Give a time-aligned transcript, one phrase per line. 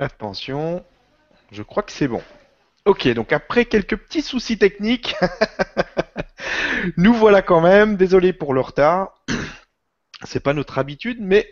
[0.00, 0.82] Attention,
[1.52, 2.22] je crois que c'est bon.
[2.86, 5.14] Ok, donc après quelques petits soucis techniques,
[6.96, 7.96] nous voilà quand même.
[7.96, 9.22] Désolé pour le retard.
[10.24, 11.46] C'est pas notre habitude, mais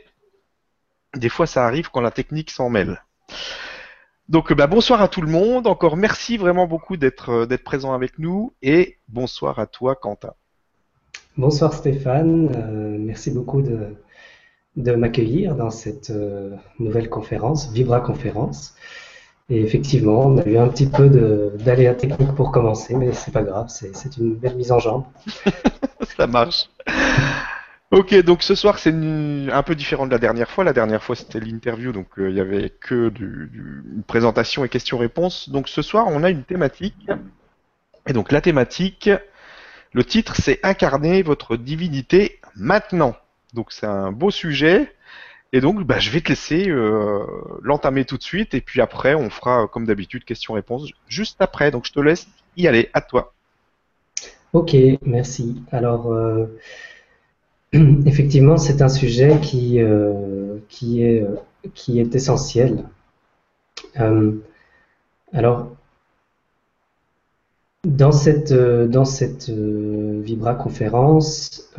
[1.15, 3.03] des fois ça arrive quand la technique s'en mêle.
[4.30, 5.67] Donc bah, bonsoir à tout le monde.
[5.67, 10.33] Encore merci vraiment beaucoup d'être euh, d'être présent avec nous et bonsoir à toi Quentin.
[11.37, 13.95] Bonsoir Stéphane, euh, merci beaucoup de,
[14.79, 18.75] de m'accueillir dans cette euh, nouvelle conférence, Vibra Conférence.
[19.50, 23.43] Et effectivement, on a eu un petit peu d'aléa technique pour commencer, mais c'est pas
[23.43, 25.05] grave, c'est une belle mise en jambe.
[26.17, 26.69] Ça marche.
[27.91, 30.63] Ok, donc ce soir c'est un peu différent de la dernière fois.
[30.63, 33.50] La dernière fois c'était l'interview, donc euh, il n'y avait que du,
[33.97, 35.48] une présentation et questions-réponses.
[35.48, 37.08] Donc ce soir on a une thématique.
[38.06, 39.08] Et donc la thématique,
[39.95, 43.17] le titre c'est Incarner votre divinité maintenant.
[43.55, 44.92] Donc c'est un beau sujet.
[45.52, 47.25] Et donc bah, je vais te laisser euh,
[47.62, 48.55] l'entamer tout de suite.
[48.55, 51.70] Et puis après on fera comme d'habitude questions-réponses juste après.
[51.70, 52.90] Donc je te laisse y aller.
[52.92, 53.32] À toi.
[54.52, 55.62] Ok, merci.
[55.72, 56.12] Alors.
[56.12, 56.46] Euh,
[58.06, 61.22] Effectivement, c'est un sujet qui, euh, qui, est,
[61.74, 62.84] qui est essentiel.
[65.34, 65.77] Alors,
[67.84, 71.70] dans cette, dans cette Vibra conférence,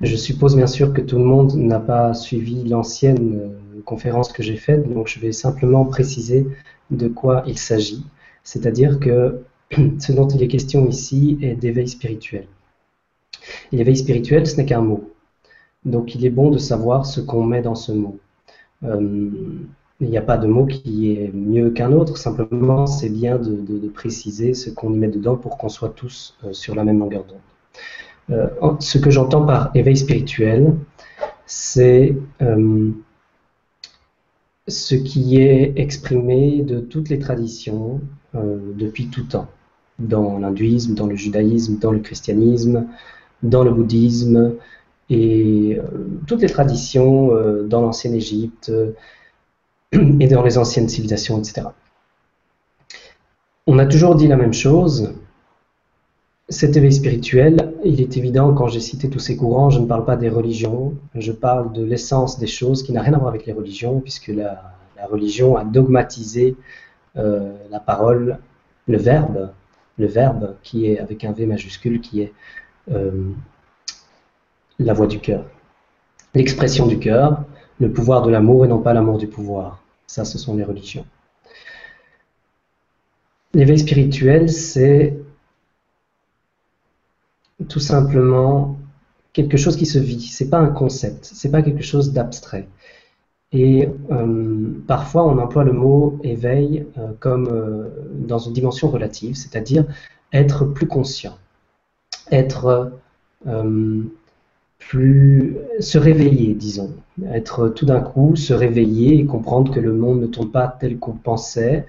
[0.00, 3.52] je suppose bien sûr que tout le monde n'a pas suivi l'ancienne
[3.84, 6.46] conférence que j'ai faite, donc je vais simplement préciser
[6.90, 8.04] de quoi il s'agit.
[8.42, 9.40] C'est-à-dire que
[9.98, 12.46] ce dont il est question ici est d'éveil spirituel.
[13.72, 15.12] L'éveil spirituel, ce n'est qu'un mot.
[15.84, 18.18] Donc il est bon de savoir ce qu'on met dans ce mot.
[18.84, 19.30] Euh,
[20.00, 23.88] il n'y a pas de mot qui est mieux qu'un autre, simplement c'est bien de,
[23.88, 27.24] préciser ce qu'on y met dedans pour qu'on soit tous euh, sur la même longueur
[27.24, 27.38] d'onde.
[28.30, 28.48] Euh,
[28.80, 30.74] ce que j'entends par éveil spirituel,
[31.46, 32.16] c'est
[34.66, 38.00] ce qui est exprimé de toutes les traditions
[38.32, 39.48] depuis tout temps,
[39.98, 42.86] dans l'hindouisme, dans le judaïsme, dans le christianisme,
[43.42, 44.54] dans le bouddhisme
[45.10, 45.82] et euh,
[46.26, 48.92] toutes les traditions euh, dans l'ancienne Égypte euh,
[50.20, 51.68] et dans les anciennes civilisations, etc.
[53.66, 55.14] On a toujours dit la même chose.
[56.48, 60.04] Cet éveil spirituel, il est évident quand j'ai cité tous ces courants, je ne parle
[60.04, 63.46] pas des religions, je parle de l'essence des choses qui n'a rien à voir avec
[63.46, 64.72] les religions, puisque la,
[65.10, 66.56] religion a dogmatisé
[67.14, 68.38] la parole,
[68.86, 69.50] le verbe,
[69.98, 72.32] le verbe qui est avec un V majuscule, qui est
[72.90, 73.30] euh,
[74.78, 75.44] la voix du cœur.
[76.34, 77.44] L'expression du cœur,
[77.80, 79.82] le pouvoir de l'amour et non pas l'amour du pouvoir.
[80.06, 81.06] Ça, ce sont les religions.
[83.52, 85.16] L'éveil spirituel, c'est
[87.68, 88.78] tout simplement
[89.32, 90.20] quelque chose qui se vit.
[90.20, 92.68] C'est pas un concept, c'est pas quelque chose d'abstrait.
[93.52, 97.90] Et euh, parfois, on emploie le mot éveil euh, comme
[98.26, 99.84] dans une dimension relative, c'est-à-dire
[100.32, 101.36] être plus conscient
[102.30, 102.92] être
[103.46, 104.02] euh,
[104.78, 106.94] plus se réveiller, disons,
[107.32, 110.98] être tout d'un coup se réveiller et comprendre que le monde ne tourne pas tel
[110.98, 111.86] qu'on pensait,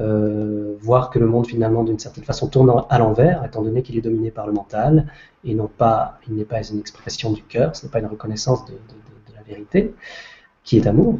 [0.00, 3.96] euh, voir que le monde finalement d'une certaine façon tourne à l'envers, étant donné qu'il
[3.96, 5.06] est dominé par le mental
[5.44, 8.64] et non pas, il n'est pas une expression du cœur, ce n'est pas une reconnaissance
[8.66, 8.74] de,
[9.34, 9.94] la vérité,
[10.62, 11.18] qui est amour.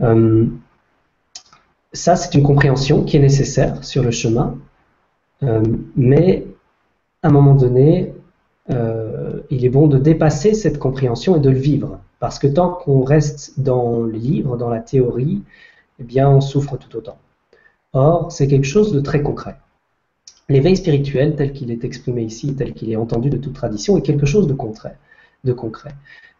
[0.00, 0.46] Euh,
[1.92, 4.56] ça, c'est une compréhension qui est nécessaire sur le chemin,
[5.96, 6.46] mais
[7.22, 8.14] à un moment donné,
[8.70, 12.00] euh, il est bon de dépasser cette compréhension et de le vivre.
[12.20, 15.42] Parce que tant qu'on reste dans le livre, dans la théorie,
[15.98, 17.18] eh bien, on souffre tout autant.
[17.92, 19.56] Or, c'est quelque chose de très concret.
[20.48, 24.02] L'éveil spirituel, tel qu'il est exprimé ici, tel qu'il est entendu de toute tradition, est
[24.02, 24.96] quelque chose de concret.
[25.44, 25.94] De concret.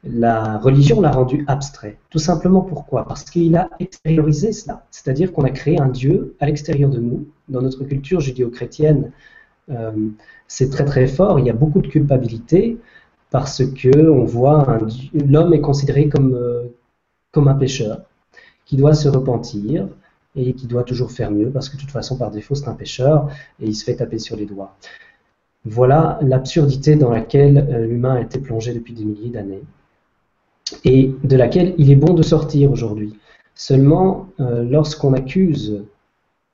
[0.04, 1.96] La religion l'a rendu abstrait.
[2.10, 3.06] Tout simplement pourquoi?
[3.06, 4.84] Parce qu'il a extériorisé cela.
[4.90, 7.26] C'est-à-dire qu'on a créé un Dieu à l'extérieur de nous.
[7.48, 9.12] Dans notre culture judéo-chrétienne,
[9.70, 9.92] euh,
[10.48, 11.38] c'est très très fort.
[11.38, 12.78] Il y a beaucoup de culpabilité
[13.30, 14.78] parce que voit
[15.14, 16.64] l'homme est considéré euh,
[17.30, 18.02] comme un pécheur
[18.64, 19.88] qui doit se repentir
[20.36, 22.74] et qui doit toujours faire mieux parce que de toute façon par défaut c'est un
[22.74, 23.28] pécheur
[23.60, 24.76] et il se fait taper sur les doigts.
[25.64, 29.62] Voilà l'absurdité dans laquelle euh, l'humain a été plongé depuis des milliers d'années
[30.84, 33.14] et de laquelle il est bon de sortir aujourd'hui.
[33.54, 35.82] Seulement, lorsqu'on accuse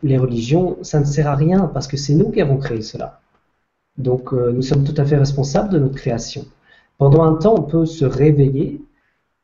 [0.02, 3.20] les religions, ça ne sert à rien parce que c'est nous qui avons créé cela.
[3.96, 6.46] Donc euh, nous sommes tout à fait responsables de notre création.
[6.98, 8.80] Pendant un temps, on peut se réveiller,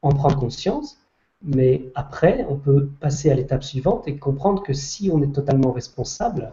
[0.02, 0.98] en prendre conscience,
[1.44, 5.72] mais après, on peut passer à l'étape suivante et comprendre que si on est totalement
[5.72, 6.52] responsable,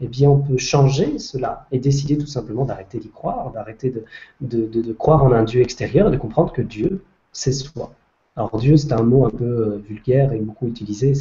[0.00, 3.94] eh bien, on peut changer cela et décider tout simplement d'arrêter d'y croire, d'arrêter
[4.40, 7.02] de, croire en un Dieu extérieur et de comprendre que Dieu,
[7.32, 7.92] c'est soi.
[8.36, 11.14] Alors Dieu, c'est un mot un peu vulgaire et beaucoup utilisé.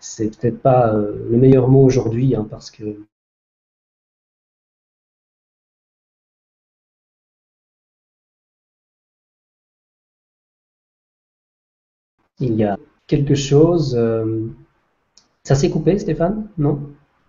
[0.00, 2.96] C'est, peut-être pas le meilleur mot aujourd'hui, hein, parce que
[12.40, 13.94] il y a quelque chose.
[13.96, 14.46] Euh,
[15.44, 16.48] ça s'est coupé, Stéphane?
[16.58, 16.80] Non?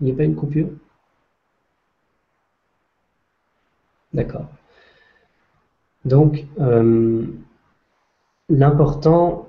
[0.02, 0.70] Il n'y a pas une coupure?
[4.14, 4.48] D'accord.
[6.06, 7.26] Donc, euh,
[8.50, 9.48] l'important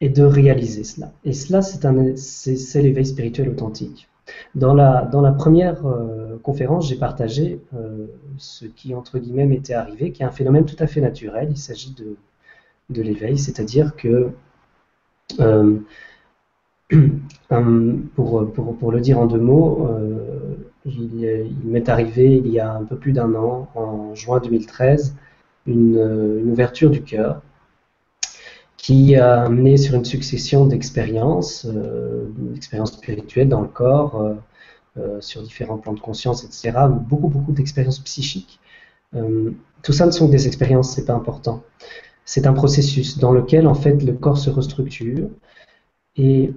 [0.00, 1.12] est de réaliser cela.
[1.24, 4.08] Et cela, c'est l'éveil spirituel authentique.
[4.54, 7.60] Dans la, dans la première euh, conférence, j'ai partagé
[8.38, 11.48] ce qui, entre guillemets, m'était arrivé, qui est un phénomène tout à fait naturel.
[11.50, 12.16] Il s'agit de,
[12.90, 14.30] de l'éveil, c'est-à-dire que
[15.40, 15.78] euh,
[18.14, 20.56] pour, le dire en deux mots, euh,
[20.86, 25.14] il, m'est arrivé il y a un peu plus d'un an, en juin 2013,
[25.66, 27.42] une, ouverture du cœur
[28.76, 34.36] qui a amené sur une succession d'expériences, euh, d'expériences spirituelles dans le corps,
[35.20, 36.72] sur différents plans de conscience, etc.
[36.90, 38.60] Beaucoup, beaucoup d'expériences psychiques.
[39.82, 41.62] tout ça ne sont que des expériences, c'est pas important
[42.24, 45.28] c'est un processus dans lequel en fait le corps se restructure
[46.16, 46.52] et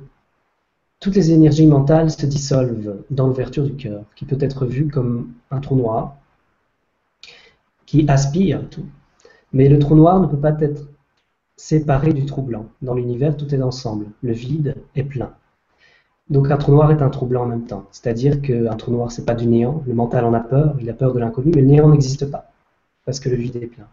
[1.00, 5.34] toutes les énergies mentales se dissolvent dans l'ouverture du cœur, qui peut être vu comme
[5.52, 6.16] un trou noir
[7.86, 8.86] qui aspire tout.
[9.54, 10.88] Mais le trou noir ne peut pas être
[11.58, 12.66] séparé du trou blanc.
[12.82, 14.08] Dans l'univers, tout est ensemble.
[14.22, 15.34] Le vide est plein.
[16.30, 17.86] Donc un trou noir est un trou blanc en même temps.
[17.92, 19.84] C'est-à-dire qu'un trou noir, c'est pas du néant.
[19.86, 22.52] Le mental en a peur, il a peur de l'inconnu, mais le néant n'existe pas,
[23.06, 23.88] parce que le vide est plein.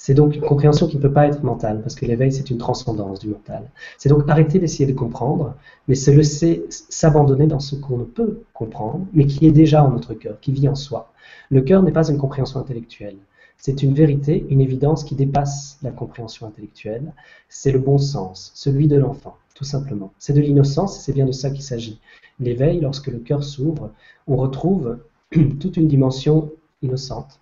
[0.00, 2.58] C'est donc une compréhension qui ne peut pas être mentale, parce que l'éveil, c'est une
[2.58, 3.68] transcendance du mental.
[3.98, 5.56] C'est donc arrêter d'essayer de comprendre,
[5.88, 9.90] mais se laisser s'abandonner dans ce qu'on ne peut comprendre, mais qui est déjà en
[9.90, 11.12] notre cœur, qui vit en soi.
[11.50, 13.16] Le cœur n'est pas une compréhension intellectuelle.
[13.56, 17.12] C'est une vérité, une évidence qui dépasse la compréhension intellectuelle.
[17.48, 20.12] C'est le bon sens, celui de l'enfant, tout simplement.
[20.20, 21.98] C'est de l'innocence et c'est bien de ça qu'il s'agit.
[22.38, 23.90] L'éveil, lorsque le cœur s'ouvre,
[24.28, 24.98] on retrouve
[25.58, 26.52] toute une dimension
[26.82, 27.40] innocente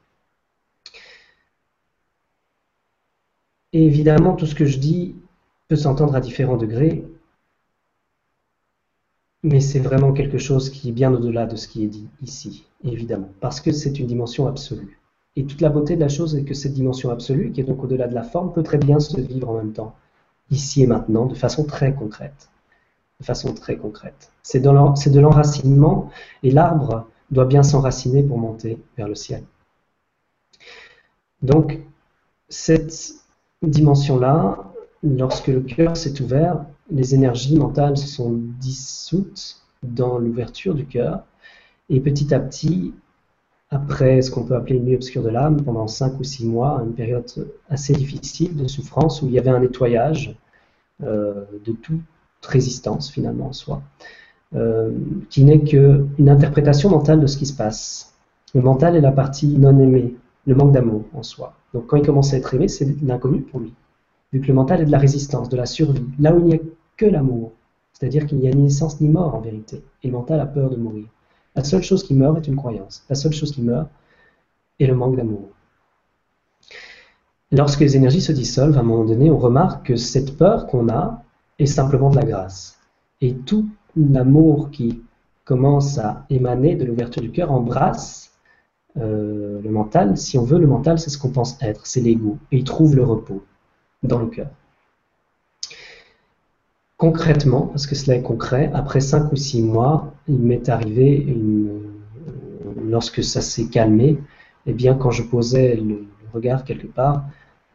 [3.73, 5.17] Et évidemment, tout ce que je dis
[5.69, 7.05] peut s'entendre à différents degrés,
[9.43, 12.67] mais c'est vraiment quelque chose qui est bien au-delà de ce qui est dit ici,
[12.83, 14.99] évidemment, parce que c'est une dimension absolue.
[15.37, 17.85] Et toute la beauté de la chose est que cette dimension absolue, qui est donc
[17.85, 19.95] au-delà de la forme, peut très bien se vivre en même temps,
[20.51, 22.49] ici et maintenant, de façon très concrète.
[23.21, 24.33] De façon très concrète.
[24.43, 26.11] C'est de l'enracinement,
[26.43, 29.43] et l'arbre doit bien s'enraciner pour monter vers le ciel.
[31.43, 31.81] Donc,
[32.49, 33.15] cette
[33.63, 34.73] dimension-là,
[35.03, 41.25] lorsque le cœur s'est ouvert, les énergies mentales se sont dissoutes dans l'ouverture du cœur,
[41.89, 42.95] et petit à petit,
[43.71, 46.83] après ce qu'on peut appeler une nuit obscure de l'âme, pendant cinq ou six mois,
[46.85, 47.27] une période
[47.69, 50.37] assez difficile de souffrance, où il y avait un nettoyage
[51.03, 52.01] euh, de toute
[52.43, 53.83] résistance finalement en soi,
[54.55, 54.93] euh,
[55.31, 58.15] qui n'est qu'une interprétation mentale de ce qui se passe.
[58.55, 60.15] Le mental est la partie non aimée,
[60.47, 61.55] le manque d'amour en soi.
[61.77, 63.75] Donc quand il commence à être aimé, c'est l'inconnu pour lui.
[64.33, 66.55] Vu que le mental est de la résistance, de la survie, là où il n'y
[66.55, 66.59] a
[66.97, 67.53] que l'amour.
[67.93, 69.85] C'est-à-dire qu'il n'y a ni naissance ni mort en vérité.
[70.03, 71.05] Et le mental a peur de mourir.
[71.55, 73.05] La seule chose qui meurt est une croyance.
[73.11, 73.91] La seule chose qui meurt
[74.81, 75.51] est le manque d'amour.
[77.53, 80.89] Lorsque les énergies se dissolvent, à un moment donné, on remarque que cette peur qu'on
[80.89, 81.23] a
[81.59, 82.79] est simplement de la grâce.
[83.21, 85.03] Et tout l'amour qui
[85.45, 88.26] commence à émaner de l'ouverture du cœur embrasse
[88.99, 92.39] euh, le mental, si on veut, le mental, c'est ce qu'on pense être, c'est l'ego.
[92.53, 93.43] Et il trouve le repos
[94.03, 94.49] dans le cœur.
[96.97, 101.81] Concrètement, parce que cela est concret, après cinq ou six mois, il m'est arrivé, euh,
[102.89, 104.19] lorsque ça s'est calmé,
[104.65, 107.25] eh bien, quand je posais le, regard quelque part,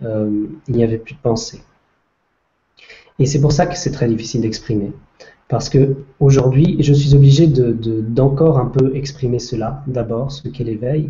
[0.03, 1.61] euh, il n'y avait plus de pensée.
[3.19, 4.91] Et c'est pour ça que c'est très difficile d'exprimer.
[5.51, 11.09] Parce que aujourd'hui, je suis obligé d'encore un peu exprimer cela, d'abord, ce qu'est l'éveil,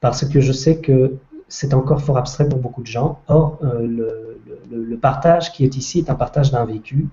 [0.00, 1.14] parce que je sais que
[1.48, 3.20] c'est encore fort abstrait pour beaucoup de gens.
[3.28, 4.36] Or, euh,
[4.70, 7.08] le, partage qui est ici est un partage d'un vécu,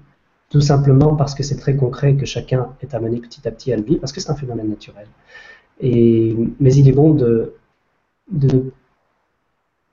[0.49, 3.77] tout simplement parce que c'est très concret que chacun est amené petit à petit à
[3.77, 5.07] le vivre, parce que c'est un phénomène naturel.
[5.79, 7.53] Et, mais il est bon de,
[8.29, 8.73] de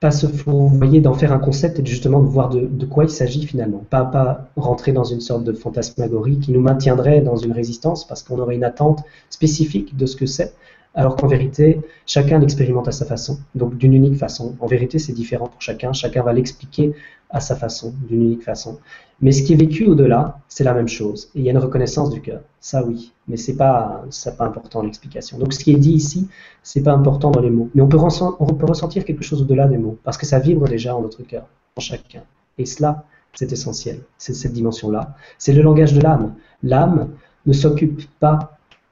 [0.04, 3.46] pas se fourvoyer d'en faire un concept et justement de voir de, quoi il s'agit
[3.46, 3.82] finalement.
[3.88, 8.22] Pas, pas rentrer dans une sorte de fantasmagorie qui nous maintiendrait dans une résistance parce
[8.22, 10.52] qu'on aurait une attente spécifique de ce que c'est,
[10.94, 14.54] alors qu'en vérité, chacun l'expérimente à sa façon, donc d'une unique façon.
[14.60, 16.92] En vérité, c'est différent pour chacun, chacun va l'expliquer
[17.34, 18.78] à sa façon, d'une unique façon.
[19.20, 21.30] Mais ce qui est vécu au-delà, c'est la même chose.
[21.34, 24.04] Et il y a une reconnaissance du cœur, ça oui, mais c'est pas,
[24.38, 25.36] pas important l'explication.
[25.38, 26.28] Donc ce qui est dit ici,
[26.62, 29.66] c'est pas important dans les mots, mais on peut, on peut ressentir quelque chose au-delà
[29.66, 32.22] des mots, parce que ça vibre déjà en notre cœur, en chacun.
[32.56, 33.04] Et cela,
[33.36, 33.98] C'est essentiel.
[34.16, 35.16] C'est cette dimension-là.
[35.38, 36.34] C'est le langage de l'âme.
[36.62, 37.10] L'âme
[37.46, 38.38] ne s'occupe pas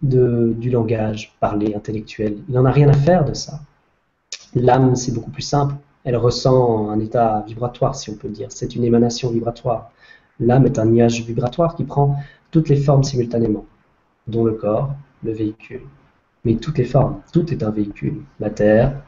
[0.03, 2.39] de, du langage parlé, intellectuel.
[2.49, 3.61] Il n'en a rien à faire de ça.
[4.55, 5.77] L'âme, c'est beaucoup plus simple.
[6.05, 8.49] Elle ressent un état vibratoire, si on peut dire.
[8.51, 9.91] C'est une émanation vibratoire.
[10.41, 12.17] L'âme est un nuage vibratoire qui prend
[12.51, 13.65] toutes les formes simultanément,
[14.27, 15.83] dont le corps, le véhicule.
[16.45, 18.23] Mais toutes les formes, tout est un véhicule.
[18.41, 19.01] La Terre,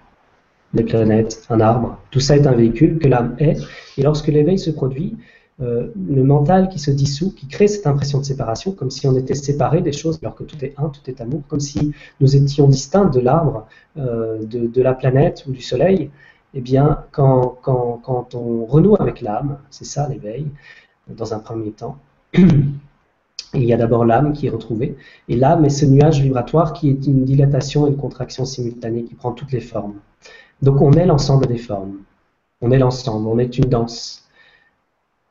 [0.73, 3.59] les planètes, un arbre, tout ça est un véhicule que l'âme est.
[3.99, 5.17] Et lorsque l'éveil se produit,
[5.63, 9.17] euh, le mental qui se dissout, qui crée cette impression de séparation, comme si on
[9.17, 12.35] était séparé des choses, alors que tout est un, tout est amour, comme si nous
[12.35, 16.11] étions distincts de l'arbre, euh, de, la planète ou du soleil,
[16.55, 17.59] eh bien, quand,
[18.35, 20.47] on renoue avec l'âme, c'est ça l'éveil,
[21.09, 21.99] dans un premier temps,
[22.35, 24.97] il y a d'abord l'âme qui est retrouvée,
[25.29, 29.15] et l'âme est ce nuage vibratoire qui est une dilatation et une contraction simultanée qui
[29.15, 29.97] prend toutes les formes.
[30.63, 31.99] Donc on est l'ensemble des formes,
[32.61, 34.25] on est l'ensemble, on est une danse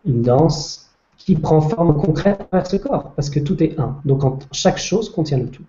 [0.06, 4.00] une danse qui prend forme concrète par ce corps, parce que tout est un.
[4.06, 5.64] Donc chaque chose contient le tout.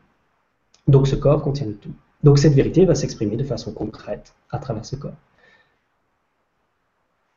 [0.89, 1.93] Donc ce corps contient le tout.
[2.23, 5.13] Donc cette vérité va s'exprimer de façon concrète à travers ce corps.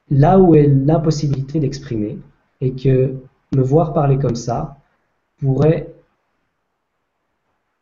[0.09, 2.19] Là où est l'impossibilité d'exprimer,
[2.61, 3.15] et que
[3.55, 4.77] me voir parler comme ça
[5.39, 5.93] pourrait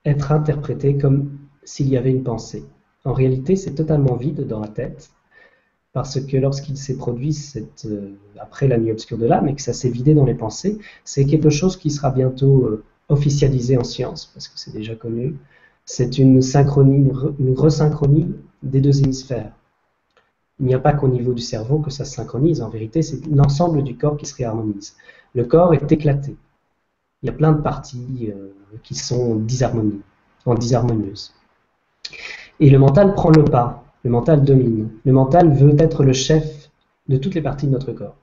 [0.05, 2.63] être interprété comme s'il y avait une pensée.
[3.05, 5.11] En réalité, c'est totalement vide dans la tête,
[5.93, 7.35] parce que lorsqu'il s'est produit
[7.85, 10.77] euh, après la nuit obscure de l'âme et que ça s'est vidé dans les pensées,
[11.03, 15.35] c'est quelque chose qui sera bientôt euh, officialisé en science, parce que c'est déjà connu.
[15.85, 19.51] C'est une synchronie, une resynchronie des deux hémisphères.
[20.59, 23.25] Il n'y a pas qu'au niveau du cerveau que ça se synchronise, en vérité, c'est
[23.27, 24.95] l'ensemble du corps qui se réharmonise.
[25.33, 26.37] Le corps est éclaté.
[27.21, 29.41] Il y a plein de parties euh, qui sont
[30.45, 31.33] en disharmonieuses.
[32.59, 34.91] Et le mental prend le pas le mental domine.
[35.03, 36.69] Le mental veut être le chef
[37.09, 38.15] de toutes les parties de notre corps.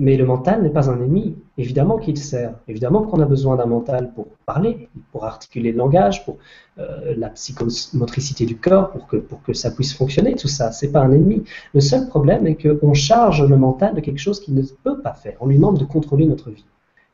[0.00, 1.36] Mais le mental n'est pas un ennemi.
[1.58, 2.54] Évidemment qu'il sert.
[2.68, 6.38] Évidemment qu'on a besoin d'un mental pour parler, pour articuler le langage, pour
[6.78, 10.36] euh, la psychomotricité du corps, pour que, pour que ça puisse fonctionner.
[10.36, 11.42] Tout ça, c'est pas un ennemi.
[11.74, 15.14] Le seul problème est qu'on charge le mental de quelque chose qu'il ne peut pas
[15.14, 15.36] faire.
[15.40, 16.64] On lui demande de contrôler notre vie.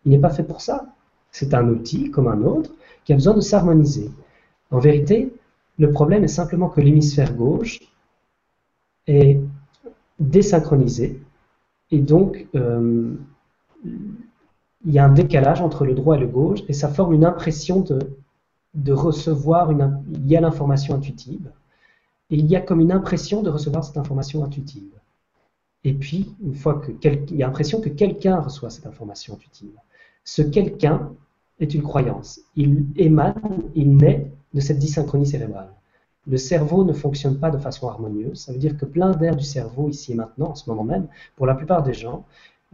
[0.04, 0.84] Il n'est pas fait pour ça.
[1.30, 2.70] C'est un outil comme un autre
[3.06, 4.10] qui a besoin de s'harmoniser.
[4.70, 5.32] En vérité,
[5.78, 7.80] le problème est simplement que l'hémisphère gauche
[9.06, 9.40] est
[10.20, 11.23] désynchronisé
[11.90, 13.14] et donc euh,
[13.84, 17.24] il y a un décalage entre le droit et le gauche et ça forme une
[17.24, 17.80] impression
[18.74, 21.50] de, recevoir une, il y a l'information intuitive
[22.30, 24.90] et il y a comme une impression de recevoir cette information intuitive.
[25.84, 26.92] Et puis, une fois que
[27.30, 29.74] il y a l'impression que quelqu'un reçoit cette information intuitive.
[30.24, 31.12] Ce quelqu'un
[31.60, 32.40] est une croyance.
[32.56, 35.73] Il émane, il naît de cette dysynchronie cérébrale.
[36.26, 38.38] Le cerveau ne fonctionne pas de façon harmonieuse.
[38.40, 41.06] Ça veut dire que plein d'air du cerveau, ici et maintenant, en ce moment même,
[41.36, 42.24] pour la plupart des gens,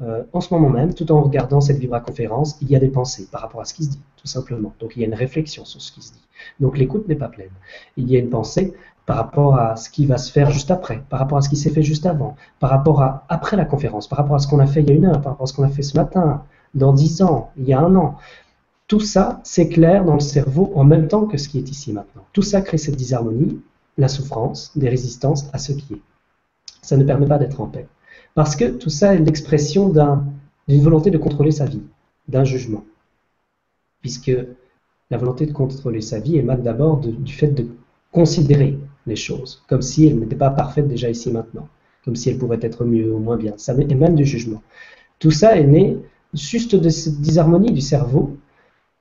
[0.03, 3.29] euh, en ce moment même, tout en regardant cette vibra-conférence, il y a des pensées
[3.31, 4.73] par rapport à ce qui se dit, tout simplement.
[4.81, 6.27] Donc il y a une réflexion sur ce qui se dit.
[6.59, 7.51] Donc l'écoute n'est pas pleine.
[7.97, 8.73] Il y a une pensée
[9.05, 11.57] par rapport à ce qui va se faire juste après, par rapport à ce qui
[11.57, 14.61] s'est fait juste avant, par rapport à après la conférence, par rapport à ce qu'on
[14.61, 15.97] a fait il y a une heure, par rapport à ce qu'on a fait ce
[15.97, 18.17] matin, dans dix ans, il y a un an.
[18.91, 22.27] Tout ça s'éclaire dans le cerveau en même temps que ce qui est ici maintenant.
[22.33, 23.61] Tout ça crée cette disharmonie,
[23.97, 26.01] la souffrance, des résistances à ce qui est.
[26.83, 27.87] Ça ne permet pas d'être en paix.
[28.35, 31.83] Parce que tout ça est l'expression d'une volonté de contrôler sa vie,
[32.27, 32.83] d'un jugement.
[34.01, 34.33] Puisque
[35.09, 37.69] la volonté de contrôler sa vie émane d'abord du fait de
[38.11, 41.69] considérer les choses, comme si elles n'étaient pas parfaites déjà ici maintenant,
[42.05, 43.55] comme si elles pourraient être mieux ou moins bien.
[43.57, 44.65] Ça émane du jugement.
[45.21, 45.97] Tout ça est né
[46.35, 48.37] juste de cette disharmonie du cerveau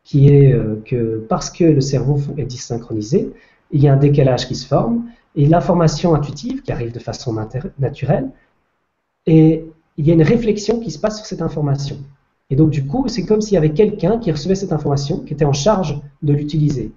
[0.04, 3.32] qui est euh, que parce que le cerveau est dysynchronisé,
[3.72, 7.36] il y a un décalage qui se forme, et l'information intuitive qui arrive de façon
[7.78, 8.32] naturelle,
[9.28, 9.66] et
[9.98, 11.98] il y a une réflexion qui se passe sur cette information.
[12.50, 15.34] Et donc du coup, c'est comme s'il y avait quelqu'un qui recevait cette information, qui
[15.34, 16.92] était en charge de l'utiliser.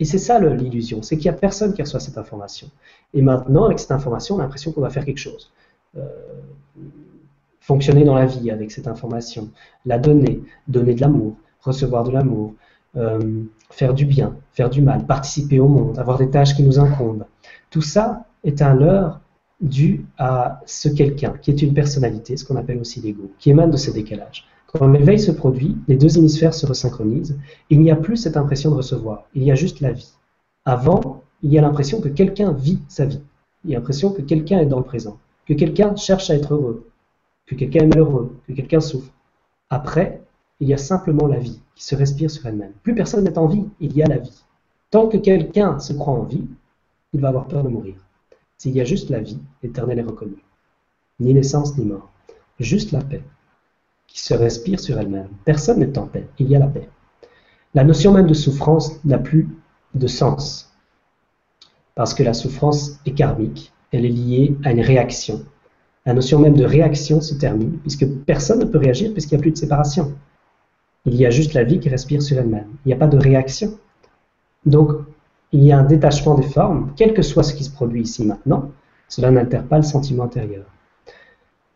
[0.00, 2.68] Et c'est ça l'illusion, c'est qu'il n'y a personne qui reçoit cette information.
[3.14, 5.52] Et maintenant, avec cette information, on a l'impression qu'on va faire quelque chose.
[5.96, 6.08] Euh,
[7.60, 9.50] fonctionner dans la vie avec cette information,
[9.86, 12.54] la donner, donner de l'amour, recevoir de l'amour,
[12.96, 16.78] euh, faire du bien, faire du mal, participer au monde, avoir des tâches qui nous
[16.78, 17.24] incombent.
[17.70, 19.20] Tout ça est un leurre
[19.60, 23.70] dû à ce quelqu'un qui est une personnalité, ce qu'on appelle aussi l'ego, qui émane
[23.70, 24.46] de ce décalage.
[24.66, 27.38] Quand l'éveil se produit, les deux hémisphères se resynchronisent,
[27.70, 30.12] il n'y a plus cette impression de recevoir, il y a juste la vie.
[30.64, 33.20] Avant, il y a l'impression que quelqu'un vit sa vie,
[33.64, 36.54] il y a l'impression que quelqu'un est dans le présent, que quelqu'un cherche à être
[36.54, 36.88] heureux,
[37.46, 39.12] que quelqu'un est malheureux, que quelqu'un souffre.
[39.70, 40.21] Après,
[40.62, 42.70] il y a simplement la vie qui se respire sur elle-même.
[42.84, 44.44] Plus personne n'est en vie, il y a la vie.
[44.92, 46.46] Tant que quelqu'un se croit en vie,
[47.12, 47.96] il va avoir peur de mourir.
[48.58, 50.36] S'il y a juste la vie, l'éternel est reconnu.
[51.18, 52.08] Ni naissance ni mort.
[52.60, 53.24] Juste la paix.
[54.06, 55.30] qui se respire sur elle-même.
[55.44, 56.88] Personne n'est en paix, il y a la paix.
[57.74, 59.48] La notion même de souffrance n'a plus
[59.94, 60.72] de sens,
[61.96, 65.44] parce que la souffrance est karmique, elle est liée à une réaction.
[66.06, 69.42] La notion même de réaction se termine, puisque personne ne peut réagir puisqu'il n'y a
[69.42, 70.14] plus de séparation.
[71.04, 72.68] Il y a juste la vie qui respire sur elle-même.
[72.84, 73.78] Il n'y a pas de réaction.
[74.66, 74.92] Donc,
[75.50, 78.24] il y a un détachement des formes, quel que soit ce qui se produit ici
[78.24, 78.70] maintenant,
[79.08, 80.64] cela n'altère pas le sentiment intérieur.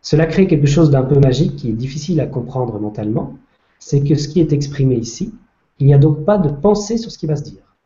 [0.00, 3.36] Cela crée quelque chose d'un peu magique qui est difficile à comprendre mentalement,
[3.78, 5.34] c'est que ce qui est exprimé ici,
[5.78, 7.76] il n'y a donc pas de pensée sur ce qui va se dire.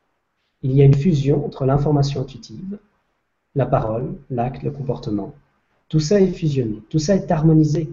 [0.63, 2.79] Il y a une fusion entre l'information intuitive,
[3.55, 5.35] la parole, l'acte, le comportement.
[5.89, 7.91] Tout ça est fusionné, tout ça est harmonisé.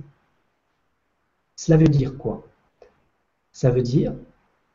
[1.56, 2.47] Cela veut dire quoi?
[3.58, 4.14] Ça veut dire,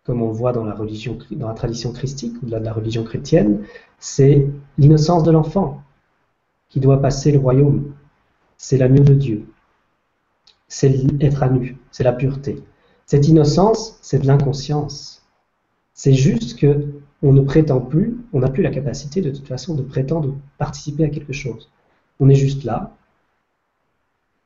[0.02, 3.64] comme on voit dans la, religion, dans la tradition christique ou de la religion chrétienne,
[4.00, 5.84] c'est l'innocence de l'enfant
[6.68, 7.94] qui doit passer le royaume
[8.56, 9.46] c'est l'agneau de Dieu.
[10.66, 12.60] C'est être à nu, c'est la pureté.
[13.06, 15.22] Cette innocence, c'est de l'inconscience.
[15.94, 16.88] C'est juste que
[17.22, 21.04] on ne prétend plus, on n'a plus la capacité de toute façon de prétendre participer
[21.04, 21.70] à quelque chose.
[22.18, 22.96] On est juste là,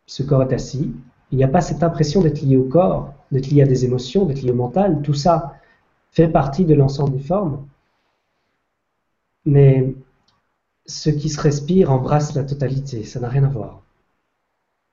[0.05, 0.93] ce corps est assis,
[1.33, 4.25] il n'y a pas cette impression d'être lié au corps, d'être lié à des émotions,
[4.26, 5.54] d'être lié au mental, tout ça
[6.11, 7.66] fait partie de l'ensemble des formes.
[9.45, 9.95] Mais
[10.87, 13.83] ce qui se respire embrasse la totalité, ça n'a rien à voir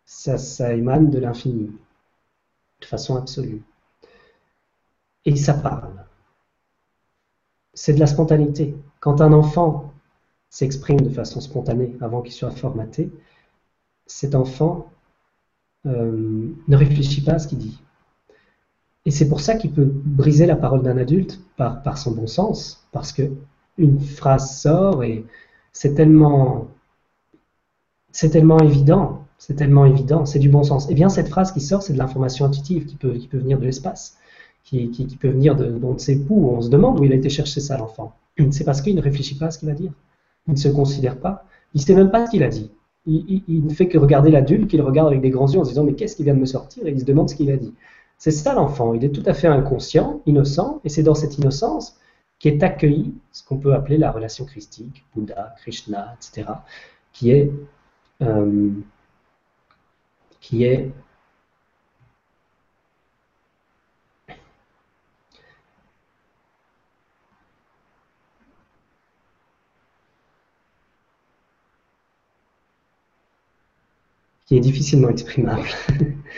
[0.06, 1.72] ça, émane de l'infini,
[2.82, 3.62] de façon absolue.
[5.26, 6.06] Et ça parle.
[7.74, 8.76] C'est de la spontanéité.
[9.00, 9.94] Quand un enfant
[10.50, 13.10] s'exprime de façon spontanée avant qu'il soit formaté,
[14.06, 14.92] cet enfant
[15.86, 17.80] euh, ne réfléchit pas à ce qu'il dit.
[19.06, 22.88] Et c'est pour ça qu'il peut briser la parole d'un adulte par, son bon sens,
[22.92, 23.24] parce que
[23.78, 25.26] une phrase sort et
[25.74, 26.68] c'est tellement,
[28.12, 30.88] c'est tellement évident c'est tellement évident, c'est du bon sens.
[30.90, 33.60] Eh bien, cette phrase qui sort, c'est de l'information intuitive qui peut, qui peut venir
[33.60, 34.18] de l'espace,
[34.64, 36.48] qui, qui, peut venir de on ne sait où.
[36.48, 38.16] On se demande où il a été chercher ça, l'enfant.
[38.52, 39.92] C'est parce qu'il ne réfléchit pas à ce qu'il va dire.
[40.48, 41.44] Il ne se considère pas.
[41.74, 42.72] Il ne sait même pas ce qu'il a dit.
[43.06, 45.84] Il, ne fait que regarder l'adulte qu'il regarde avec des grands yeux en se disant
[45.84, 46.88] Mais qu'est-ce qui vient de me sortir?
[46.88, 47.74] Et il se demande ce qu'il a dit.
[48.18, 48.94] C'est ça l'enfant.
[48.94, 51.98] Il est tout à fait inconscient, innocent, et c'est dans cette innocence
[52.40, 56.50] qu'est accueilli ce qu'on peut appeler la relation christique, Bouddha, Krishna, etc.,
[57.12, 57.52] qui est
[58.22, 58.72] euh,
[60.40, 60.92] qui est
[74.46, 75.68] qui est difficilement exprimable.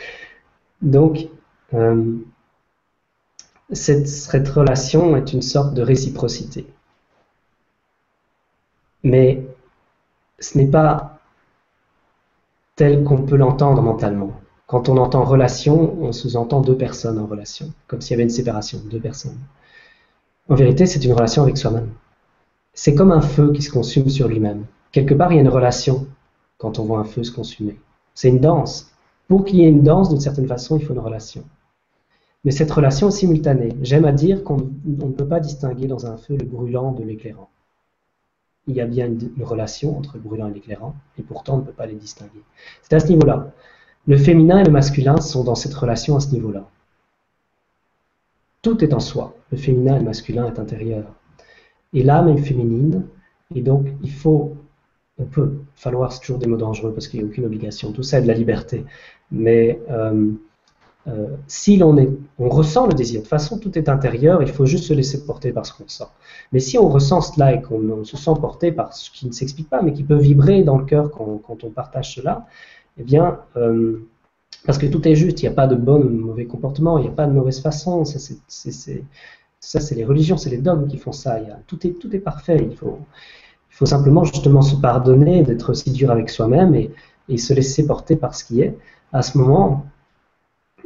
[0.81, 1.27] Donc,
[1.73, 2.17] euh,
[3.71, 6.67] cette, relation est une sorte de réciprocité.
[9.03, 9.45] Mais
[10.39, 11.19] ce n'est pas
[12.75, 14.33] tel qu'on peut l'entendre mentalement.
[14.67, 18.29] Quand on entend relation, on sous-entend deux personnes en relation, comme s'il y avait une
[18.29, 19.37] séparation, deux personnes.
[20.49, 21.89] En vérité, c'est une relation avec soi-même.
[22.73, 24.65] C'est comme un feu qui se consume sur lui-même.
[24.91, 26.07] Quelque part, il y a une relation
[26.57, 27.77] quand on voit un feu se consumer.
[28.15, 28.91] C'est une danse.
[29.27, 31.43] Pour qu'il y ait une danse, d'une certaine façon, il faut une relation.
[32.43, 33.69] Mais cette relation est simultanée.
[33.83, 37.49] J'aime à dire qu'on ne peut pas distinguer dans un feu le brûlant de l'éclairant
[38.67, 41.63] il y a bien une, relation entre le brûlant et l'éclairant, et pourtant on ne
[41.63, 42.41] peut pas les distinguer.
[42.81, 43.51] C'est à ce niveau-là.
[44.07, 46.67] Le féminin et le masculin sont dans cette relation à ce niveau-là.
[48.61, 49.35] Tout est en soi.
[49.51, 51.05] Le féminin et le masculin est intérieur.
[51.93, 53.05] Et l'âme est féminine,
[53.53, 54.55] et donc il faut,
[55.17, 58.03] on peut, falloir, c'est toujours des mots dangereux parce qu'il n'y a aucune obligation, tout
[58.03, 58.85] ça est de la liberté.
[59.31, 60.31] Mais euh,
[61.07, 64.49] euh, si l'on est, on ressent le désir, de toute façon tout est intérieur, il
[64.49, 66.07] faut juste se laisser porter par ce qu'on sent.
[66.51, 69.69] Mais si on ressent cela et qu'on se sent porté par ce qui ne s'explique
[69.69, 72.47] pas, mais qui peut vibrer dans le cœur quand, on partage cela,
[72.97, 74.07] eh bien, euh,
[74.65, 76.97] parce que tout est juste, il n'y a pas de bon ou de mauvais comportement,
[76.97, 80.97] il n'y a pas de mauvaise façon, ça c'est les religions, c'est les dogmes qui
[80.97, 82.99] font ça, tout, est, tout est parfait, il faut,
[83.75, 86.91] il faut simplement justement se pardonner, d'être aussi dur avec soi-même et,
[87.37, 88.77] se laisser porter par ce qui est.
[89.11, 89.85] À ce moment,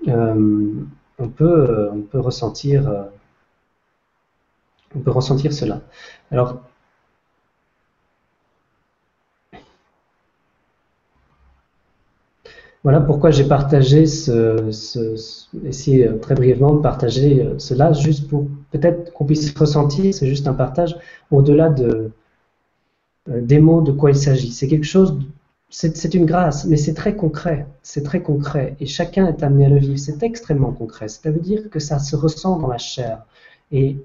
[0.08, 0.74] euh,
[1.20, 2.18] on, peut, euh, euh, on peut
[5.12, 5.82] ressentir cela.
[6.32, 6.64] Alors,
[12.84, 19.26] voilà pourquoi j'ai partagé ce, ce, très brièvement de partager cela, juste pour peut-être qu'on
[19.26, 20.98] puisse ressentir, c'est juste un partage
[21.30, 22.12] au-delà de,
[23.30, 24.52] des mots de quoi il s'agit.
[24.52, 25.18] C'est quelque chose
[25.70, 29.70] c'est une grâce, mais c'est très concret, c'est très concret, et chacun est amené à
[29.70, 31.08] le vivre, c'est extrêmement concret.
[31.08, 33.24] Ça veut dire que ça se ressent dans la chair.
[33.72, 33.98] Et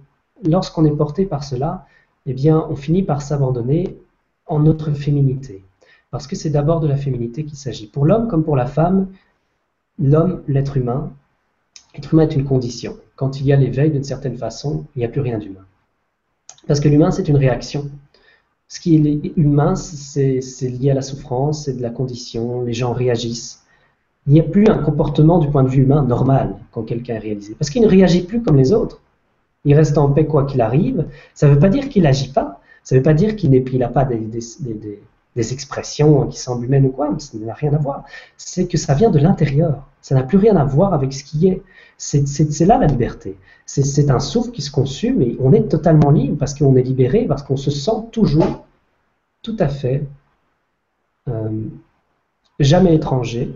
[0.43, 1.87] lorsqu'on est porté par cela,
[2.27, 3.97] eh bien, on finit par s'abandonner
[4.47, 5.65] en notre féminité.
[6.11, 7.87] Parce que c'est d'abord de la féminité qu'il s'agit.
[7.87, 9.09] Pour l'homme comme pour la femme,
[9.99, 11.13] l'homme, l'être humain,
[11.95, 12.97] l'être humain est une condition.
[13.17, 15.65] Quand il y a l'éveil, d'une certaine façon, il n'y a plus rien d'humain.
[16.67, 17.91] Parce que l'humain, c'est une réaction.
[18.69, 22.93] Ce qui est humain, c'est lié à la souffrance, c'est de la condition, les gens
[22.93, 23.63] réagissent.
[24.27, 27.19] Il n'y a plus un comportement du point de vue humain normal quand quelqu'un est
[27.19, 27.55] réalisé.
[27.59, 29.03] Parce qu'il ne réagit plus comme les autres.
[29.67, 31.07] Il reste en paix quoi qu'il arrive.
[31.35, 32.61] Ça ne veut pas dire qu'il n'agit pas.
[32.83, 35.01] Ça ne veut pas dire qu'il n'a pas des, des,
[35.37, 37.15] expressions qui semblent humaines ou quoi.
[37.19, 38.05] Ça n'a rien à voir.
[38.37, 39.87] C'est que ça vient de l'intérieur.
[40.01, 41.63] Ça n'a plus rien à voir avec ce qui est.
[41.97, 43.39] C'est là la liberté.
[43.67, 47.25] C'est un souffle qui se consume et on est totalement libre parce qu'on est libéré,
[47.27, 48.67] parce qu'on se sent toujours
[49.43, 50.07] tout à fait
[51.29, 51.65] euh,
[52.61, 53.53] jamais étranger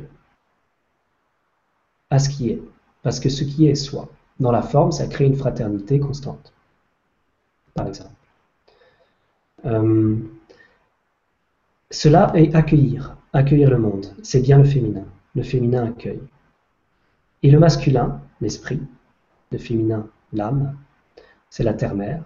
[2.11, 2.63] à ce qui est.
[3.03, 4.09] Parce que ce qui est soi.
[4.41, 6.53] Dans la forme, ça crée une fraternité constante.
[7.75, 8.11] Par exemple.
[9.65, 10.17] Euh,
[11.91, 13.17] cela est accueillir.
[13.33, 14.15] Accueillir le monde.
[14.23, 15.05] C'est bien le féminin.
[15.35, 16.21] Le féminin accueille.
[17.43, 18.81] Et le masculin, l'esprit,
[19.53, 20.77] le féminin, l'âme,
[21.51, 22.23] c'est la terre-mère,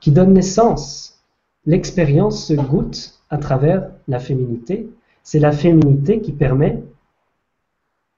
[0.00, 1.22] qui donne naissance.
[1.64, 4.90] L'expérience se goûte à travers la féminité.
[5.22, 6.82] C'est la féminité qui permet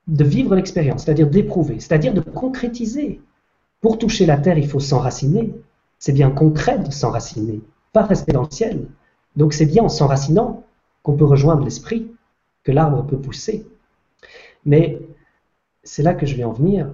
[0.07, 3.21] de vivre l'expérience, c'est-à-dire d'éprouver, c'est-à-dire de concrétiser.
[3.81, 5.55] Pour toucher la terre, il faut s'enraciner.
[5.99, 7.61] C'est bien concret de s'enraciner,
[7.93, 8.87] pas rester dans le ciel.
[9.37, 10.64] Donc c'est bien en s'enracinant
[11.03, 12.11] qu'on peut rejoindre l'esprit,
[12.62, 13.66] que l'arbre peut pousser.
[14.64, 15.01] Mais
[15.83, 16.90] c'est là que je vais en venir.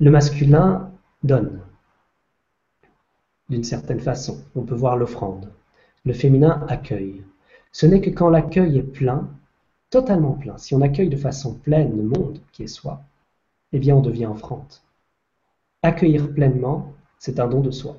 [0.00, 0.90] Le masculin
[1.22, 1.60] donne,
[3.48, 4.42] d'une certaine façon.
[4.54, 5.52] On peut voir l'offrande.
[6.04, 7.22] Le féminin accueille.
[7.72, 9.28] Ce n'est que quand l'accueil est plein,
[9.90, 13.02] totalement plein, si on accueille de façon pleine le monde qui est soi,
[13.72, 14.72] eh bien on devient offrande.
[15.82, 17.96] Accueillir pleinement, c'est un don de soi.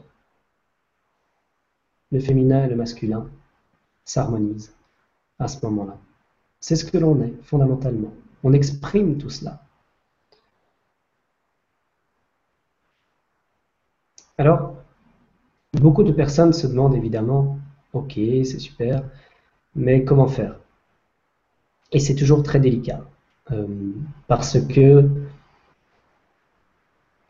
[2.16, 3.30] Le féminin et le masculin
[4.06, 4.74] s'harmonisent
[5.38, 5.98] à ce moment-là.
[6.62, 8.14] C'est ce que l'on est, fondamentalement.
[8.42, 9.62] On exprime tout cela.
[14.38, 14.78] Alors,
[15.74, 17.60] beaucoup de personnes se demandent évidemment,
[17.92, 19.04] ok, c'est super,
[19.76, 20.58] mais comment faire?
[21.92, 23.04] Et c'est toujours très délicat,
[23.52, 23.92] euh,
[24.28, 25.10] parce que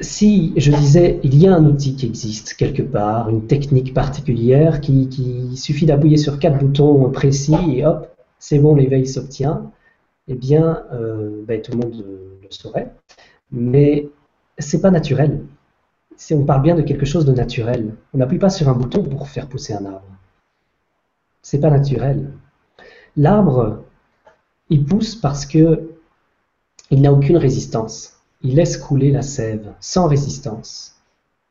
[0.01, 4.81] si je disais, il y a un outil qui existe quelque part, une technique particulière
[4.81, 8.07] qui, suffit d'appuyer sur quatre boutons précis et hop,
[8.39, 9.71] c'est bon, l'éveil s'obtient,
[10.27, 12.93] eh bien, euh, ben, tout le monde le, saurait.
[13.51, 14.09] Mais
[14.57, 15.43] c'est pas naturel.
[16.31, 19.27] On parle bien de quelque chose de naturel, on n'appuie pas sur un bouton pour
[19.29, 20.05] faire pousser un arbre.
[21.41, 22.31] C'est pas naturel.
[23.17, 23.83] L'arbre,
[24.69, 25.89] il pousse parce que
[26.91, 28.14] il n'a aucune résistance.
[28.45, 31.01] Il laisse couler la sève sans résistance.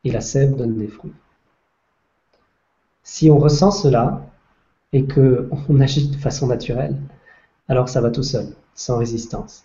[0.04, 1.12] Et la sève donne des fruits.
[3.02, 4.24] Si on ressent cela
[4.92, 6.96] et qu'on agit de façon naturelle,
[7.66, 9.64] alors ça va tout seul sans résistance.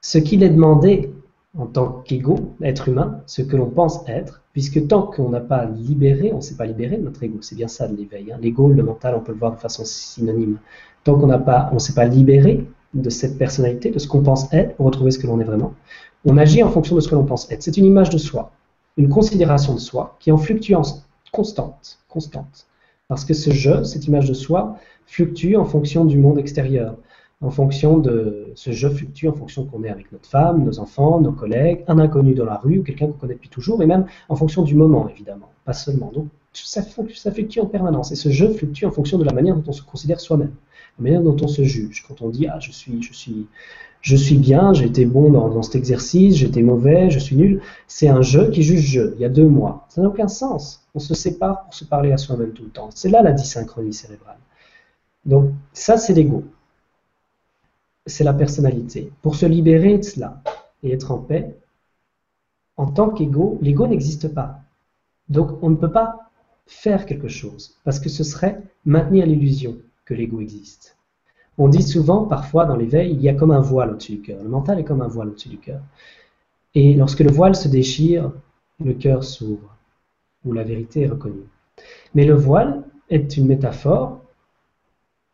[0.00, 1.12] Ce qu'il est demandé
[1.58, 5.64] en tant qu'ego, être humain, ce que l'on pense être, puisque tant qu'on n'a pas
[5.64, 8.30] libéré, on ne s'est pas libéré de notre ego, c'est bien ça de l'éveil.
[8.30, 8.38] Hein.
[8.40, 10.60] L'ego, le mental, on peut le voir de façon synonyme.
[11.02, 14.22] Tant qu'on n'a pas, on ne s'est pas libéré de cette personnalité, de ce qu'on
[14.22, 15.74] pense être, pour retrouver ce que l'on est vraiment,
[16.24, 17.62] on agit en fonction de ce que l'on pense être.
[17.62, 18.52] C'est une image de soi,
[18.96, 22.66] une considération de soi qui est en fluctuance constante, constante.
[23.08, 24.76] Parce que ce je, cette image de soi,
[25.06, 26.96] fluctue en fonction du monde extérieur
[27.42, 31.20] en fonction de ce jeu fluctue en fonction qu'on est avec notre femme, nos enfants,
[31.20, 34.36] nos collègues, un inconnu dans la rue quelqu'un qu'on connaît depuis toujours, et même en
[34.36, 36.10] fonction du moment, évidemment, pas seulement.
[36.12, 39.64] Donc ça, fluctue en permanence, et ce jeu fluctue en fonction de la manière dont
[39.68, 40.52] on se considère soi-même,
[40.98, 42.04] la manière dont on se juge.
[42.06, 43.46] Quand on dit ah je suis, je suis,
[44.02, 48.08] je suis bien, j'ai été bon dans, cet exercice, j'étais mauvais, je suis nul, c'est
[48.08, 49.14] un jeu qui juge je.
[49.14, 50.86] Il y a deux mois, ça n'a aucun sens.
[50.94, 52.90] On se sépare pour se parler à soi-même tout le temps.
[52.94, 54.38] C'est là la dysynchronie cérébrale.
[55.24, 56.44] Donc ça c'est l'ego
[58.06, 59.12] c'est la personnalité.
[59.22, 60.42] Pour se libérer de cela
[60.82, 61.56] et être en paix,
[62.76, 64.60] en tant qu'ego, l'ego n'existe pas.
[65.28, 66.30] Donc on ne peut pas
[66.66, 70.96] faire quelque chose, parce que ce serait maintenir l'illusion que l'ego existe.
[71.58, 74.42] On dit souvent, parfois dans l'éveil, il y a comme un voile au-dessus du cœur.
[74.42, 75.80] Le mental est comme un voile au-dessus du cœur.
[76.74, 78.32] Et lorsque le voile se déchire,
[78.82, 79.76] le cœur s'ouvre,
[80.44, 81.48] où la vérité est reconnue.
[82.14, 84.20] Mais le voile est une métaphore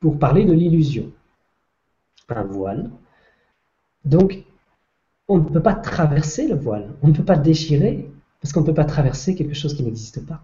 [0.01, 1.13] pour parler de l'illusion
[2.35, 2.91] un voile.
[4.05, 4.45] Donc,
[5.29, 8.11] on ne peut pas traverser le voile, on ne peut pas déchirer,
[8.41, 10.41] parce qu'on ne peut pas traverser quelque chose qui n'existe pas.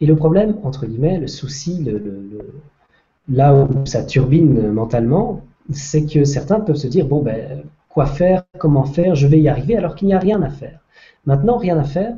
[0.00, 1.86] Et le problème, entre guillemets, le souci,
[3.28, 8.44] là où ça turbine mentalement, c'est que certains peuvent se dire, bon, ben, quoi faire,
[8.58, 10.80] comment faire, je vais y arriver, alors qu'il n'y a rien à faire.
[11.26, 12.14] Maintenant, rien à faire,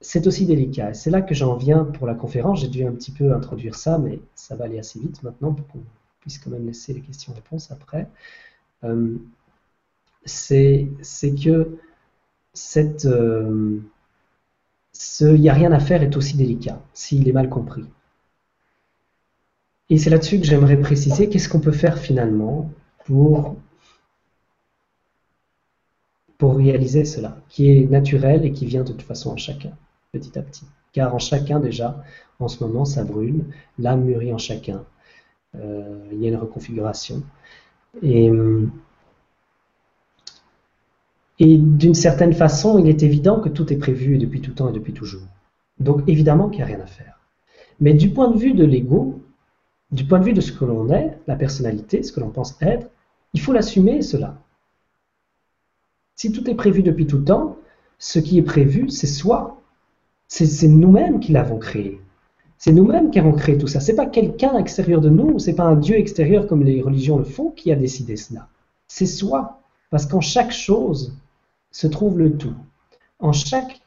[0.00, 0.94] c'est aussi délicat.
[0.94, 2.60] C'est là que j'en viens pour la conférence.
[2.62, 5.66] J'ai dû un petit peu introduire ça, mais ça va aller assez vite maintenant pour
[5.68, 5.80] qu'on
[6.20, 8.08] puisse quand même laisser les questions-réponses après.
[8.84, 9.16] euh,
[10.24, 10.88] c'est
[11.42, 11.78] que
[12.52, 13.06] cette,
[15.20, 17.84] il n'y a rien à faire est aussi délicat s'il est mal compris.
[19.88, 22.70] Et c'est là-dessus que j'aimerais préciser qu'est-ce qu'on peut faire finalement
[23.04, 23.56] pour,
[26.38, 29.72] pour réaliser cela, qui est naturel et qui vient de toute façon en chacun,
[30.12, 30.64] petit à petit.
[30.92, 32.04] Car en chacun déjà,
[32.38, 33.44] en ce moment, ça brûle,
[33.78, 34.84] l'âme mûrit en chacun.
[35.56, 37.22] Euh, il y a une reconfiguration.
[38.02, 38.30] Et,
[41.38, 44.72] et d'une certaine façon, il est évident que tout est prévu depuis tout temps et
[44.72, 45.22] depuis toujours.
[45.78, 47.18] Donc évidemment qu'il n'y a rien à faire.
[47.80, 49.22] Mais du point de vue de l'ego,
[49.90, 52.56] du point de vue de ce que l'on est, la personnalité, ce que l'on pense
[52.60, 52.88] être,
[53.32, 54.38] il faut l'assumer cela.
[56.14, 57.56] Si tout est prévu depuis tout temps,
[57.98, 59.60] ce qui est prévu, c'est soi.
[60.28, 62.00] C'est nous-mêmes qui l'avons créé.
[62.60, 63.80] C'est nous-mêmes qui avons créé tout ça.
[63.80, 67.24] C'est pas quelqu'un extérieur de nous, c'est pas un Dieu extérieur comme les religions le
[67.24, 68.48] font qui a décidé cela.
[68.86, 69.62] C'est soi.
[69.88, 71.16] Parce qu'en chaque chose
[71.70, 72.54] se trouve le tout.
[73.18, 73.80] En chaque,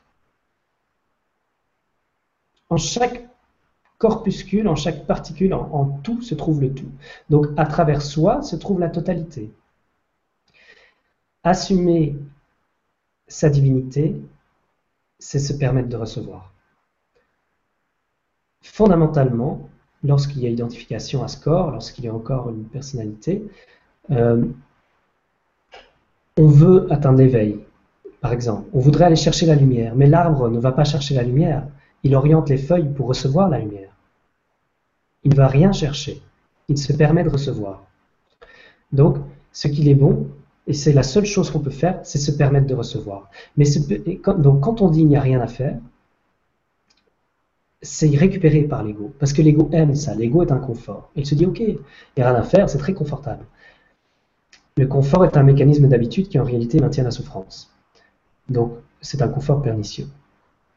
[2.72, 3.30] en chaque
[4.00, 6.90] corpuscule, en chaque particule, en, tout se trouve le tout.
[7.30, 9.52] Donc à travers soi se trouve la totalité.
[11.44, 12.18] Assumer
[13.28, 14.20] sa divinité,
[15.20, 16.53] c'est se permettre de recevoir.
[18.63, 19.69] Fondamentalement,
[20.04, 23.43] lorsqu'il y a identification à ce corps, lorsqu'il y a encore une personnalité,
[24.12, 24.43] euh,
[26.38, 27.60] on veut atteindre l'éveil,
[28.21, 28.67] par exemple.
[28.73, 31.67] On voudrait aller chercher la lumière, mais l'arbre ne va pas chercher la lumière.
[32.04, 33.91] Il oriente les feuilles pour recevoir la lumière.
[35.23, 36.21] Il ne va rien chercher.
[36.67, 37.86] Il se permet de recevoir.
[38.91, 39.17] Donc,
[39.52, 40.28] ce qu'il est bon,
[40.67, 43.30] et c'est la seule chose qu'on peut faire, c'est se permettre de recevoir.
[43.58, 43.65] Mais
[44.38, 45.78] donc, quand on dit il n'y a rien à faire,
[47.84, 49.12] c'est récupéré par l'ego.
[49.19, 50.15] Parce que l'ego aime ça.
[50.15, 51.12] L'ego est un confort.
[51.15, 51.78] Il se dit, OK, il
[52.17, 53.46] n'y a rien à faire, c'est très confortable.
[54.78, 57.72] Le confort est un mécanisme d'habitude qui en réalité maintient la souffrance.
[58.50, 60.08] Donc, c'est un confort pernicieux.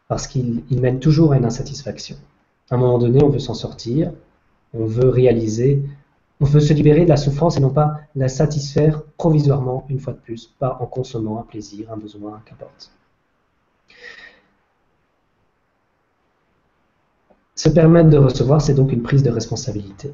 [0.08, 2.16] Parce qu'il mène toujours à une insatisfaction.
[2.70, 4.12] À un moment donné, on veut s'en sortir,
[4.74, 5.82] on veut réaliser,
[6.40, 10.12] on veut se libérer de la souffrance et non pas la satisfaire provisoirement, une fois
[10.12, 12.92] de plus, pas en consommant un plaisir, un besoin, qu'importe.
[17.56, 20.12] Se permettre de recevoir, c'est donc une prise de responsabilité.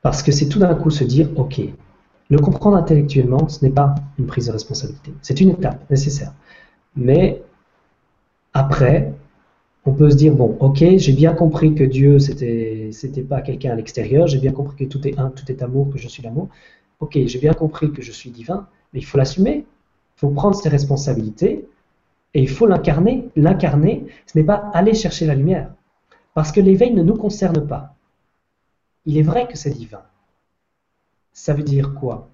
[0.00, 1.60] Parce que c'est tout d'un coup se dire, ok,
[2.30, 5.12] le comprendre intellectuellement, ce n'est pas une prise de responsabilité.
[5.20, 6.32] C'est une étape nécessaire.
[6.96, 7.42] Mais
[8.54, 9.12] après,
[9.84, 13.74] on peut se dire bon, ok, j'ai bien compris que Dieu c'était pas quelqu'un à
[13.74, 16.48] l'extérieur, j'ai bien compris que tout est un, tout est amour, que je suis l'amour.
[17.00, 19.64] Ok, j'ai bien compris que je suis divin, mais il faut l'assumer,
[20.16, 21.66] il faut prendre ses responsabilités
[22.34, 23.28] et il faut l'incarner.
[23.36, 25.72] L'incarner, ce n'est pas aller chercher la lumière,
[26.34, 27.94] parce que l'éveil ne nous concerne pas.
[29.06, 30.02] Il est vrai que c'est divin.
[31.32, 32.28] Ça veut dire quoi?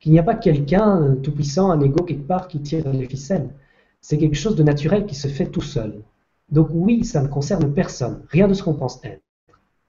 [0.00, 3.50] Qu'il n'y a pas quelqu'un tout puissant, un ego quelque part qui tire les ficelles.
[4.00, 6.02] C'est quelque chose de naturel qui se fait tout seul.
[6.50, 9.20] Donc oui, ça ne concerne personne, rien de ce qu'on pense être.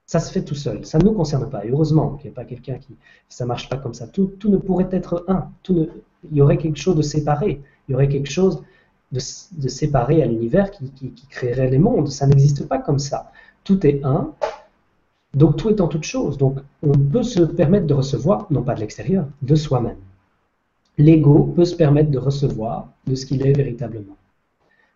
[0.05, 1.62] Ça se fait tout seul, ça ne nous concerne pas.
[1.63, 2.95] Heureusement qu'il n'y ait pas quelqu'un qui...
[3.29, 4.07] Ça ne marche pas comme ça.
[4.07, 5.51] Tout, ne pourrait être un.
[5.69, 5.91] Il
[6.33, 7.62] y aurait quelque chose de séparé.
[7.88, 8.63] Il y aurait quelque chose
[9.12, 12.10] de, séparé à l'univers qui, créerait les mondes.
[12.10, 13.32] Ça n'existe pas comme ça.
[13.63, 14.32] Tout est un.
[15.34, 16.38] Donc tout est en toute chose.
[16.38, 19.98] Donc on peut se permettre de recevoir, non pas de l'extérieur, de soi-même.
[20.98, 24.17] L'ego peut se permettre de recevoir de ce qu'il est véritablement.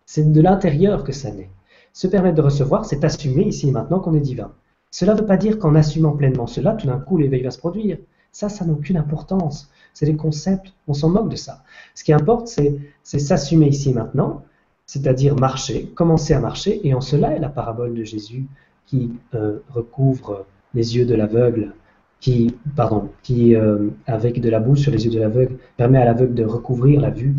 [0.06, 1.50] C'est de l'intérieur que ça naît.
[1.92, 4.52] Se permettre de recevoir, c'est assumer ici et maintenant qu'on est divin.
[4.90, 7.58] Cela ne veut pas dire qu'en assumant pleinement cela, tout d'un coup, l'éveil va se
[7.58, 7.98] produire.
[8.32, 9.70] Ça, ça n'a aucune importance.
[9.94, 11.62] C'est des concepts, on s'en moque de ça.
[11.94, 14.42] Ce qui importe, c'est s'assumer ici et maintenant,
[14.86, 18.46] c'est-à-dire marcher, commencer à marcher, et en cela est la parabole de Jésus
[18.86, 21.74] qui euh, recouvre les yeux de l'aveugle,
[22.20, 26.04] qui, pardon, qui, euh, avec de la boue sur les yeux de l'aveugle, permet à
[26.04, 27.34] l'aveugle de recouvrir la vue,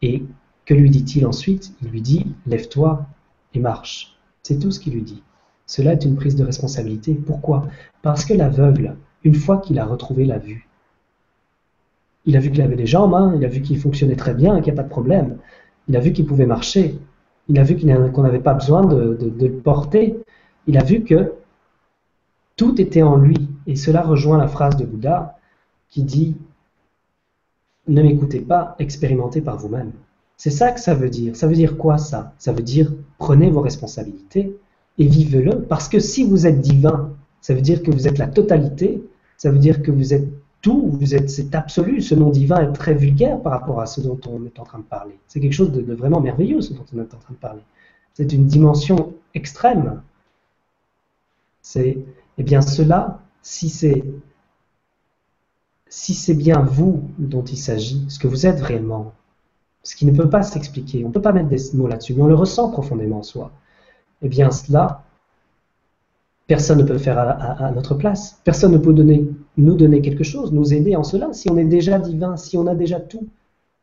[0.00, 0.22] et
[0.64, 1.74] que lui dit-il ensuite?
[1.82, 3.06] Il lui dit Lève-toi
[3.54, 4.16] et marche.
[4.42, 5.22] C'est tout ce qu'il lui dit.
[5.66, 7.14] Cela est une prise de responsabilité.
[7.14, 7.66] Pourquoi?
[8.02, 10.68] Parce que l'aveugle, une fois qu'il a retrouvé la vue,
[12.26, 14.56] il a vu qu'il avait des jambes, hein, il a vu qu'il fonctionnait très bien,
[14.60, 15.38] qu'il n'y a pas de problème.
[15.88, 16.98] Il a vu qu'il pouvait marcher.
[17.48, 20.18] Il a vu qu'on n'avait pas besoin de, de, le porter.
[20.66, 21.32] Il a vu que
[22.56, 23.48] tout était en lui.
[23.66, 25.38] Et cela rejoint la phrase de Bouddha
[25.88, 26.36] qui dit
[27.88, 29.92] Ne m'écoutez pas, expérimentez par vous-même.
[30.36, 31.36] C'est ça que ça veut dire.
[31.36, 32.34] Ça veut dire quoi ça?
[32.38, 34.56] Ça veut dire prenez vos responsabilités
[34.98, 35.62] et vivez-le.
[35.62, 39.02] Parce que si vous êtes divin, ça veut dire que vous êtes la totalité,
[39.36, 40.28] ça veut dire que vous êtes
[40.60, 42.00] tout, vous êtes cet absolu.
[42.00, 44.78] Ce nom divin est très vulgaire par rapport à ce dont on est en train
[44.78, 45.18] de parler.
[45.26, 47.62] C'est quelque chose de, de, vraiment merveilleux ce dont on est en train de parler.
[48.14, 50.02] C'est une dimension extrême.
[51.62, 51.98] C'est,
[52.38, 54.04] eh bien, cela, si c'est
[55.90, 59.12] si c'est bien vous dont il s'agit, ce que vous êtes réellement,
[59.82, 62.22] ce qui ne peut pas s'expliquer, on ne peut pas mettre des mots là-dessus, mais
[62.22, 63.50] on le ressent profondément en soi,
[64.22, 65.02] eh bien cela,
[66.50, 68.40] personne ne peut faire à, notre place.
[68.42, 69.24] Personne ne peut donner,
[69.56, 71.32] nous donner quelque chose, nous aider en cela.
[71.32, 73.28] Si on est déjà divin, si on a déjà tout,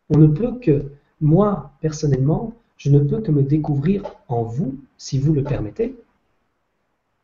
[0.09, 0.83] on ne peut que,
[1.21, 5.95] moi, personnellement, je ne peux que me découvrir en vous, si vous le permettez.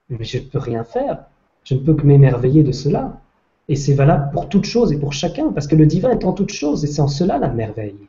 [0.08, 1.26] Mais je ne peux rien faire.
[1.66, 3.20] Je ne peux que m'émerveiller de cela.
[3.68, 6.32] Et c'est valable pour toute chose et pour chacun, parce que le divin est en
[6.32, 8.08] toute chose, et c'est en cela la merveille.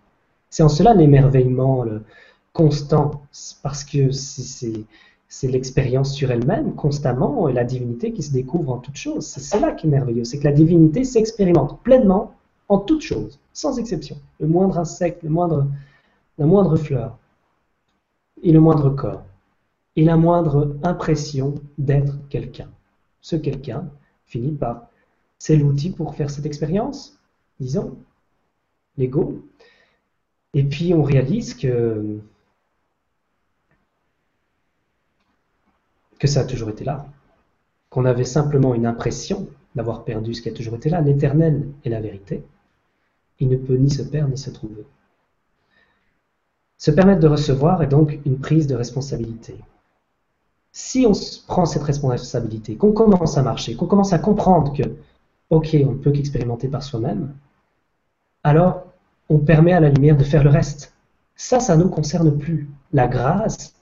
[0.51, 1.85] C'est en cela l'émerveillement
[2.53, 3.23] constant,
[3.65, 4.85] parce que c'est
[5.43, 9.27] l'expérience sur elle-même constamment, et la divinité qui se découvre en toute chose.
[9.27, 12.35] C'est cela qui est merveilleux, c'est que la divinité s'expérimente pleinement
[12.69, 14.17] en toute chose, sans exception.
[14.41, 17.19] Le moindre insecte, la moindre fleur,
[18.43, 19.23] et le moindre corps,
[19.97, 22.69] et la moindre impression d'être quelqu'un.
[23.21, 23.89] Ce quelqu'un
[24.27, 24.89] finit par
[25.39, 27.19] c'est l'outil pour faire cette expérience,
[27.61, 27.97] disons,
[28.97, 29.43] l'ego.
[30.55, 32.19] Et puis on réalise que,
[36.25, 37.07] que ça a toujours été là,
[37.91, 41.03] qu'on avait simplement une impression d'avoir perdu ce qui a toujours été là.
[41.03, 42.43] L'éternel est la vérité.
[43.41, 44.87] Il ne peut ni se perdre ni se trouver.
[46.79, 49.55] Se permettre de recevoir est donc une prise de responsabilité.
[50.73, 51.13] Si on
[51.47, 54.85] prend cette responsabilité, qu'on commence à marcher, qu'on commence à comprendre que
[55.51, 57.35] ok, on ne peut qu'expérimenter par soi-même,
[58.43, 58.87] alors
[59.29, 60.95] on permet à la lumière de faire le reste.
[61.37, 62.71] Ça, ça ne nous concerne plus.
[62.95, 63.75] La grâce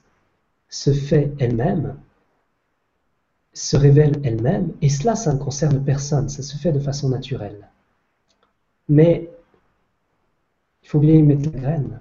[0.68, 1.94] se fait elle-même,
[3.54, 7.68] se révèle elle-même, et cela, ça ne concerne personne, ça se fait de façon naturelle.
[8.88, 9.30] Mais
[10.82, 12.00] il faut bien y mettre la graine.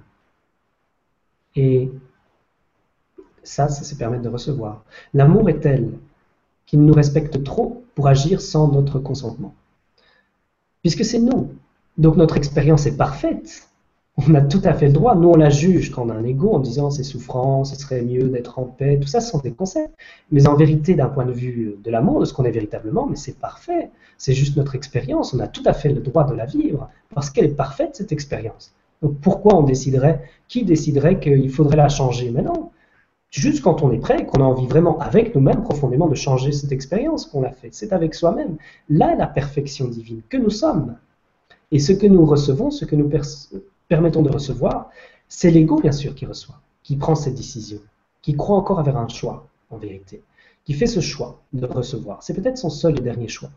[1.56, 1.92] Et
[3.44, 4.86] ça, ça se permet de recevoir.
[5.14, 5.92] L'amour est tel
[6.66, 9.54] qu'il nous respecte trop pour agir sans notre consentement.
[10.82, 11.52] Puisque c'est nous.
[11.98, 13.70] Donc notre expérience est parfaite.
[14.18, 15.16] On a tout à fait le droit.
[15.16, 18.02] Nous, on la juge quand on a un ego en disant c'est souffrant, ce serait
[18.02, 19.00] mieux d'être en paix.
[19.00, 19.96] Tout ça, ce sont des concepts.
[20.32, 23.16] Mais en vérité, d'un point de vue de l'amour, de ce qu'on est véritablement, mais
[23.16, 23.90] c'est parfait.
[24.18, 25.34] C'est juste notre expérience.
[25.34, 28.12] On a tout à fait le droit de la vivre parce qu'elle est parfaite, cette
[28.12, 28.74] expérience.
[29.02, 32.70] Donc pourquoi on déciderait, qui déciderait qu'il faudrait la changer Mais non,
[33.32, 36.72] juste quand on est prêt, qu'on a envie vraiment avec nous-mêmes profondément de changer cette
[36.72, 37.74] expérience qu'on a faite.
[37.74, 38.58] C'est avec soi-même.
[38.90, 40.98] Là, la perfection divine que nous sommes.
[41.72, 43.08] Et ce que nous recevons, ce que nous
[43.92, 44.90] permettons de recevoir,
[45.28, 47.80] c'est l'ego, bien sûr, qui reçoit, qui prend cette décision,
[48.22, 50.24] qui croit encore avoir un choix, en vérité,
[50.64, 52.24] qui fait ce choix de recevoir.
[52.24, 53.50] C'est peut-être son seul et dernier choix.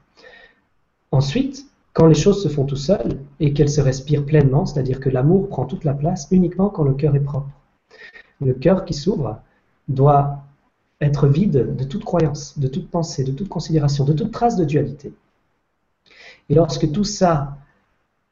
[1.13, 5.09] Ensuite, quand les choses se font tout seules et qu'elles se respirent pleinement, c'est-à-dire que
[5.09, 7.51] l'amour prend toute la place uniquement quand le cœur est propre.
[8.41, 9.39] Le cœur qui s'ouvre,
[9.87, 10.43] doit
[11.01, 14.65] être vide de toute croyance, de toute pensée, de toute considération, de toute trace de
[14.65, 15.15] dualité.
[16.49, 17.59] Et lorsque tout ça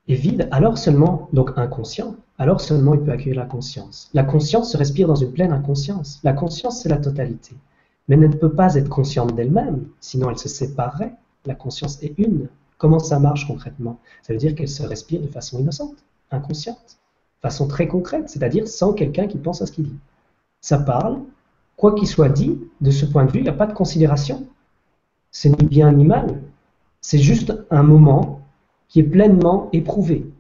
[0.09, 4.11] est vide, alors seulement, donc inconscient, alors seulement il peut accueillir la conscience.
[4.15, 6.21] La conscience se respire dans une pleine inconscience.
[6.25, 7.55] La conscience, c'est la totalité.
[8.09, 11.15] Mais elle ne peut pas être consciente d'elle-même, sinon elle se séparerait.
[11.47, 12.49] La conscience est une.
[12.79, 13.99] Comment ça marche concrètement?
[14.23, 15.97] Ça veut dire qu'elle se respire de façon innocente,
[16.33, 16.99] inconsciente,
[17.41, 19.99] façon très concrète, c'est-à-dire sans quelqu'un qui pense à ce qu'il dit.
[20.61, 21.21] Ça parle,
[21.77, 24.47] quoi qu'il soit dit, de ce point de vue, il n'y a pas de considération.
[25.31, 26.41] C'est ni bien ni mal.
[27.01, 28.42] C'est juste un moment
[28.93, 30.31] qui est pleinement éprouvé.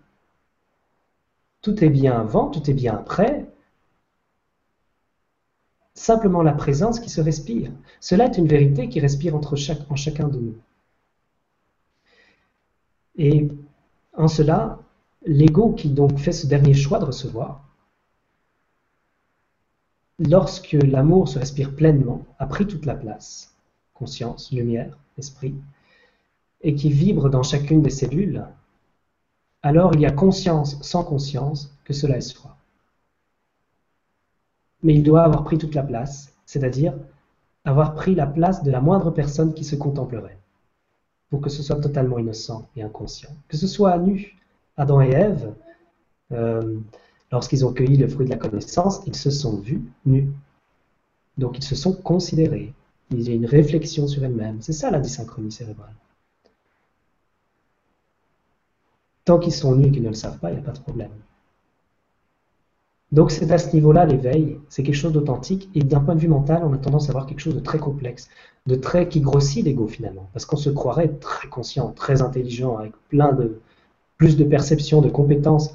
[1.62, 3.46] Tout est bien avant, tout est bien après.
[5.94, 7.72] Simplement la présence qui se respire.
[7.98, 10.54] Cela est une vérité qui respire en chacun de nous.
[13.16, 13.48] Et
[14.12, 14.78] en cela,
[15.24, 17.66] l'ego qui donc fait ce dernier choix de recevoir,
[20.18, 23.54] lorsque l'amour se respire pleinement, a pris toute la place,
[23.94, 25.54] conscience, lumière, esprit,
[26.62, 28.44] et qui vibre dans chacune des cellules,
[29.62, 32.56] alors il y a conscience sans conscience que cela est soi.
[34.82, 36.94] Mais il doit avoir pris toute la place, c'est-à-dire
[37.64, 40.38] avoir pris la place de la moindre personne qui se contemplerait,
[41.30, 43.30] pour que ce soit totalement innocent et inconscient.
[43.48, 44.36] Que ce soit nu,
[44.76, 45.54] Adam et Ève,
[46.32, 46.80] euh,
[47.32, 50.30] Lorsqu'ils ont cueilli le fruit de la connaissance, ils se sont vus nus.
[51.38, 52.74] Donc ils se sont considérés.
[53.10, 54.60] Il y a une réflexion sur elles-mêmes.
[54.60, 55.94] C'est ça la dysynchronie cérébrale.
[59.24, 60.80] Tant qu'ils sont nus et qu'ils ne le savent pas, il n'y a pas de
[60.80, 61.10] problème.
[63.12, 66.28] Donc c'est à ce niveau-là l'éveil, c'est quelque chose d'authentique et d'un point de vue
[66.28, 68.28] mental, on a tendance à voir quelque chose de très complexe,
[68.66, 72.92] de très qui grossit l'ego finalement, parce qu'on se croirait très conscient, très intelligent, avec
[73.10, 73.60] plein de
[74.16, 75.74] plus de perceptions, de compétences,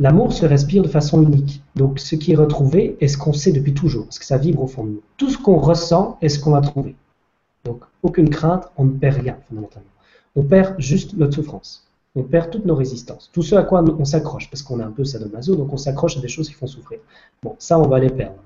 [0.00, 1.60] L'amour se respire de façon unique.
[1.74, 4.62] Donc ce qui est retrouvé est ce qu'on sait depuis toujours, parce que ça vibre
[4.62, 5.02] au fond de nous.
[5.16, 6.94] Tout ce qu'on ressent est ce qu'on va trouver.
[7.64, 9.90] Donc aucune crainte, on ne perd rien fondamentalement.
[10.36, 11.87] on perd juste notre souffrance.
[12.18, 13.30] On perd toutes nos résistances.
[13.32, 16.16] Tout ce à quoi on s'accroche, parce qu'on est un peu sadomaso, donc on s'accroche
[16.16, 16.98] à des choses qui font souffrir.
[17.44, 18.42] Bon, ça, on va les perdre.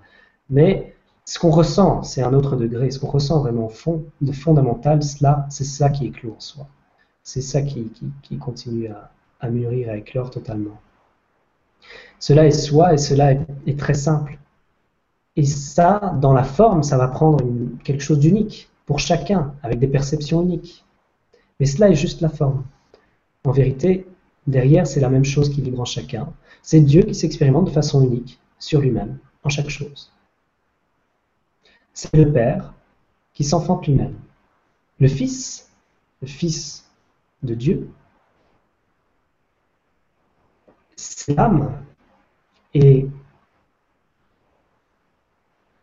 [0.50, 0.94] Mais
[1.24, 2.90] ce qu'on ressent, c'est un autre degré.
[2.90, 4.04] Ce qu'on ressent vraiment fond,
[4.34, 6.66] fondamental, cela, c'est ça qui éclore en soi.
[7.22, 7.90] C'est ça qui,
[8.38, 8.90] continue
[9.40, 10.78] à, mûrir, à éclore totalement.
[12.18, 14.38] Cela est soi et cela est, très simple.
[15.36, 17.42] Et ça, dans la forme, ça va prendre
[17.84, 20.84] quelque chose d'unique pour chacun, avec des perceptions uniques.
[21.58, 22.64] Mais cela est juste la forme.
[23.44, 24.06] En vérité,
[24.46, 26.32] derrière, c'est la même chose qui vibre en chacun.
[26.62, 30.12] C'est Dieu qui s'expérimente de façon unique sur lui-même, en chaque chose.
[31.92, 32.72] C'est le Père
[33.34, 34.16] qui s'enfante lui-même.
[35.00, 35.70] Le Fils,
[36.20, 36.88] le Fils
[37.42, 37.90] de Dieu,
[40.96, 41.82] c'est l'âme
[42.74, 43.08] et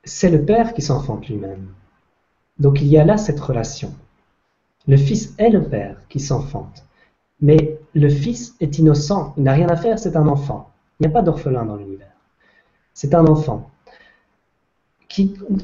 [0.03, 1.73] c'est le Père qui s'enfante lui-même.
[2.57, 3.93] Donc il y a là cette relation.
[4.87, 6.85] Le Fils est le Père qui s'enfante.
[7.41, 10.71] Mais le Fils est innocent, il n'a rien à faire, c'est un enfant.
[10.99, 12.11] Il n'y a pas d'orphelin dans l'univers.
[12.93, 13.71] C'est un enfant.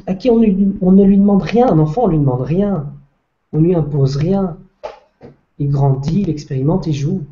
[0.08, 1.68] À qui on, ne lui demande rien.
[1.68, 2.94] Un enfant, on ne lui demande rien.
[3.52, 4.58] On ne lui impose rien.
[5.60, 7.24] Il grandit, il expérimente, il joue.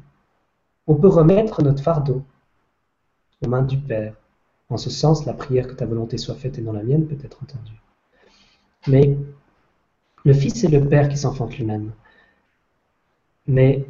[0.87, 2.21] On peut remettre notre fardeau
[3.43, 4.13] aux mains du Père.
[4.69, 7.17] En ce sens, la prière que ta volonté soit faite et non la mienne peut
[7.23, 7.81] être entendue.
[8.87, 9.17] Mais
[10.25, 11.91] le Fils est le Père qui s'enfante lui-même.
[13.47, 13.85] Mais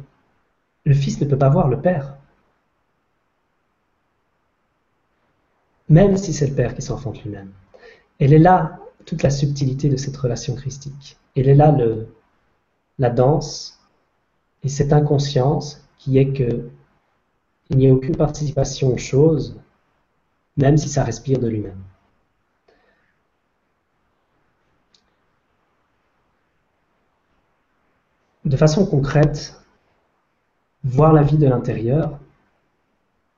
[0.84, 2.16] le Fils ne peut pas voir le Père.
[5.88, 7.52] Même si c'est le Père qui s'enfante lui-même.
[8.18, 11.18] Elle est là toute la subtilité de cette relation christique.
[11.36, 11.76] Elle est là
[12.98, 13.78] la danse
[14.62, 16.70] et cette inconscience qui est que
[17.70, 19.58] il n'y a aucune participation aux choses,
[20.56, 21.82] même si ça respire de lui-même.
[28.44, 29.58] De façon concrète,
[30.84, 32.18] voir la vie de l'intérieur,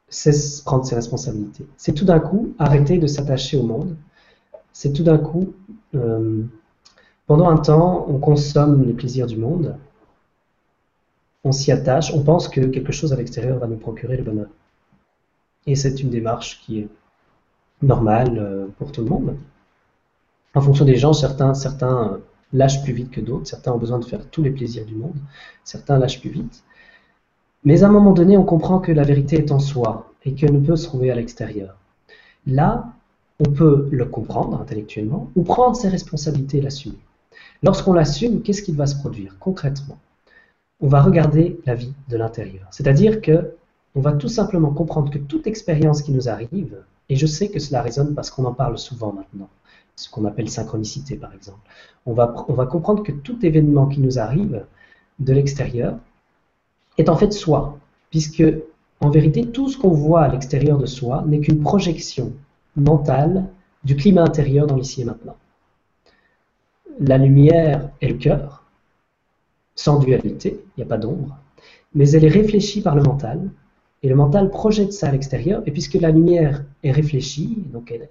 [0.08, 1.66] c'est prendre ses responsabilités.
[1.76, 3.96] C'est tout d'un coup arrêter de s'attacher au monde.
[4.72, 5.54] C'est tout d'un coup,
[5.94, 6.42] euh,
[7.26, 9.76] pendant un temps, on consomme les plaisirs du monde,
[11.44, 14.48] on s'y attache, on pense que quelque chose à l'extérieur va nous procurer le bonheur.
[15.66, 16.88] Et c'est une démarche qui est
[17.82, 19.36] normale euh, pour tout le monde.
[20.54, 22.18] En fonction des gens, certains, certains euh,
[22.52, 25.16] lâchent plus vite que d'autres, certains ont besoin de faire tous les plaisirs du monde,
[25.64, 26.64] certains lâchent plus vite.
[27.66, 30.52] Mais à un moment donné, on comprend que la vérité est en soi et qu'elle
[30.52, 31.76] ne peut se trouver à l'extérieur.
[32.46, 32.92] Là,
[33.40, 37.00] on peut le comprendre intellectuellement ou prendre ses responsabilités et l'assumer.
[37.64, 39.98] Lorsqu'on l'assume, qu'est-ce qui va se produire concrètement?
[40.80, 42.68] On va regarder la vie de l'intérieur.
[42.70, 43.56] C'est-à-dire que
[43.96, 46.76] on va tout simplement comprendre que toute expérience qui nous arrive,
[47.08, 49.48] et je sais que cela résonne parce qu'on en parle souvent maintenant,
[49.96, 51.68] ce qu'on appelle synchronicité par exemple,
[52.04, 54.64] on va, on va comprendre que tout événement qui nous arrive
[55.18, 55.98] de l'extérieur
[56.98, 57.78] est en fait soi,
[58.10, 58.44] puisque
[59.00, 62.32] en vérité, tout ce qu'on voit à l'extérieur de soi n'est qu'une projection
[62.76, 63.46] mentale
[63.84, 65.36] du climat intérieur dans l'ici et maintenant.
[66.98, 68.64] La lumière est le cœur,
[69.74, 71.36] sans dualité, il n'y a pas d'ombre,
[71.94, 73.50] mais elle est réfléchie par le mental,
[74.02, 78.08] et le mental projette ça à l'extérieur, et puisque la lumière est réfléchie, donc elle,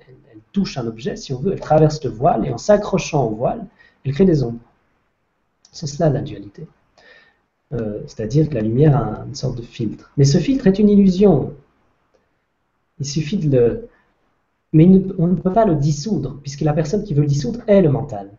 [0.51, 3.65] touche un objet, si on veut, elle traverse le voile, et en s'accrochant au voile,
[4.05, 4.59] elle crée des ombres.
[5.71, 6.65] C'est cela la dualité.
[7.74, 10.11] Euh, c'est-à-dire que la lumière a une sorte de filtre.
[10.18, 11.53] Mais ce filtre est une illusion.
[12.99, 13.89] Il suffit de le...
[14.74, 14.86] Mais
[15.18, 17.89] on ne peut pas le dissoudre, puisque la personne qui veut le dissoudre est le
[17.89, 18.30] mental.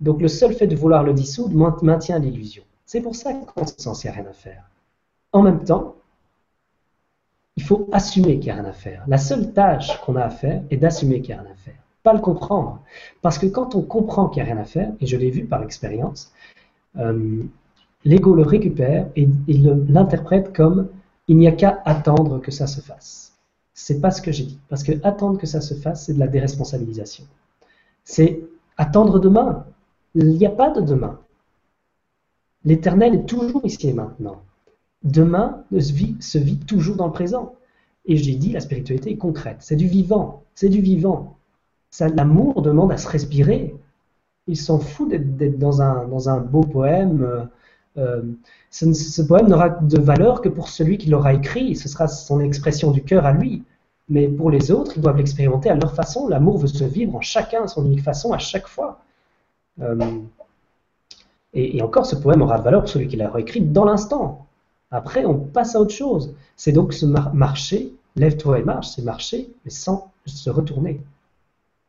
[0.00, 2.62] Donc le seul fait de vouloir le dissoudre maintient l'illusion.
[2.86, 4.64] C'est pour ça qu'en ce sens, il n'y a rien à faire.
[5.32, 5.96] En même temps,
[7.56, 9.04] il faut assumer qu'il n'y a rien à faire.
[9.06, 11.74] La seule tâche qu'on a à faire est d'assumer qu'il n'y a rien à faire.
[12.02, 12.82] Pas le comprendre.
[13.20, 15.44] Parce que quand on comprend qu'il n'y a rien à faire, et je l'ai vu
[15.44, 16.32] par expérience,
[16.96, 17.42] euh,
[18.04, 20.88] l'ego le récupère et il l'interprète comme
[21.28, 23.34] il n'y a qu'à attendre que ça se fasse.
[23.74, 26.18] C'est pas ce que j'ai dit, parce que attendre que ça se fasse, c'est de
[26.18, 27.24] la déresponsabilisation.
[28.04, 28.40] C'est
[28.76, 29.64] attendre demain.
[30.14, 31.20] Il n'y a pas de demain.
[32.64, 34.42] L'éternel est toujours ici et maintenant.
[35.02, 37.54] Demain se vit, toujours dans le présent.
[38.04, 39.58] Et j'ai dit, la spiritualité est concrète.
[39.60, 40.42] C'est du vivant.
[40.54, 41.38] C'est du vivant.
[42.00, 43.74] L'amour demande à se respirer.
[44.46, 47.48] Il s'en fout d'être dans un, dans un beau poème
[47.98, 48.22] euh,
[48.70, 52.90] ce, poème n'aura de valeur que pour celui qui l'aura écrit, ce sera son expression
[52.90, 53.64] du cœur à lui.
[54.08, 56.28] Mais pour les autres, ils doivent l'expérimenter à leur façon.
[56.28, 59.00] L'amour veut se vivre en chacun à son unique façon, à chaque fois.
[59.80, 60.18] Euh,
[61.54, 64.46] et, encore, ce poème aura de valeur pour celui qui l'aura écrit dans l'instant.
[64.90, 66.34] Après, on passe à autre chose.
[66.56, 71.00] C'est donc se marcher, lève-toi et marche, c'est marcher, mais sans se retourner.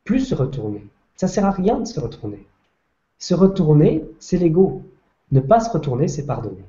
[0.04, 0.84] Plus se retourner.
[1.16, 2.46] Ça sert à rien de se retourner.
[3.18, 4.82] Se retourner, c'est l'ego.
[5.32, 6.64] Ne pas se retourner, c'est pardonner.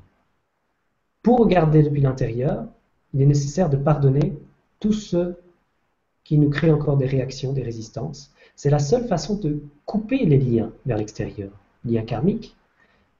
[1.22, 2.66] Pour regarder depuis l'intérieur,
[3.14, 4.38] il est nécessaire de pardonner
[4.80, 5.38] tous ceux
[6.24, 8.32] qui nous créent encore des réactions, des résistances.
[8.55, 11.51] C'est la seule façon de couper les liens vers l'extérieur,
[11.84, 12.55] liens karmiques,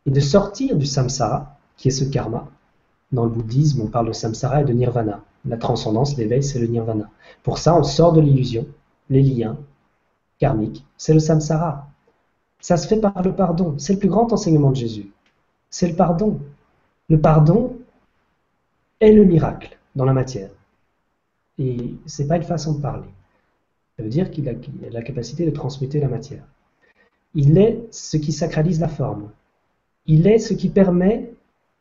[0.06, 2.48] et de sortir du samsara, qui est ce karma.
[3.12, 5.24] Dans le bouddhisme, on parle de samsara et de nirvana.
[5.46, 7.10] La transcendance, l'éveil, c'est le nirvana.
[7.44, 8.66] Pour ça, on sort de l'illusion,
[9.10, 9.58] les liens
[10.40, 11.88] karmiques, c'est le samsara.
[12.62, 13.76] Ça se fait par le pardon.
[13.78, 15.12] C'est le plus grand enseignement de Jésus.
[15.74, 16.40] C'est le pardon.
[17.10, 17.76] Le pardon
[19.00, 20.52] est le miracle dans la matière.
[21.58, 23.08] Et ce n'est pas une façon de parler.
[23.98, 24.54] Ça veut dire qu'il a,
[24.92, 26.44] la capacité de transmuter la matière.
[27.34, 29.32] Il est ce qui sacralise la forme.
[30.06, 31.34] Il est ce qui permet,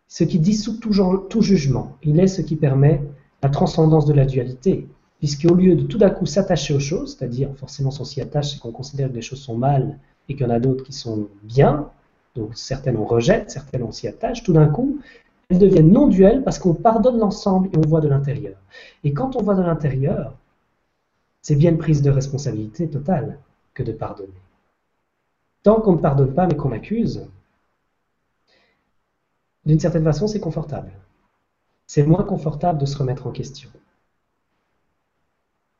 [0.09, 1.99] ce qui dissout tout, jugement.
[2.03, 3.03] Il est ce qui permet
[3.43, 4.89] la transcendance de la dualité.
[5.19, 8.53] Puisqu'au lieu de tout d'un coup s'attacher aux choses, c'est-à-dire forcément si on s'y attache,
[8.53, 9.99] c'est qu'on considère que les choses sont mal
[10.31, 11.91] et qu'il y en a d'autres qui sont bien,
[12.35, 15.01] donc certaines on rejette, certaines on s'y attache, tout d'un coup,
[15.49, 18.57] elles deviennent non duelles parce qu'on pardonne l'ensemble et on voit de l'intérieur.
[19.05, 20.35] Et quand on voit de l'intérieur,
[21.43, 23.39] c'est bien une prise de responsabilité totale
[23.75, 24.33] que de pardonner.
[25.63, 27.27] Tant qu'on ne pardonne pas mais qu'on accuse,
[29.65, 30.93] d'une certaine façon, c'est confortable.
[31.87, 33.71] C'est moins confortable de se remettre en question.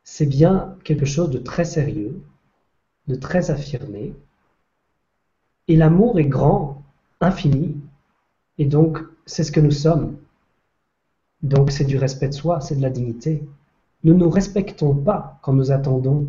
[0.05, 2.21] C'est bien quelque chose de très sérieux,
[3.09, 4.15] de très affirmé.
[5.73, 6.83] Et l'amour est grand,
[7.23, 7.75] infini,
[8.59, 10.19] et donc c'est ce que nous sommes.
[11.43, 13.43] Donc c'est du respect de soi, c'est de la dignité.
[14.05, 16.29] Nous ne nous respectons pas quand nous attendons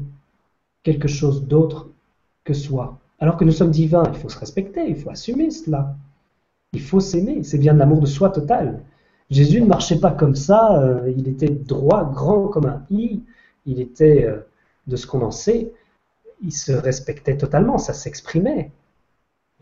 [0.82, 1.90] quelque chose d'autre
[2.46, 3.00] que soi.
[3.20, 5.94] Alors que nous sommes divins, il faut se respecter, il faut assumer cela.
[6.72, 8.82] Il faut s'aimer, c'est bien de l'amour de soi total.
[9.30, 13.22] Jésus ne marchait pas comme ça, euh, il était droit, grand comme un i,
[13.66, 14.38] il était euh,
[14.88, 15.74] de ce qu'on en sait,
[16.42, 18.72] il se respectait totalement, ça s'exprimait.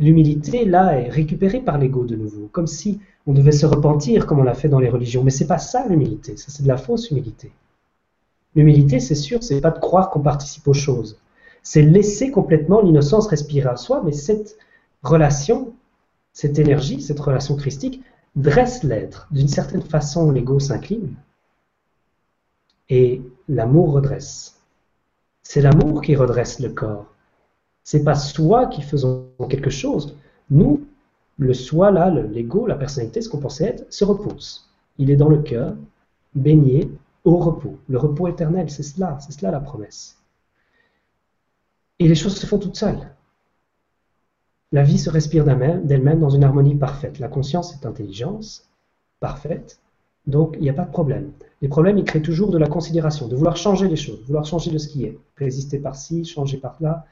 [0.02, 4.40] L'humilité, là, est récupérée par l'ego de nouveau, comme si on devait se repentir comme
[4.40, 5.24] on l'a fait dans les religions.
[5.24, 7.52] Mais c'est pas ça l'humilité, ça c'est de la fausse humilité.
[8.56, 11.20] L'humilité, c'est sûr, c'est pas de croire qu'on participe aux choses.
[11.62, 14.58] C'est laisser complètement l'innocence respirer à soi, mais cette
[15.04, 15.74] relation,
[16.34, 18.02] cette énergie, cette relation christique,
[18.36, 19.28] dresse l'être.
[19.30, 21.14] D'une certaine façon, l'ego s'incline
[22.90, 24.60] et l'amour redresse.
[25.44, 27.11] C'est l'amour qui redresse le corps.
[27.84, 30.16] C'est pas soi qui faisons quelque chose.
[30.50, 30.86] Nous,
[31.38, 34.70] le soi là, l'ego, la personnalité, ce qu'on pensait être, se repose.
[34.98, 35.76] Il est dans le cœur,
[36.36, 36.92] baigné
[37.24, 37.78] au repos.
[37.90, 40.18] Le repos éternel, c'est cela, c'est cela la promesse.
[42.00, 43.10] Et les choses se font toutes seules.
[44.72, 47.20] La vie se respire d'elle-même dans une harmonie parfaite.
[47.20, 48.70] La conscience est intelligence
[49.20, 49.80] parfaite,
[50.28, 51.32] donc il n'y a pas de problème.
[51.62, 54.72] Les problèmes, ils créent toujours de la considération, de vouloir changer les choses, vouloir changer
[54.72, 57.06] de ce qui est, résister par-ci, changer par-là.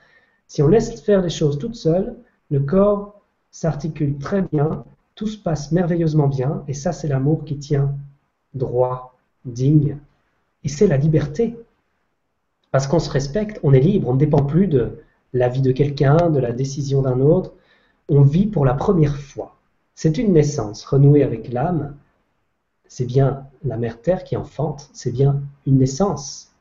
[0.49, 2.15] Si on laisse faire les choses toutes seules,
[2.49, 3.21] le corps
[3.51, 4.83] s'articule très bien,
[5.13, 7.95] tout se passe merveilleusement bien, et ça c'est l'amour qui tient
[8.55, 9.97] droit, digne,
[10.63, 11.55] et c'est la liberté.
[12.71, 14.97] Parce qu'on se respecte, on est libre, on ne dépend plus de
[15.33, 17.53] la vie de quelqu'un, de la décision d'un autre,
[18.09, 19.55] on vit pour la première fois.
[19.93, 21.95] C'est une naissance, renouée avec l'âme,
[22.87, 26.51] c'est bien la mère Terre qui enfante, c'est bien une naissance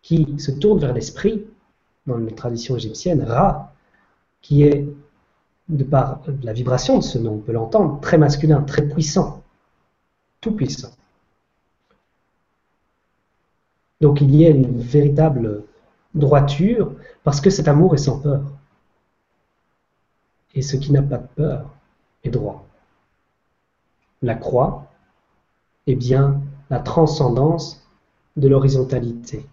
[0.00, 1.44] qui se tourne vers l'esprit,
[2.10, 3.72] dans la tradition égyptienne, Ra,
[4.42, 4.86] qui est,
[5.68, 9.42] de par la vibration de ce nom, on peut l'entendre, très masculin, très puissant,
[10.40, 10.90] tout puissant.
[14.00, 15.64] Donc il y a une véritable
[16.14, 16.92] droiture,
[17.22, 18.42] parce que cet amour est sans peur.
[20.54, 21.70] Et ce qui n'a pas de peur
[22.24, 22.66] est droit.
[24.22, 24.86] La croix
[25.86, 27.86] est bien la transcendance
[28.36, 29.46] de l'horizontalité.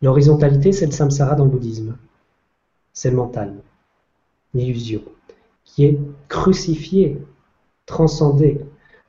[0.00, 1.96] L'horizontalité, c'est le samsara dans le bouddhisme.
[2.92, 3.54] C'est le mental,
[4.54, 5.02] l'illusion,
[5.64, 7.20] qui est crucifié,
[7.86, 8.60] transcendé.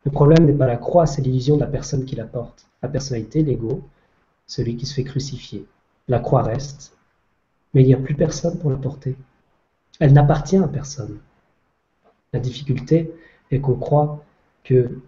[0.03, 2.67] Le problème n'est pas la croix, c'est l'illusion de la personne qui la porte.
[2.81, 3.81] La personnalité, l'ego,
[4.47, 5.65] celui qui se fait crucifier.
[6.07, 6.93] La croix reste,
[7.73, 9.15] mais il n'y a plus personne pour la porter.
[9.99, 11.19] Elle n'appartient à personne.
[12.33, 13.13] La difficulté
[13.51, 14.23] est qu'on croit
[14.63, 14.99] que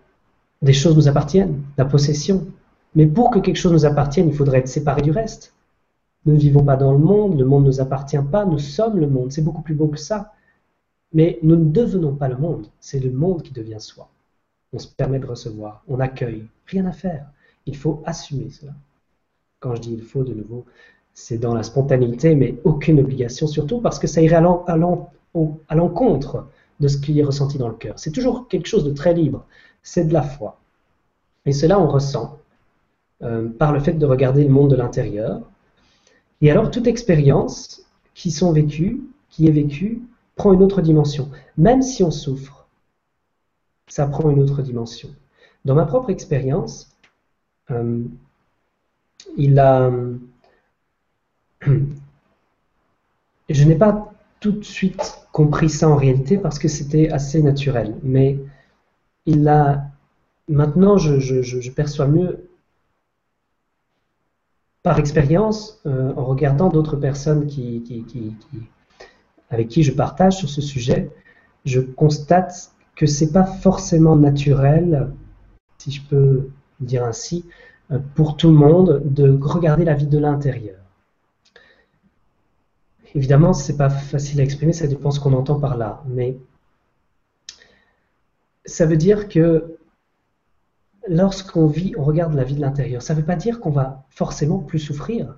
[0.61, 2.47] des choses nous appartiennent, la possession.
[2.93, 5.53] Mais pour que quelque chose nous appartienne, il faudrait être séparé du reste.
[6.25, 8.99] Nous ne vivons pas dans le monde, le monde ne nous appartient pas, nous sommes
[8.99, 10.33] le monde, c'est beaucoup plus beau que ça.
[11.13, 14.09] Mais nous ne devenons pas le monde, c'est le monde qui devient soi.
[14.71, 17.27] On se permet de recevoir, on accueille, rien à faire.
[17.65, 18.73] Il faut assumer cela.
[19.59, 20.65] Quand je dis il faut, de nouveau,
[21.13, 24.77] c'est dans la spontanéité, mais aucune obligation, surtout parce que ça irait à
[25.75, 26.47] l'encontre
[26.79, 27.99] de ce qui est ressenti dans le cœur.
[27.99, 29.45] C'est toujours quelque chose de très libre,
[29.83, 30.57] c'est de la foi.
[31.45, 32.39] Et cela, on ressent
[33.23, 35.41] euh, par le fait de regarder le monde de l'intérieur,
[36.41, 40.01] et alors, toute expérience qui sont vécues, qui est vécue,
[40.35, 41.29] prend une autre dimension.
[41.57, 42.67] Même si on souffre,
[43.87, 45.09] ça prend une autre dimension.
[45.65, 46.95] Dans ma propre expérience,
[47.69, 48.03] euh,
[49.37, 49.91] il a...
[53.49, 57.95] Je n'ai pas tout de suite compris ça en réalité parce que c'était assez naturel,
[58.01, 58.39] mais
[59.25, 59.83] il a...
[60.47, 62.49] Maintenant, je, perçois mieux
[64.83, 67.47] par expérience, euh, en regardant d'autres personnes
[69.49, 71.11] avec qui je partage sur ce sujet,
[71.65, 75.11] je constate que c'est pas forcément naturel,
[75.77, 77.45] si je peux dire ainsi,
[77.91, 80.77] euh, pour tout le monde de regarder la vie de l'intérieur.
[83.13, 86.37] Évidemment, c'est pas facile à exprimer, ça dépend ce qu'on entend par là, mais
[88.65, 89.77] ça veut dire que
[91.07, 94.05] lorsqu'on vit, on regarde la vie de l'intérieur, ça ne veut pas dire qu'on va
[94.09, 95.37] forcément plus souffrir.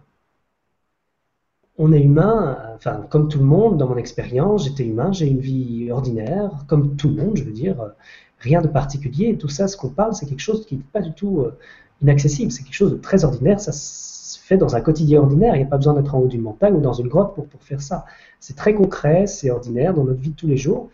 [1.78, 5.40] On est humain, enfin, comme tout le monde, dans mon expérience, j'étais humain, j'ai une
[5.40, 7.94] vie ordinaire, comme tout le monde, je veux dire,
[8.40, 9.38] rien de particulier.
[9.38, 11.58] Tout ça, ce qu'on parle, c'est quelque chose qui n'est pas du tout euh,
[12.02, 15.60] inaccessible, c'est quelque chose de très ordinaire, ça se fait dans un quotidien ordinaire, il
[15.60, 17.64] n'y a pas besoin d'être en haut d'une montagne ou dans une grotte pour, pour
[17.64, 18.06] faire ça.
[18.40, 20.90] C'est très concret, c'est ordinaire dans notre vie de tous les jours.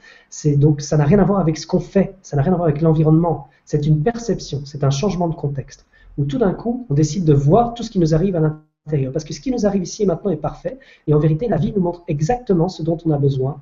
[0.57, 2.69] Donc ça n'a rien à voir avec ce qu'on fait, ça n'a rien à voir
[2.69, 3.49] avec l'environnement.
[3.71, 5.85] C'est une perception, c'est un changement de contexte
[6.17, 9.11] où tout d'un coup on décide de voir tout ce qui nous arrive à l'intérieur.
[9.13, 11.57] Parce que ce qui nous arrive ici et maintenant est parfait et en vérité la
[11.57, 13.61] vie nous montre exactement ce dont on a besoin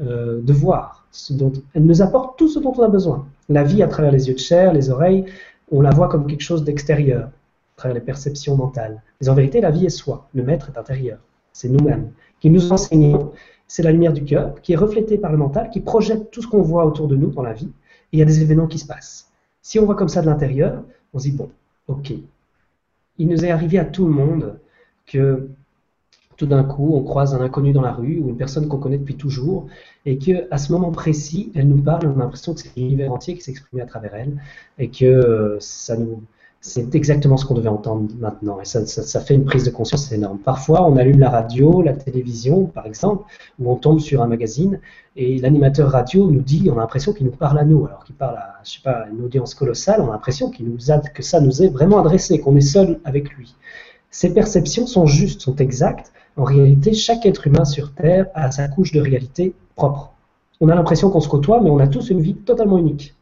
[0.00, 1.08] euh, de voir.
[1.10, 3.26] Ce dont, elle nous apporte tout ce dont on a besoin.
[3.48, 5.24] La vie à travers les yeux de chair, les oreilles,
[5.72, 7.30] on la voit comme quelque chose d'extérieur, à
[7.78, 9.02] travers les perceptions mentales.
[9.20, 10.28] Mais en vérité, la vie est soi.
[10.34, 11.18] Le maître est intérieur.
[11.52, 13.32] C'est nous-mêmes qui nous enseignons.
[13.66, 16.46] C'est la lumière du cœur qui est reflétée par le mental, qui projette tout ce
[16.46, 17.72] qu'on voit autour de nous dans la vie.
[18.12, 19.31] Et il y a des événements qui se passent.
[19.62, 20.82] Si on voit comme ça de l'intérieur,
[21.14, 21.50] on se dit, bon,
[21.88, 22.12] ok.
[23.18, 24.58] Il nous est arrivé à tout le monde
[25.06, 25.48] que
[26.36, 28.98] tout d'un coup, on croise un inconnu dans la rue ou une personne qu'on connaît
[28.98, 29.68] depuis toujours,
[30.06, 33.12] et que à ce moment précis, elle nous parle, on a l'impression que c'est l'univers
[33.12, 34.40] entier qui s'exprime à travers elle,
[34.78, 36.22] et que euh, ça nous,
[36.64, 38.60] c'est exactement ce qu'on devait entendre maintenant.
[38.60, 40.38] Et ça, fait une prise de conscience énorme.
[40.38, 43.24] Parfois, on allume la radio, la télévision, par exemple,
[43.58, 44.78] ou on tombe sur un magazine
[45.16, 48.14] et l'animateur radio nous dit, on a l'impression qu'il nous parle à nous, alors qu'il
[48.14, 51.40] parle à, je sais une audience colossale, on a l'impression qu'il nous a, que ça
[51.40, 53.56] nous est vraiment adressé, qu'on est seul avec lui.
[54.12, 56.12] Ces perceptions sont justes, sont exactes.
[56.36, 60.12] En réalité, chaque être humain sur Terre a sa couche de réalité propre.
[60.60, 63.16] On a l'impression qu'on se côtoie, mais on a tous une vie totalement unique.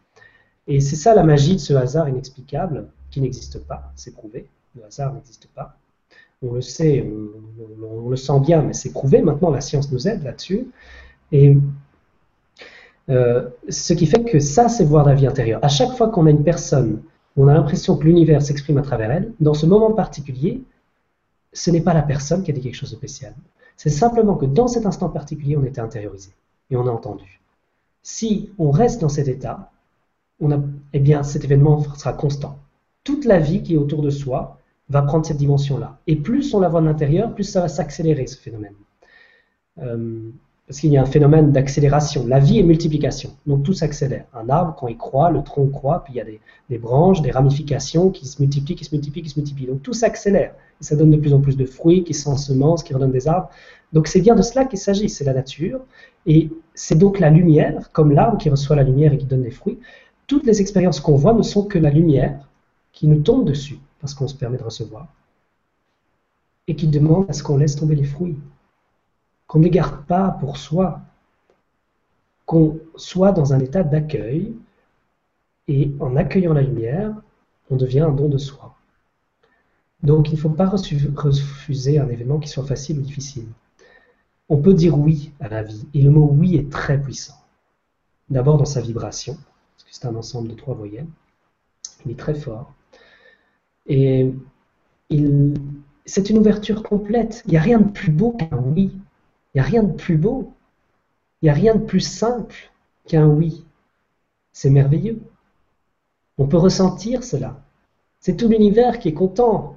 [0.68, 4.46] Et c'est ça la magie de ce hasard inexplicable qui n'existe pas, c'est prouvé,
[4.76, 5.76] le hasard n'existe pas.
[6.42, 7.06] On le sait,
[7.82, 9.20] on, le sent bien, mais c'est prouvé.
[9.20, 10.68] Maintenant, la science nous aide là-dessus.
[11.32, 11.58] Et
[13.10, 15.62] euh, ce qui fait que ça, c'est voir la vie intérieure.
[15.62, 17.02] À chaque fois qu'on a une personne
[17.36, 20.62] on a l'impression que l'univers s'exprime à travers elle, dans ce moment particulier,
[21.52, 23.34] ce n'est pas la personne qui a dit quelque chose de spécial.
[23.76, 26.30] C'est simplement que dans cet instant particulier, on était intériorisé
[26.70, 27.40] et on a entendu.
[28.02, 29.70] Si on reste dans cet état,
[30.92, 32.58] eh bien, cet événement sera constant
[33.10, 34.58] toute la vie qui est autour de soi
[34.88, 35.98] va prendre cette dimension-là.
[36.06, 38.74] Et plus on la voit de l'intérieur, plus ça va s'accélérer, ce phénomène.
[39.78, 40.30] Euh,
[40.66, 42.24] parce qu'il y a un phénomène d'accélération.
[42.28, 44.26] La vie est multiplication, donc tout s'accélère.
[44.32, 46.24] Un arbre, quand il croît, le tronc croît, puis il y a
[46.68, 49.66] des, branches, des ramifications qui se multiplient, qui se multiplient, qui se multiplient.
[49.66, 50.54] Donc tout s'accélère.
[50.80, 53.50] Et ça donne de plus en plus de fruits qui s'ensemencent, qui redonnent des arbres.
[53.92, 55.80] Donc c'est bien de cela qu'il s'agit, c'est la nature.
[56.26, 59.50] Et c'est donc la lumière, comme l'arbre qui reçoit la lumière et qui donne des
[59.50, 59.80] fruits.
[60.28, 62.48] Toutes les expériences qu'on voit ne sont que la lumière
[62.92, 65.08] qui nous tombe dessus parce qu'on se permet de recevoir
[66.66, 68.38] et qui demande à ce qu'on laisse tomber les fruits,
[69.46, 71.00] qu'on ne garde pas pour soi,
[72.46, 74.54] qu'on soit dans un état d'accueil
[75.68, 77.14] et en accueillant la lumière,
[77.70, 78.76] on devient un don de soi.
[80.02, 83.48] Donc il ne faut pas refuser un événement qui soit facile ou difficile.
[84.48, 87.36] On peut dire oui à la vie, et le mot oui est très puissant.
[88.30, 91.06] D'abord dans sa vibration, parce que c'est un ensemble de trois voyelles,
[92.04, 92.72] il est très fort.
[93.86, 94.32] Et
[96.04, 97.42] c'est une ouverture complète.
[97.46, 98.92] Il n'y a rien de plus beau qu'un oui.
[99.54, 100.52] Il n'y a rien de plus beau.
[101.42, 102.70] Il n'y a rien de plus simple
[103.06, 103.64] qu'un oui.
[104.52, 105.20] C'est merveilleux.
[106.38, 107.62] On peut ressentir cela.
[108.20, 109.76] C'est tout l'univers qui est content,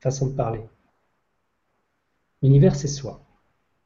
[0.00, 0.60] façon de parler.
[2.42, 3.20] L'univers, c'est soi.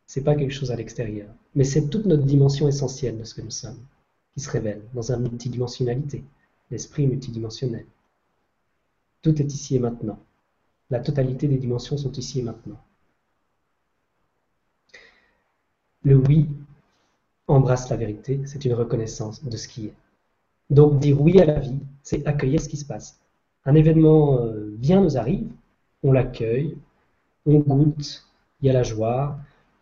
[0.07, 1.29] C'est pas quelque chose à l'extérieur.
[1.55, 3.79] Mais c'est toute notre dimension essentielle de ce que nous sommes,
[4.35, 6.25] qui se révèle dans un multidimensionnalité,
[6.71, 7.85] l'esprit multidimensionnel.
[9.29, 10.19] Tout est ici et maintenant.
[10.89, 12.81] La totalité des dimensions sont ici et maintenant.
[16.03, 16.49] Le oui
[17.47, 19.95] embrasse la vérité, c'est une reconnaissance de ce qui est.
[20.71, 23.21] Donc dire oui à la vie, c'est accueillir ce qui se passe.
[23.67, 25.51] Un événement euh, nous arrive,
[26.03, 26.79] on l'accueille,
[27.45, 28.27] on goûte,
[28.63, 29.37] il y a la joie,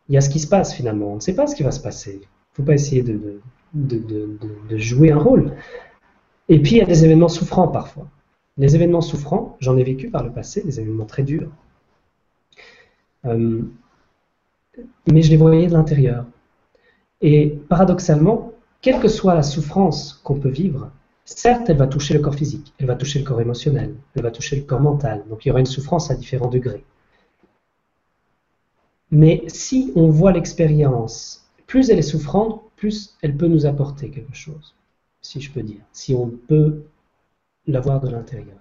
[0.08, 1.12] il y a ce qui se passe finalement.
[1.12, 2.14] On ne sait pas ce qui va se passer.
[2.14, 3.40] Il ne faut pas essayer de,
[4.76, 5.54] jouer un rôle.
[6.48, 8.08] Et puis il y a des événements souffrants parfois.
[8.58, 11.50] Les événements souffrants, j'en ai vécu par le passé, des événements très durs.
[13.26, 13.62] Euh,
[15.06, 16.24] mais je les voyais de l'intérieur.
[17.20, 20.90] Et paradoxalement, quelle que soit la souffrance qu'on peut vivre,
[21.24, 24.30] certes, elle va toucher le corps physique, elle va toucher le corps émotionnel, elle va
[24.30, 25.24] toucher le corps mental.
[25.28, 26.84] Donc il y aura une souffrance à différents degrés.
[29.10, 34.34] Mais si on voit l'expérience, plus elle est souffrante, plus elle peut nous apporter quelque
[34.34, 34.74] chose,
[35.22, 36.82] si je peux dire, si on peut
[37.66, 38.56] la voir de l'intérieur.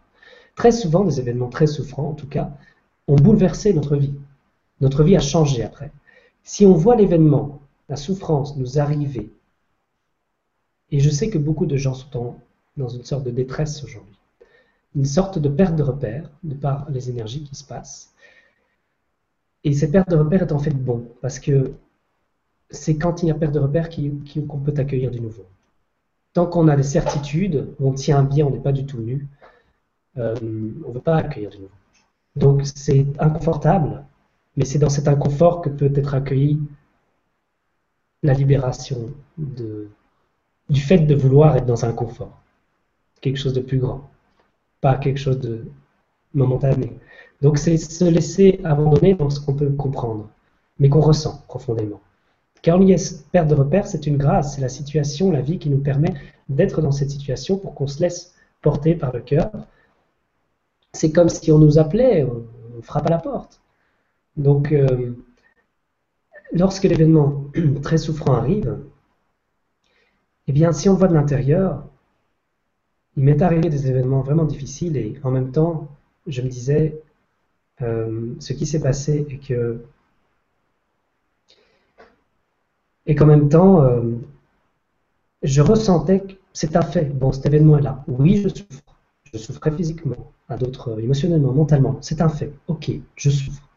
[0.55, 2.51] Très souvent, des événements très souffrants, en tout cas,
[3.07, 4.13] ont bouleversé notre vie.
[4.81, 5.91] Notre vie a changé après.
[6.43, 9.31] Si on voit l'événement, la souffrance nous arriver,
[10.91, 12.35] et je sais que beaucoup de gens sont
[12.77, 14.17] dans une sorte de détresse aujourd'hui,
[14.95, 18.13] une sorte de perte de repère de par les énergies qui se passent.
[19.63, 21.73] Et cette perte de repère est en fait bon, parce que
[22.69, 25.45] c'est quand il y a perte de repère qu'on peut accueillir du nouveau.
[26.35, 29.25] Tant qu'on a des certitudes, on tient bien, on n'est pas du tout nu,
[30.17, 30.35] euh,
[30.85, 31.71] on ne veut pas accueillir du nouveau.
[32.35, 34.03] Donc c'est inconfortable,
[34.57, 36.59] mais c'est dans cet inconfort que peut être accueillie
[38.21, 39.87] la libération de,
[40.69, 42.37] du fait de vouloir être dans un confort.
[43.21, 44.09] Quelque chose de plus grand,
[44.81, 45.65] pas quelque chose de
[46.33, 46.99] momentané.
[47.41, 50.29] Donc c'est se laisser abandonner dans ce qu'on peut comprendre,
[50.79, 52.01] mais qu'on ressent profondément.
[52.65, 52.95] Car a
[53.31, 56.15] perte de repère, c'est une grâce, c'est la situation, la vie qui nous permet
[56.49, 59.51] d'être dans cette situation pour qu'on se laisse porter par le cœur.
[60.91, 63.61] C'est comme si on nous appelait, on, frappe à la porte.
[64.35, 65.13] Donc, euh,
[66.53, 67.43] lorsque l'événement
[67.83, 68.79] très souffrant arrive,
[70.47, 71.85] eh bien, si on voit de l'intérieur,
[73.15, 75.87] il m'est arrivé des événements vraiment difficiles et en même temps,
[76.25, 76.99] je me disais,
[77.83, 79.85] euh, ce qui s'est passé est que,
[83.05, 84.01] et qu'en même temps, euh,
[85.43, 87.05] je ressentais que c'est un fait.
[87.05, 88.03] Bon, cet événement est là.
[88.07, 88.83] Oui, je souffre.
[89.31, 91.97] Je souffrais physiquement, à d'autres émotionnellement, mentalement.
[92.01, 92.53] C'est un fait.
[92.67, 93.67] Ok, je souffre.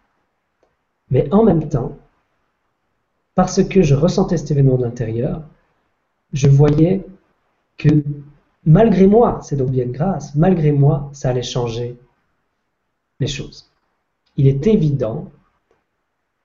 [1.11, 1.97] Mais en même temps,
[3.35, 5.43] parce que je ressentais cet événement de l'intérieur,
[6.33, 7.05] je voyais
[7.77, 7.89] que
[8.65, 11.97] malgré moi, c'est donc bien grâce, malgré moi, ça allait changer
[13.21, 13.71] les choses.
[14.37, 15.31] Il est évident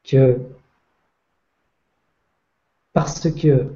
[0.03, 0.39] que
[2.93, 3.67] parce que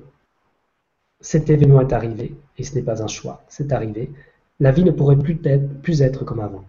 [1.20, 4.11] cet événement est arrivé, et ce n'est pas un choix, c'est arrivé,
[4.59, 5.39] la vie ne pourrait plus
[6.01, 6.63] être, comme avant.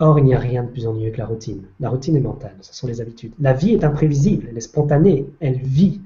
[0.00, 1.62] Or, il n'y a rien de plus ennuyeux que la routine.
[1.78, 3.32] La routine est mentale, ce sont les habitudes.
[3.38, 6.00] La vie est imprévisible, elle est spontanée, elle vit.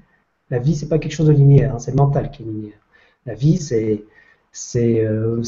[0.51, 2.79] La vie, c'est pas quelque chose de linéaire, hein, c'est mental qui est linéaire.
[3.25, 4.05] La vie, c'est
[4.77, 5.43] euh,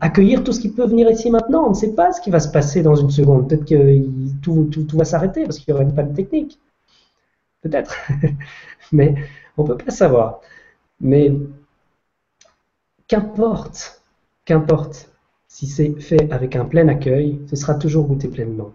[0.00, 1.66] accueillir tout ce qui peut venir ici maintenant.
[1.66, 3.48] On ne sait pas ce qui va se passer dans une seconde.
[3.48, 4.02] Peut-être que
[4.42, 6.60] tout, va s'arrêter parce qu'il y aura une panne technique.
[7.64, 7.96] Peut-être.
[8.92, 9.14] Mais
[9.56, 10.40] on ne peut pas savoir.
[11.00, 11.32] Mais
[13.08, 14.02] qu'importe,
[14.44, 15.10] qu'importe,
[15.48, 18.72] si c'est fait avec un plein accueil, ce sera toujours goûté pleinement.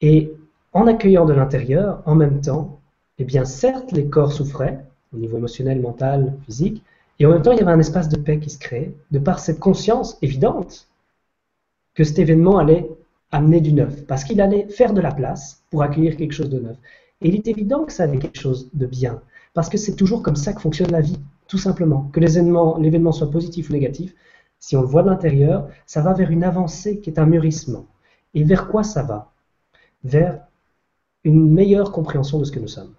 [0.00, 0.32] Et
[0.72, 2.78] en accueillant de l'intérieur, en même temps,
[3.18, 6.84] eh bien certes, les corps souffraient, au niveau émotionnel, mental, physique,
[7.18, 9.18] et en même temps, il y avait un espace de paix qui se créait, de
[9.18, 10.88] par cette conscience évidente
[11.94, 12.88] que cet événement allait
[13.32, 16.60] amener du neuf, parce qu'il allait faire de la place pour accueillir quelque chose de
[16.60, 16.76] neuf.
[17.24, 19.22] Et il est évident que ça avait quelque chose de bien,
[19.54, 21.18] parce que c'est toujours comme ça que fonctionne la vie,
[21.48, 22.10] tout simplement.
[22.12, 24.14] Que l'événement soit positif ou négatif,
[24.58, 27.86] si on le voit de l'intérieur, ça va vers une avancée qui est un mûrissement.
[28.34, 29.32] Et vers quoi ça va?
[30.04, 30.46] Vers
[31.24, 32.94] une meilleure compréhension de ce que nous sommes.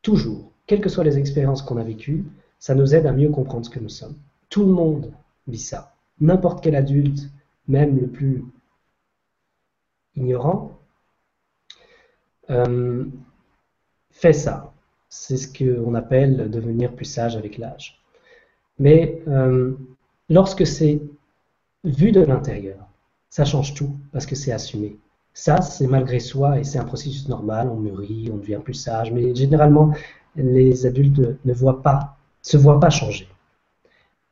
[0.00, 2.24] Toujours, quelles que soient les expériences qu'on a vécues,
[2.58, 4.16] ça nous aide à mieux comprendre ce que nous sommes.
[4.48, 5.12] Tout le monde
[5.46, 5.94] vit ça.
[6.20, 7.30] N'importe quel adulte,
[7.68, 8.44] même le plus
[10.16, 10.78] ignorant,
[12.50, 13.04] euh,
[14.22, 14.72] fait ça.
[15.08, 18.00] C'est ce qu'on appelle devenir plus sage avec l'âge.
[18.78, 19.72] Mais euh,
[20.30, 21.02] lorsque c'est
[21.84, 22.86] vu de l'intérieur,
[23.28, 24.96] ça change tout parce que c'est assumé.
[25.34, 29.10] Ça, c'est malgré soi et c'est un processus normal, on mûrit, on devient plus sage,
[29.10, 29.92] mais généralement,
[30.36, 33.28] les adultes ne voient pas se voir pas changer.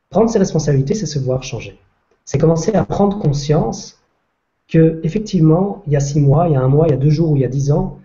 [0.09, 1.79] Prendre ses responsabilités, c'est se voir changer.
[2.25, 3.99] C'est commencer à prendre conscience
[4.67, 6.97] que, effectivement, il y a six mois, il y a un mois, il y a
[6.97, 8.00] deux jours ou il y a dix ans,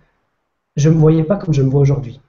[0.76, 2.20] je ne me voyais pas comme je me vois aujourd'hui.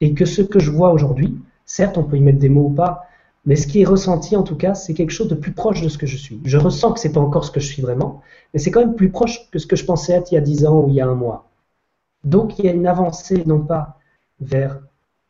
[0.00, 2.74] Et que ce que je vois aujourd'hui, certes, on peut y mettre des mots ou
[2.74, 3.02] pas,
[3.46, 5.88] mais ce qui est ressenti, en tout cas, c'est quelque chose de plus proche de
[5.88, 6.40] ce que je suis.
[6.44, 8.94] Je ressens que c'est pas encore ce que je suis vraiment, mais c'est quand même
[8.94, 10.94] plus proche que ce que je pensais être il y a dix ans ou il
[10.94, 11.48] y a un mois.
[12.24, 13.98] Donc, il y a une avancée, non pas
[14.40, 14.80] vers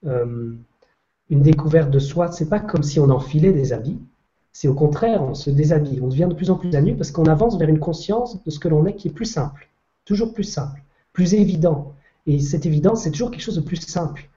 [0.06, 0.54] euh,
[1.30, 4.00] une découverte de soi, c'est pas comme si on enfilait des habits,
[4.52, 7.12] c'est au contraire, on se déshabille, on devient de plus en plus à nu parce
[7.12, 9.68] qu'on avance vers une conscience de ce que l'on est qui est plus simple,
[10.04, 10.82] toujours plus simple,
[11.12, 11.94] plus évident.
[12.26, 14.28] Et cette évidence, c'est toujours quelque chose de plus simple.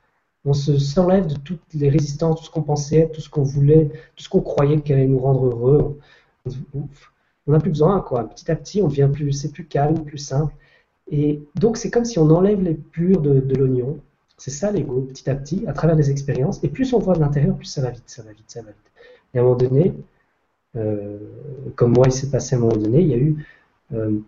[0.45, 3.89] On se s'enlève de toutes les résistances, tout ce qu'on pensait, tout ce qu'on voulait,
[4.15, 5.99] tout ce qu'on croyait qui allait nous rendre heureux.
[7.47, 8.27] On n'a plus besoin, quoi.
[8.29, 10.53] Petit à petit, on devient plus, c'est plus calme, plus simple.
[11.11, 13.99] Et donc, c'est comme si on enlève les plures de, l'oignon.
[14.37, 16.63] C'est ça l'ego, petit à petit, à travers des expériences.
[16.63, 18.71] Et plus on voit de l'intérieur, plus ça va vite, ça va vite, ça va
[18.71, 18.91] vite.
[19.33, 19.93] Et à un moment donné,
[20.75, 21.17] euh,
[21.75, 23.45] comme moi, il s'est passé à un moment donné, il y a eu
[23.93, 24.19] euh,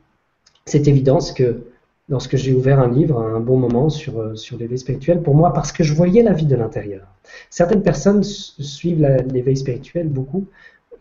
[0.66, 1.64] cette évidence que
[2.10, 5.36] lorsque j'ai ouvert un livre à un bon moment sur, euh, sur l'éveil spirituel, pour
[5.36, 7.08] moi, parce que je voyais la vie de l'intérieur.
[7.50, 9.02] Certaines personnes suivent
[9.32, 10.48] l'éveil spirituel beaucoup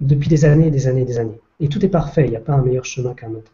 [0.00, 1.40] depuis des années et des années et des années.
[1.60, 3.52] Et tout est parfait, il n'y a pas un meilleur chemin qu'un autre.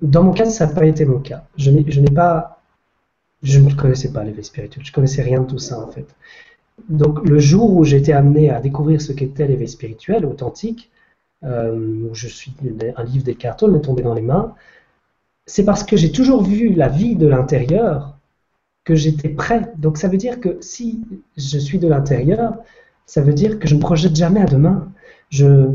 [0.00, 1.44] Dans mon cas, ça n'a pas été mon cas.
[1.56, 2.62] Je n'ai pas,
[3.42, 6.06] je ne connaissais pas l'éveil spirituel, je ne connaissais rien de tout ça en fait.
[6.88, 10.90] Donc le jour où j'ai été amené à découvrir ce qu'était l'éveil spirituel authentique,
[11.44, 12.52] euh, où je suis
[12.96, 14.54] un livre des cartons m'est tombé dans les mains,
[15.48, 18.18] c'est parce que j'ai toujours vu la vie de l'intérieur
[18.84, 19.72] que j'étais prêt.
[19.76, 21.00] Donc ça veut dire que si
[21.36, 22.58] je suis de l'intérieur,
[23.06, 24.88] ça veut dire que je ne projette jamais à demain.
[25.30, 25.70] Je,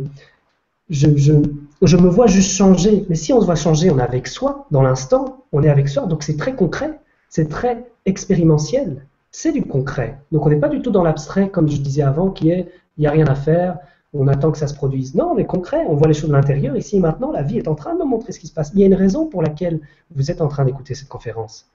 [0.90, 1.34] je, je,
[1.82, 3.06] je me vois juste changer.
[3.10, 5.90] Mais si on se voit changer, on est avec soi, dans l'instant, on est avec
[5.90, 7.00] soi, donc c'est très concret,
[7.30, 10.20] c'est très expérimentiel, c'est du concret.
[10.32, 13.02] Donc on n'est pas du tout dans l'abstrait, comme je disais avant, qui est il
[13.02, 13.80] n'y a rien à faire,
[14.14, 15.16] on attend que ça se produise.
[15.16, 16.76] Non, on est concret, on voit les choses de l'intérieur.
[16.76, 18.72] Ici et maintenant, la vie est en train de nous montrer ce qui se passe.
[18.74, 21.68] Il y a une raison pour laquelle vous êtes en train d'écouter cette conférence.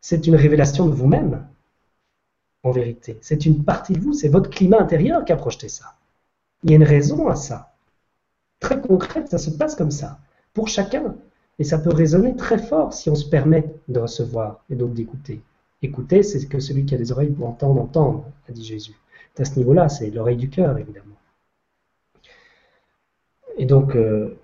[0.00, 1.46] C'est une révélation de vous-même,
[2.62, 3.18] en vérité.
[3.20, 5.94] C'est une partie de vous, c'est votre climat intérieur qui a projeté ça.
[6.64, 7.72] Il y a une raison à ça
[8.60, 10.18] très concrète, ça se passe comme ça,
[10.54, 11.14] pour chacun.
[11.58, 15.40] Et ça peut résonner très fort si on se permet de recevoir et donc d'écouter.
[15.82, 18.94] Écouter, c'est que celui qui a des oreilles pour entendre, entendre, a dit Jésus.
[19.38, 21.15] à ce niveau-là, c'est l'oreille du cœur, évidemment.
[23.56, 24.38] Et donc, euh,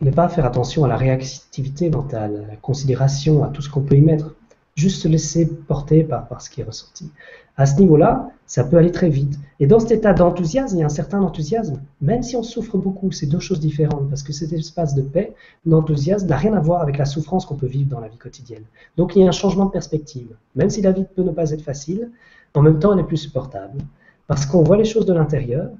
[0.00, 3.82] ne pas faire attention à la réactivité mentale, à la considération, à tout ce qu'on
[3.82, 4.34] peut y mettre.
[4.74, 7.12] Juste se laisser porter par, par ce qui est ressenti.
[7.56, 9.38] À ce niveau-là, ça peut aller très vite.
[9.60, 12.76] Et dans cet état d'enthousiasme, il y a un certain enthousiasme, même si on souffre
[12.76, 15.32] beaucoup, c'est deux choses différentes, parce que cet espace de paix,
[15.64, 18.64] d'enthousiasme, n'a rien à voir avec la souffrance qu'on peut vivre dans la vie quotidienne.
[18.96, 20.34] Donc il y a un changement de perspective.
[20.56, 22.10] Même si la vie peut ne pas être facile,
[22.54, 23.78] en même temps elle est plus supportable,
[24.26, 25.70] parce qu'on voit les choses de l'intérieur,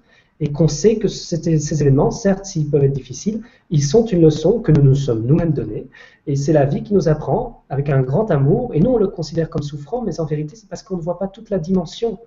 [0.41, 4.61] et qu'on sait que ces événements, certes, s'ils peuvent être difficiles, ils sont une leçon
[4.61, 5.87] que nous nous sommes nous-mêmes donnée.
[6.27, 8.75] Et c'est la vie qui nous apprend avec un grand amour.
[8.75, 11.19] Et nous, on le considère comme souffrant, mais en vérité, c'est parce qu'on ne voit
[11.19, 12.19] pas toute la dimension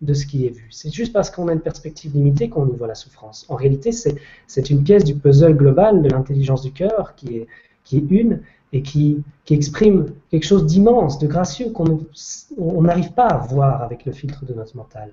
[0.00, 0.68] de ce qui est vu.
[0.70, 3.46] C'est juste parce qu'on a une perspective limitée qu'on y voit la souffrance.
[3.48, 7.46] En réalité, c'est une pièce du puzzle global de l'intelligence du cœur qui est,
[7.92, 8.40] une
[8.72, 14.04] et qui, qui exprime quelque chose d'immense, de gracieux qu'on n'arrive pas à voir avec
[14.04, 15.12] le filtre de notre mental.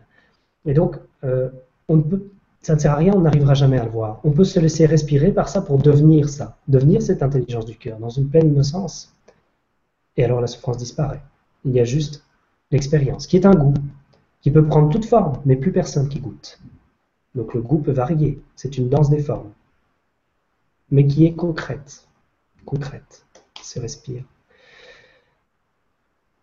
[0.66, 1.50] Et donc, euh,
[1.88, 2.24] on ne peut
[2.64, 4.22] ça ne sert à rien, on n'arrivera jamais à le voir.
[4.24, 8.00] On peut se laisser respirer par ça pour devenir ça, devenir cette intelligence du cœur,
[8.00, 9.14] dans une pleine innocence.
[10.16, 11.22] Et alors la souffrance disparaît.
[11.66, 12.24] Il y a juste
[12.72, 13.74] l'expérience, qui est un goût,
[14.42, 16.62] qui peut prendre toute forme, mais plus personne qui goûte.
[17.36, 19.52] Donc le goût peut varier, c'est une danse des formes,
[20.90, 22.08] mais qui est concrète,
[22.66, 24.24] concrète, qui se respire.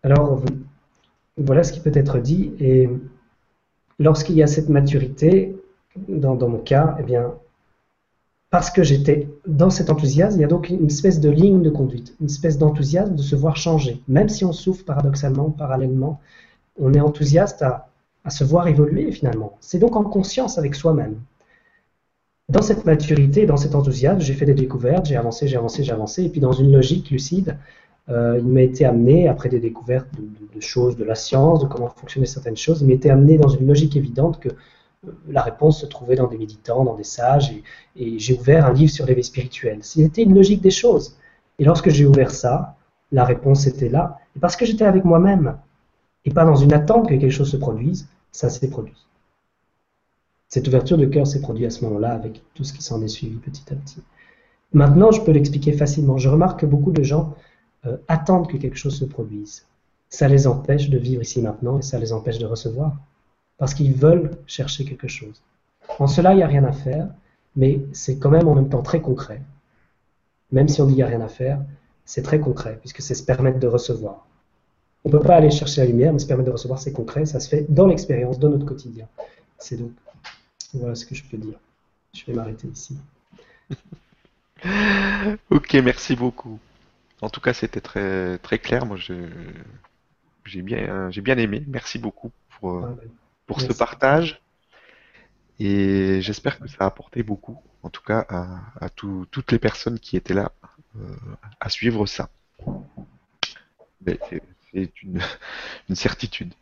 [0.03, 0.43] Alors
[1.37, 2.89] voilà ce qui peut être dit, et
[3.97, 5.55] lorsqu'il y a cette maturité,
[5.95, 7.33] dans, mon cas, eh bien,
[8.49, 11.69] parce que j'étais dans cet enthousiasme, il y a donc une espèce de ligne de
[11.69, 14.01] conduite, une espèce d'enthousiasme de se voir changer.
[14.07, 16.19] Même si on souffre paradoxalement, parallèlement,
[16.79, 17.87] on est enthousiaste à,
[18.29, 19.57] se voir évoluer finalement.
[19.61, 21.15] C'est donc en conscience avec soi-même.
[22.49, 25.91] Dans cette maturité, dans cet enthousiasme, j'ai fait des découvertes, j'ai avancé, j'ai avancé, j'ai
[25.91, 27.57] avancé, et puis dans une logique lucide,
[28.09, 31.65] euh, il m'a été amené, après des découvertes de, de, choses de la science, de
[31.67, 34.49] comment fonctionnaient certaines choses, il m'a été amené dans une logique évidente que
[35.27, 37.53] la réponse se trouvait dans des méditants, dans des sages,
[37.95, 39.79] et, j'ai ouvert un livre sur l'éveil spirituel.
[39.81, 41.17] C'était une logique des choses.
[41.59, 42.75] Et lorsque j'ai ouvert ça,
[43.11, 44.19] la réponse était là.
[44.35, 45.57] Et parce que j'étais avec moi-même,
[46.25, 49.07] et pas dans une attente que quelque chose se produise, ça s'est produit.
[50.49, 53.07] Cette ouverture de cœur s'est produite à ce moment-là avec tout ce qui s'en est
[53.07, 54.01] suivi petit à petit.
[54.73, 56.17] Maintenant, je peux l'expliquer facilement.
[56.17, 57.33] Je remarque que beaucoup de gens
[57.85, 59.65] euh, attendent que quelque chose se produise.
[60.09, 62.97] Ça les empêche de vivre ici maintenant et ça les empêche de recevoir
[63.61, 65.39] parce qu'ils veulent chercher quelque chose.
[65.99, 67.07] En cela, il n'y a rien à faire,
[67.55, 69.39] mais c'est quand même en même temps très concret.
[70.51, 71.59] Même si on dit qu'il n'y a rien à faire,
[72.03, 74.25] c'est très concret, puisque c'est se permettre de recevoir.
[75.05, 77.27] On ne peut pas aller chercher la lumière, mais se permettre de recevoir, c'est concret,
[77.27, 79.07] ça se fait dans l'expérience, dans notre quotidien.
[79.59, 79.91] C'est donc,
[80.73, 81.59] voilà ce que je peux dire.
[82.15, 82.97] Je vais m'arrêter ici.
[85.51, 86.57] ok, merci beaucoup.
[87.21, 88.87] En tout cas, c'était très, très clair.
[88.87, 91.63] Moi, j'ai bien, j'ai bien aimé.
[91.67, 93.09] Merci beaucoup pour, euh, ah, ben,
[93.51, 94.41] pour ce partage.
[95.59, 100.15] Et j'espère que ça a apporté beaucoup, en tout cas à, toutes les personnes qui
[100.15, 100.53] étaient là
[100.97, 101.01] euh,
[101.59, 102.29] à suivre ça.
[104.07, 104.41] c'est
[105.03, 105.19] une,
[105.95, 106.53] certitude.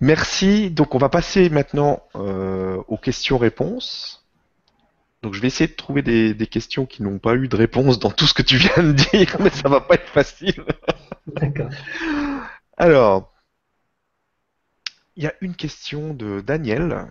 [0.00, 0.70] Merci.
[0.70, 4.24] Donc on va passer maintenant aux questions-réponses.
[5.22, 7.98] Donc je vais essayer de trouver des, des questions qui n'ont pas eu de réponse
[7.98, 10.62] dans tout ce que tu viens de dire, mais ça va pas être facile.
[11.26, 11.70] D'accord.
[12.76, 13.32] Alors,
[15.18, 17.08] il y a une question de Daniel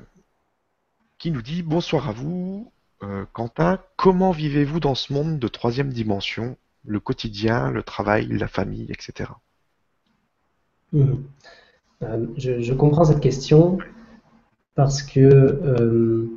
[1.18, 2.72] qui nous dit Bonsoir à vous,
[3.04, 3.80] euh, Quentin.
[3.98, 6.56] Comment vivez-vous dans ce monde de troisième dimension,
[6.86, 9.32] le quotidien, le travail, la famille, etc.
[10.94, 11.16] Hmm.
[12.02, 13.78] Euh, je, comprends cette question
[14.76, 16.30] parce que euh,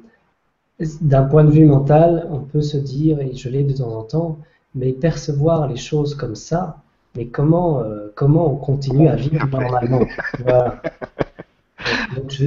[1.00, 4.02] d'un point de vue mental, on peut se dire, et je l'ai de temps en
[4.02, 4.38] temps,
[4.74, 6.82] mais percevoir les choses comme ça,
[7.14, 7.84] mais comment,
[8.16, 10.00] comment on continue à vivre normalement?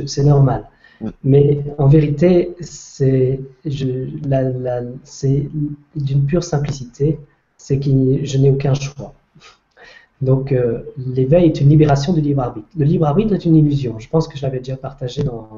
[0.05, 0.69] c'est normal.
[1.23, 4.21] Mais en vérité, c'est d'une
[6.25, 7.19] pure simplicité,
[7.57, 7.89] c'est que
[8.23, 9.13] je n'ai aucun choix.
[10.21, 12.67] Donc euh, l'éveil est une libération du libre arbitre.
[12.77, 13.99] Le libre arbitre est une illusion.
[13.99, 15.49] Je pense que je l'avais déjà partagé dans,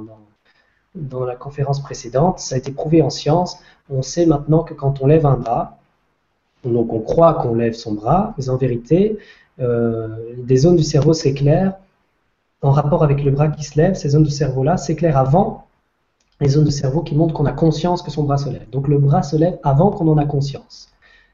[0.95, 2.39] dans, la conférence précédente.
[2.39, 3.57] Ça a été prouvé en science.
[3.89, 5.77] On sait maintenant que quand on lève un bras,
[6.63, 9.19] donc on croit qu'on lève son bras, mais en vérité,
[9.59, 11.77] euh, des zones du cerveau s'éclairent
[12.66, 15.68] en rapport avec le bras qui se lève, ces zones de cerveau-là s'éclairent avant
[16.41, 18.70] les zones de cerveau qui montrent qu'on a conscience que son bras se lève.
[18.72, 20.89] Donc le bras se lève avant qu'on en a conscience.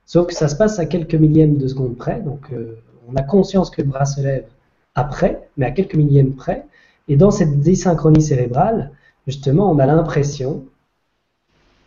[0.05, 2.77] Sauf que ça se passe à quelques millièmes de seconde près, donc euh,
[3.07, 4.45] on a conscience que le bras se lève
[4.93, 6.65] après, mais à quelques millièmes près.
[7.07, 8.91] Et dans cette désynchronie cérébrale,
[9.25, 10.65] justement, on a l'impression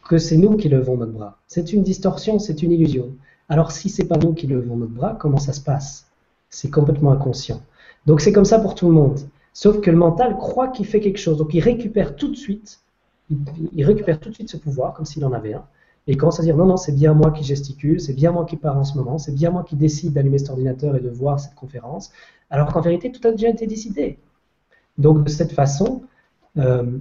[0.08, 1.38] que c'est nous qui levons notre bras.
[1.48, 3.10] C'est une distorsion, c'est une illusion.
[3.48, 6.06] Alors si c'est pas nous qui levons notre bras, comment ça se passe?
[6.48, 7.60] C'est complètement inconscient.
[8.06, 9.20] Donc c'est comme ça pour tout le monde.
[9.54, 11.38] Sauf que le mental croit qu'il fait quelque chose.
[11.38, 12.80] Donc il récupère tout de suite,
[13.30, 15.64] il, récupère tout de suite ce pouvoir, comme s'il en avait un,
[16.06, 18.44] et il commence à dire non, non, c'est bien moi qui gesticule, c'est bien moi
[18.44, 21.08] qui pars en ce moment, c'est bien moi qui décide d'allumer cet ordinateur et de
[21.08, 22.10] voir cette conférence,
[22.50, 24.18] alors qu'en vérité, tout a déjà été décidé.
[24.98, 26.02] Donc de cette façon,
[26.58, 26.98] euh,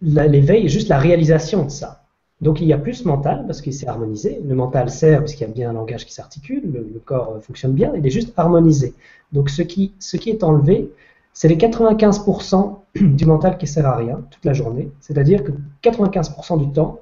[0.00, 2.02] l'éveil est juste la réalisation de ça.
[2.40, 4.40] Donc il y a plus mental parce qu'il s'est harmonisé.
[4.42, 7.72] Le mental sert parce qu'il y a bien un langage qui s'articule, le, corps fonctionne
[7.72, 8.94] bien, il est juste harmonisé.
[9.32, 9.92] Donc ce qui
[10.26, 10.90] est enlevé,
[11.38, 14.90] c'est les 95% du mental qui sert à rien toute la journée.
[14.98, 15.52] C'est-à-dire que
[15.84, 16.98] 95% du temps,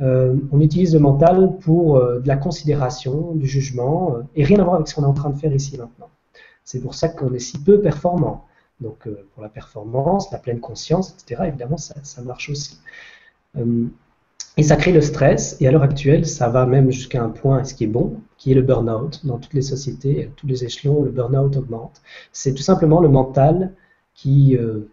[0.00, 4.58] euh, on utilise le mental pour euh, de la considération, du jugement, euh, et rien
[4.60, 6.08] à voir avec ce qu'on est en train de faire ici maintenant.
[6.64, 8.46] C'est pour ça qu'on est si peu performant.
[8.80, 12.80] Donc pour la performance, la pleine conscience, etc., évidemment, ça, ça marche aussi.
[14.56, 17.64] Et ça crée le stress, et à l'heure actuelle, ça va même jusqu'à un point,
[17.64, 19.26] ce qui est bon, qui est le burn-out.
[19.26, 22.02] Dans toutes les sociétés, à tous les échelons, le burn-out augmente.
[22.32, 23.72] C'est tout simplement le mental
[24.14, 24.88] qui, euh,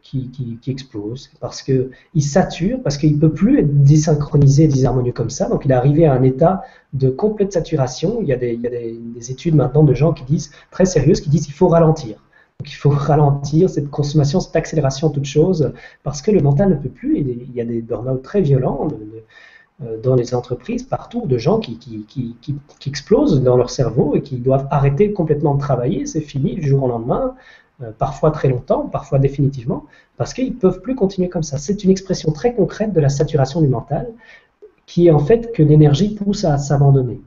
[0.65, 5.63] explose, parce qu'il sature, parce qu'il ne peut plus être désynchronisé, désharmonieux comme ça, donc
[5.65, 6.63] il est arrivé à un état
[6.93, 8.17] de complète saturation.
[8.21, 11.53] Il y a des études maintenant de gens qui disent, très sérieuses, qui disent qu'il
[11.53, 12.17] faut ralentir.
[12.61, 16.69] Donc il faut ralentir cette consommation, cette accélération de toutes choses, parce que le mental
[16.69, 17.17] ne peut plus.
[17.17, 18.87] Il y a des burn-out très violents,
[19.83, 21.79] euh, dans les entreprises, partout, de gens qui,
[22.85, 26.83] explosent dans leur cerveau et qui doivent arrêter complètement de travailler, c'est fini du jour
[26.83, 27.33] au lendemain,
[27.81, 29.87] euh, parfois très longtemps, parfois définitivement,
[30.17, 31.57] parce qu'ils ne peuvent plus continuer comme ça.
[31.57, 34.07] C'est une expression très concrète de la saturation du mental,
[34.85, 37.21] qui est en fait que l'énergie pousse à s'abandonner.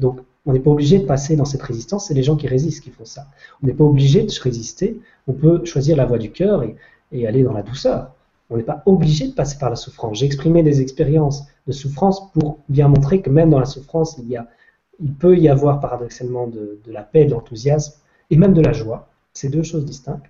[0.00, 2.82] Donc, on n'est pas obligé de passer dans cette résistance, c'est les gens qui résistent
[2.82, 3.26] qui font ça.
[3.62, 7.26] On n'est pas obligé de se résister, on peut choisir la voie du cœur et,
[7.26, 8.12] aller dans la douceur.
[8.48, 10.18] On n'est pas obligé de passer par la souffrance.
[10.18, 15.12] J'ai exprimé des expériences de souffrance pour bien montrer que même dans la souffrance, il
[15.14, 17.94] peut y avoir paradoxalement de, la paix, de l'enthousiasme
[18.30, 19.08] et même de la joie.
[19.32, 20.26] C'est deux choses distinctes.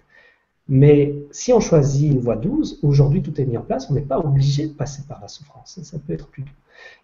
[0.68, 4.00] Mais si on choisit une voie douce, aujourd'hui tout est mis en place, on n'est
[4.00, 5.78] pas obligé de passer par la souffrance.
[5.82, 6.52] Ça peut être plus doux.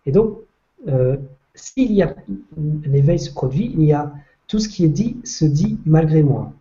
[0.06, 0.38] Et donc,
[0.88, 1.16] euh,
[1.54, 2.14] s'il y a
[2.84, 4.12] l'éveil se produit, il y a
[4.46, 6.52] tout ce qui est dit se dit malgré moi.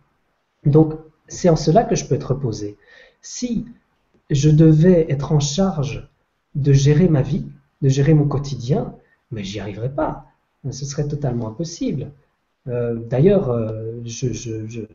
[0.64, 0.94] Donc,
[1.28, 2.76] c'est en cela que je peux être reposé.
[3.20, 3.66] Si
[4.30, 6.08] je devais être en charge
[6.54, 7.46] de gérer ma vie,
[7.80, 8.94] de gérer mon quotidien,
[9.30, 10.26] mais j'y arriverais pas.
[10.70, 12.12] Ce serait totalement impossible.
[12.68, 14.88] Euh, d'ailleurs, euh, j'ai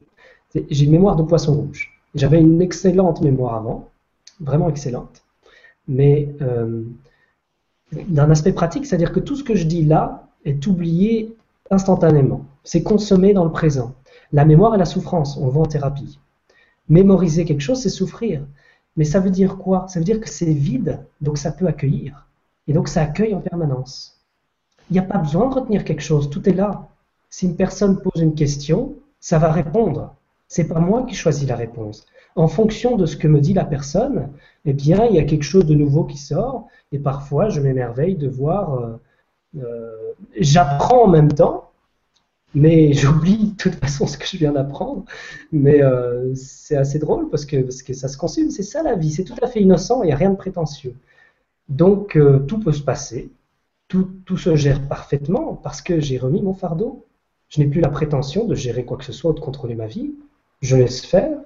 [0.86, 1.92] une mémoire de poisson rouge.
[2.16, 3.90] J'avais une excellente mémoire avant,
[4.40, 5.24] vraiment excellente,
[5.88, 6.84] mais euh,
[7.92, 11.36] d'un aspect pratique, c'est-à-dire que tout ce que je dis là est oublié
[11.72, 12.46] instantanément.
[12.64, 13.94] C'est consommé dans le présent.
[14.34, 16.20] La mémoire est la souffrance, on le voit en thérapie.
[16.90, 18.42] Mémoriser quelque chose, c'est souffrir.
[18.96, 19.88] Mais ça veut dire quoi?
[19.88, 22.28] Ça veut dire que c'est vide, donc ça peut accueillir.
[22.68, 24.20] Et donc ça accueille en permanence.
[24.90, 26.88] Il n'y a pas besoin de retenir quelque chose, tout est là.
[27.30, 30.16] Si une personne pose une question, ça va répondre.
[30.48, 32.06] C'est pas moi qui choisis la réponse.
[32.38, 34.30] En fonction de ce que me dit la personne,
[34.66, 38.16] eh bien, il y a quelque chose de nouveau qui sort, et parfois je m'émerveille
[38.16, 38.76] de voir.
[38.76, 38.98] Euh,
[39.58, 41.72] euh, j'apprends en même temps,
[42.54, 45.04] mais j'oublie de toute façon ce que je viens d'apprendre.
[45.52, 48.96] Mais euh, c'est assez drôle parce que, parce que ça se consume, c'est ça la
[48.96, 50.94] vie, c'est tout à fait innocent, il n'y a rien de prétentieux.
[51.70, 52.18] Donc
[52.48, 53.32] tout peut se passer,
[53.88, 57.06] tout, tout, se gère parfaitement parce que j'ai remis mon fardeau.
[57.50, 59.88] Je n'ai plus la prétention de gérer quoi que ce soit ou de contrôler ma
[59.88, 60.12] vie.
[60.62, 61.38] Je laisse faire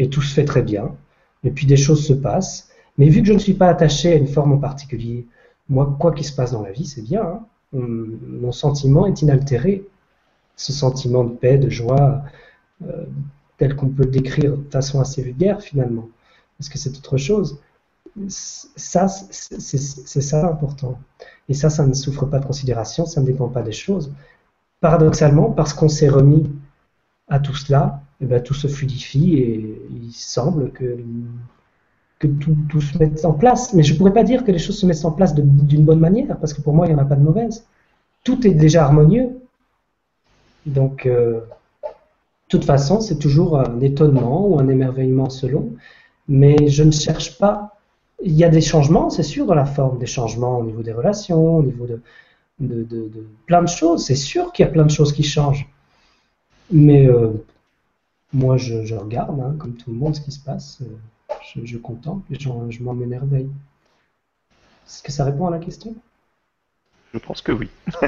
[0.00, 0.96] et tout se fait très bien.
[1.44, 2.70] Et puis des choses se passent.
[2.98, 5.26] Mais vu que je ne suis pas attaché à une forme en particulier,
[5.68, 7.22] moi, quoi qu'il se passe dans la vie, c'est bien.
[7.22, 7.46] Hein.
[7.72, 9.84] Mon sentiment est inaltéré
[10.56, 12.22] ce sentiment de paix, de joie,
[12.82, 13.04] euh,
[13.58, 16.08] tel qu'on peut le décrire de façon assez vulgaire finalement,
[16.58, 17.60] parce que c'est autre chose.
[18.28, 20.98] Ça, c'est ça l'important.
[21.48, 24.12] Et ça, ça ne souffre pas de considération, ça ne dépend pas des choses.
[24.80, 26.50] Paradoxalement, parce qu'on s'est remis
[27.28, 30.98] à tout cela, eh bien, tout se fluidifie et il semble que,
[32.18, 33.72] que tout, tout, se mette en place.
[33.74, 36.00] Mais je ne pourrais pas dire que les choses se mettent en place d'une bonne
[36.00, 37.64] manière, parce que pour moi, il n'y en a pas de mauvaise.
[38.24, 39.30] Tout est déjà harmonieux,
[40.66, 41.40] donc, euh,
[41.82, 41.88] de
[42.48, 45.72] toute façon, c'est toujours un étonnement ou un émerveillement selon,
[46.28, 47.76] mais je ne cherche pas.
[48.22, 50.92] Il y a des changements, c'est sûr, dans la forme, des changements au niveau des
[50.92, 52.00] relations, au niveau de,
[52.60, 53.08] de,
[53.46, 54.04] plein de choses.
[54.04, 55.68] C'est sûr qu'il y a plein de choses qui changent.
[56.70, 57.30] Mais euh,
[58.32, 60.80] moi, je, regarde, hein, comme tout le monde, ce qui se passe.
[60.82, 60.96] Euh,
[61.64, 63.50] je, contemple et je m'en émerveille.
[64.86, 65.94] Est-ce que ça répond à la question?
[67.12, 67.68] Je pense que oui.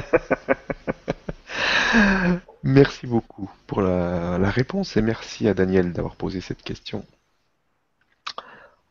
[2.63, 7.05] Merci beaucoup pour la, réponse et merci à Daniel d'avoir posé cette question.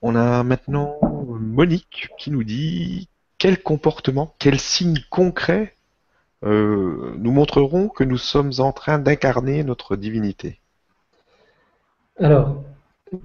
[0.02, 0.98] On a maintenant
[1.40, 3.08] Monique qui nous dit
[3.38, 5.76] quel comportement, quels signes concrets
[6.44, 10.61] euh, nous montreront que nous sommes en train d'incarner notre divinité?
[12.22, 12.62] Alors,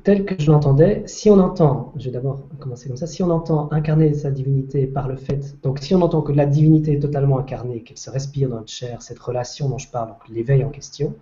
[0.03, 3.29] tel que je l'entendais, si on entend, je vais d'abord commencer comme ça, si on
[3.29, 6.99] entend incarner sa divinité par le fait, donc si on entend que la divinité est
[6.99, 10.63] totalement incarnée, qu'elle se respire dans notre chair, cette relation dont je parle, donc l'éveil
[10.63, 11.13] en question,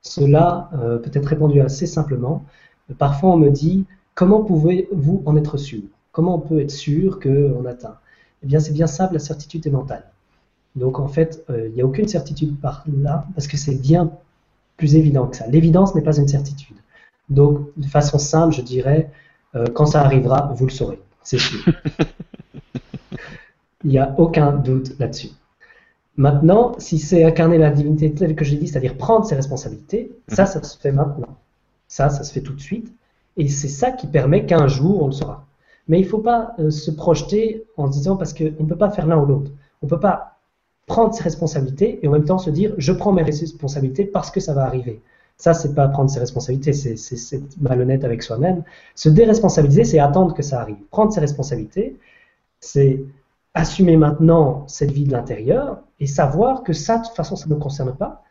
[0.00, 2.44] cela euh, peut être répondu assez simplement.
[2.98, 5.82] Parfois on me dit, comment pouvez-vous en être sûr?
[6.12, 7.96] Comment on peut être sûr qu'on atteint?
[8.44, 10.04] Eh bien c'est bien simple, la certitude est mentale.
[10.76, 14.12] Donc en fait, euh, il n'y a aucune certitude par là, parce que c'est bien
[14.76, 15.48] plus évident que ça.
[15.48, 16.76] L'évidence n'est pas une certitude.
[17.30, 19.10] Donc, de façon simple, je dirais,
[19.54, 21.60] euh, quand ça arrivera, vous le saurez, c'est sûr.
[23.84, 25.30] Il n'y a aucun doute là-dessus.
[26.16, 30.46] Maintenant, si c'est incarner la divinité telle que j'ai dit, c'est-à-dire prendre ses responsabilités, ça,
[30.46, 31.36] ça se fait maintenant.
[31.86, 32.92] Ça, ça se fait tout de suite.
[33.36, 35.46] Et c'est ça qui permet qu'un jour, on le saura.
[35.86, 38.76] Mais il ne faut pas euh, se projeter en se disant, parce qu'on ne peut
[38.76, 39.52] pas faire l'un ou l'autre.
[39.80, 40.38] On ne peut pas
[40.86, 44.40] prendre ses responsabilités et en même temps se dire, je prends mes responsabilités parce que
[44.40, 45.00] ça va arriver.
[45.38, 48.64] Ça, c'est pas prendre ses responsabilités, c'est malhonnête avec soi-même.
[48.96, 50.78] Se déresponsabiliser, c'est attendre que ça arrive.
[50.90, 51.96] Prendre ses responsabilités,
[52.58, 53.04] c'est
[53.54, 57.54] assumer maintenant cette vie de l'intérieur et savoir que ça, de toute façon, ça ne
[57.54, 58.24] me concerne pas.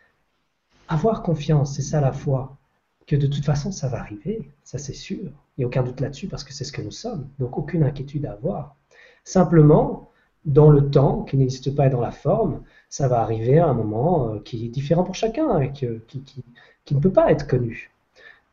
[0.89, 2.57] Avoir confiance, c'est ça la foi,
[3.07, 5.31] que de toute façon, ça va arriver, ça c'est sûr.
[5.57, 7.29] Il n'y a aucun doute là-dessus parce que c'est ce que nous sommes.
[7.39, 8.75] Donc, aucune inquiétude à avoir.
[9.23, 10.11] Simplement,
[10.45, 14.33] dans le temps, qui n'existe pas dans la forme, ça va arriver à un moment
[14.33, 16.43] euh, qui est différent pour chacun, et qui, qui
[16.95, 17.91] ne peut pas être connu.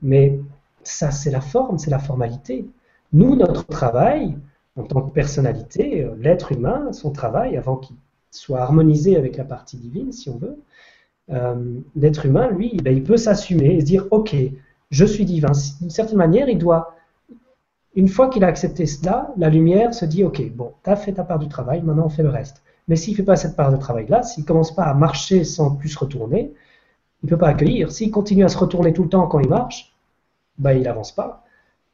[0.02, 0.38] Mais
[0.82, 2.66] ça, c'est la forme, c'est la formalité.
[3.12, 4.36] Nous, notre travail,
[4.76, 7.96] en tant que personnalité, euh, l'être humain, son travail, avant qu'il
[8.30, 10.58] soit harmonisé avec la partie divine, si on veut,
[11.30, 14.34] euh, l'être humain, lui, ben, il peut s'assumer et se dire, OK,
[14.90, 15.52] je suis divin.
[15.80, 16.94] D'une certaine manière, il doit,
[17.94, 21.12] une fois qu'il a accepté cela, la lumière se dit, OK, bon, tu as fait
[21.12, 22.62] ta part du travail, maintenant on fait le reste.
[22.88, 25.44] Mais s'il ne fait pas cette part de travail-là, s'il ne commence pas à marcher
[25.44, 26.52] sans plus retourner,
[27.24, 27.90] il ne peut pas accueillir.
[27.90, 29.94] S'il continue à se retourner tout le temps quand il marche,
[30.58, 31.42] bah, il n'avance pas.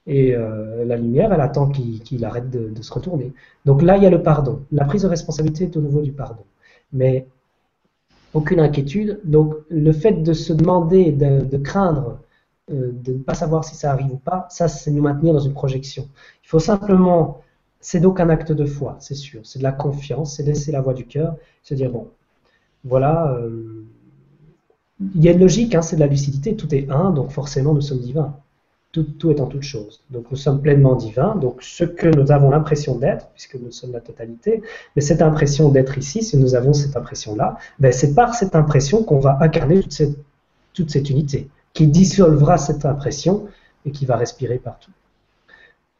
[0.08, 3.32] Et euh, la lumière, elle attend qu'il arrête de, se retourner.
[3.64, 4.62] Donc là, il y a le pardon.
[4.72, 6.42] La prise de responsabilité est au niveau du pardon.
[6.92, 7.28] Mais
[8.34, 9.20] aucune inquiétude.
[9.22, 12.18] Donc le fait de se demander, de, craindre,
[12.72, 15.38] euh, de ne pas savoir si ça arrive ou pas, ça, c'est nous maintenir dans
[15.38, 16.08] une projection.
[16.42, 17.40] Il faut simplement,
[17.78, 19.42] c'est donc un acte de foi, c'est sûr.
[19.44, 22.08] C'est de la confiance, c'est laisser la voix du cœur, se dire, bon,
[22.82, 23.32] voilà.
[23.34, 23.84] Euh,
[25.00, 27.74] il y a une logique, hein, c'est de la lucidité, tout est un, donc forcément
[27.74, 28.36] nous sommes divins.
[28.92, 30.02] Tout, tout, est en toute chose.
[30.10, 33.92] Donc nous sommes pleinement divins, donc ce que nous avons l'impression d'être, puisque nous sommes
[33.92, 34.64] la totalité,
[34.96, 39.04] mais cette impression d'être ici, si nous avons cette impression-là, ben c'est par cette impression
[39.04, 40.18] qu'on va incarner toute cette,
[40.72, 43.46] toute cette unité, qui dissolvera cette impression
[43.86, 44.90] et qui va respirer partout.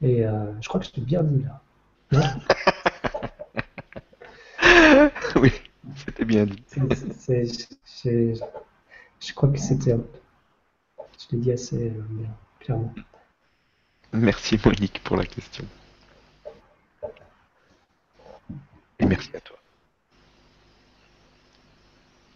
[0.03, 1.45] Et euh, je crois que je t'ai bien dit
[2.11, 2.11] là.
[5.37, 5.53] oui,
[5.95, 6.65] c'était bien dit.
[9.21, 9.95] Je crois que c'était.
[11.19, 12.03] Je l'ai dit assez euh,
[12.61, 12.95] clairement.
[14.13, 15.65] Merci Monique pour la question.
[18.99, 19.59] Et merci à toi.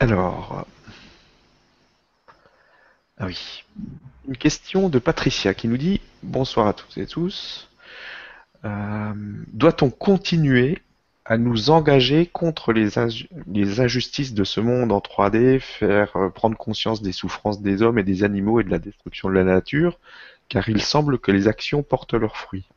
[0.01, 0.67] Alors,
[3.19, 3.65] Ah oui.
[4.27, 7.69] Une question de Patricia qui nous dit Bonsoir à toutes et tous.
[8.65, 9.13] Euh,
[9.49, 10.83] doit-on continuer
[11.25, 17.01] à nous engager contre les, injustices de ce monde en 3D, faire euh, prendre conscience
[17.01, 19.99] des souffrances des hommes et des animaux et de la destruction de la nature,
[20.49, 22.69] car il semble que les actions portent leurs fruits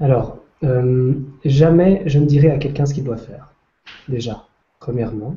[0.00, 1.14] Alors, euh,
[1.44, 3.52] jamais je ne dirai à quelqu'un ce qu'il doit faire,
[4.08, 4.44] déjà,
[4.80, 5.36] premièrement.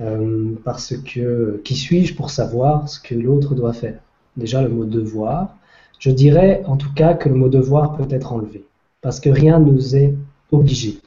[0.00, 3.98] Euh, parce que qui suis-je pour savoir ce que l'autre doit faire?
[4.36, 5.56] Déjà le mot devoir.
[5.98, 8.64] Je dirais en tout cas que le mot devoir peut être enlevé,
[9.00, 10.14] parce que rien ne nous est
[10.52, 11.00] obligé.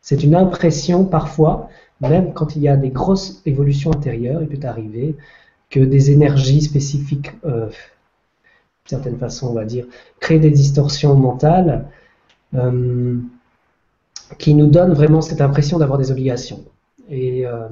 [0.00, 1.68] C'est une impression parfois,
[2.00, 5.16] même quand il y a des grosses évolutions intérieures, il peut arriver
[5.70, 9.86] que des énergies spécifiques, euh, d'une certaine façon on va dire,
[10.20, 11.88] créent des distorsions mentales
[12.54, 13.18] euh,
[14.38, 16.64] qui nous donnent vraiment cette impression d'avoir des obligations.
[17.08, 17.68] Et euh,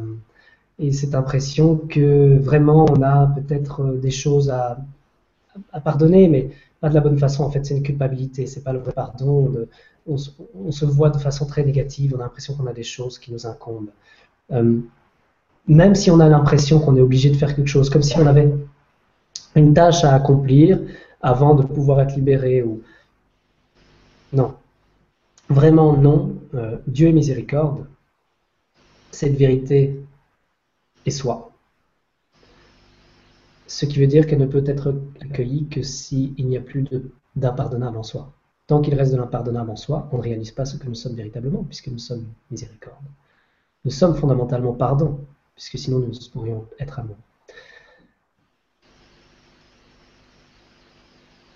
[0.79, 4.79] et cette impression que vraiment on a peut-être des choses à,
[5.85, 6.51] pardonner, mais
[6.81, 7.45] pas de la bonne façon.
[7.45, 9.53] En fait, c'est une culpabilité, c'est pas le vrai pardon.
[10.07, 13.33] On, se voit de façon très négative, on a l'impression qu'on a des choses qui
[13.33, 13.91] nous incombent.
[14.53, 14.81] Euh,
[15.67, 18.27] même si on a l'impression qu'on est obligé de faire quelque chose, comme si on
[18.27, 18.53] avait
[19.57, 20.81] une tâche à accomplir
[21.23, 22.65] avant de pouvoir être libéré.
[24.33, 24.55] Non,
[25.49, 26.35] vraiment non.
[26.55, 27.87] Euh, Dieu est miséricorde.
[29.11, 30.05] Cette vérité
[31.07, 31.51] et soi.
[33.67, 36.85] Ce qui veut dire qu'elle ne peut être accueillie que s'il n'y a plus
[37.37, 38.33] d'impardonnable en soi.
[38.67, 41.15] Tant qu'il reste de l'impardonnable en soi, on ne réalise pas ce que nous sommes
[41.15, 43.05] véritablement, puisque nous sommes miséricorde.
[43.85, 45.21] Nous sommes fondamentalement pardon,
[45.55, 47.17] puisque sinon nous ne pourrions être amour.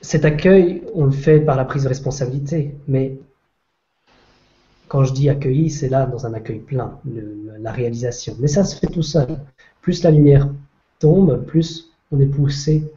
[0.02, 3.18] Cet accueil, on le fait par la prise de responsabilité, mais
[4.86, 8.36] quand je dis accueilli, c'est là dans un accueil plein, la réalisation.
[8.38, 9.38] Mais ça se fait tout seul.
[9.82, 10.48] Plus la lumière
[10.98, 12.90] tombe, plus on est poussé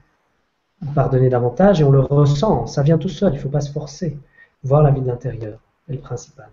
[0.96, 2.68] pardonner davantage et on le ressent.
[2.68, 4.18] Ça vient tout seul, il ne faut pas se forcer.
[4.64, 5.60] Voir la vie de l'intérieur
[5.90, 6.50] est le principal.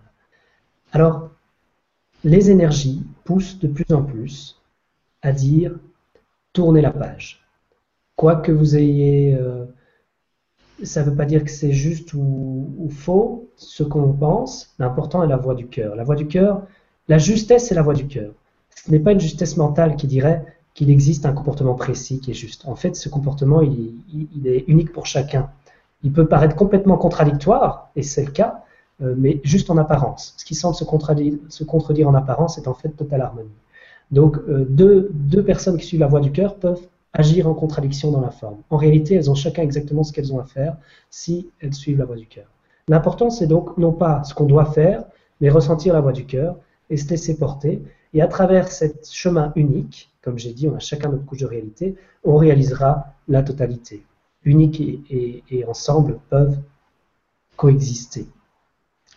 [0.91, 1.29] Alors,
[2.23, 4.59] les énergies poussent de plus en plus
[5.21, 5.75] à dire
[6.53, 7.41] tournez la page.
[8.15, 9.65] Quoi que vous ayez euh,
[10.83, 14.73] ça ne veut pas dire que c'est juste ou, faux ce qu'on pense.
[14.79, 15.95] L'important est la voix du cœur.
[15.95, 16.63] La voix du cœur,
[17.07, 18.31] la justesse, c'est la voix du cœur.
[18.75, 20.45] Ce n'est pas une justesse mentale qui dirait
[20.79, 22.65] qu'il existe un comportement précis qui est juste.
[22.65, 25.49] En fait, ce comportement, il, est unique pour chacun.
[26.03, 28.63] Il peut paraître complètement contradictoire, et c'est le cas,
[29.01, 30.35] euh, mais juste en apparence.
[30.37, 30.85] Ce qui semble se
[31.65, 33.49] contredire, en apparence est en fait totale harmonie.
[34.11, 38.21] Donc, euh, deux, personnes qui suivent la voix du cœur peuvent agir en contradiction dans
[38.21, 38.59] la forme.
[38.69, 40.77] En réalité, elles ont chacun exactement ce qu'elles ont à faire
[41.09, 42.45] si elles suivent la voie du cœur.
[42.87, 45.03] L'important, c'est donc non pas ce qu'on doit faire,
[45.41, 46.55] mais ressentir la voie du cœur
[46.89, 47.83] et se laisser porter.
[48.13, 51.45] Et à travers ce chemin unique, comme j'ai dit, on a chacun notre couche de
[51.45, 54.03] réalité, on réalisera la totalité.
[54.43, 56.57] Unique et, ensemble peuvent
[57.57, 58.25] coexister.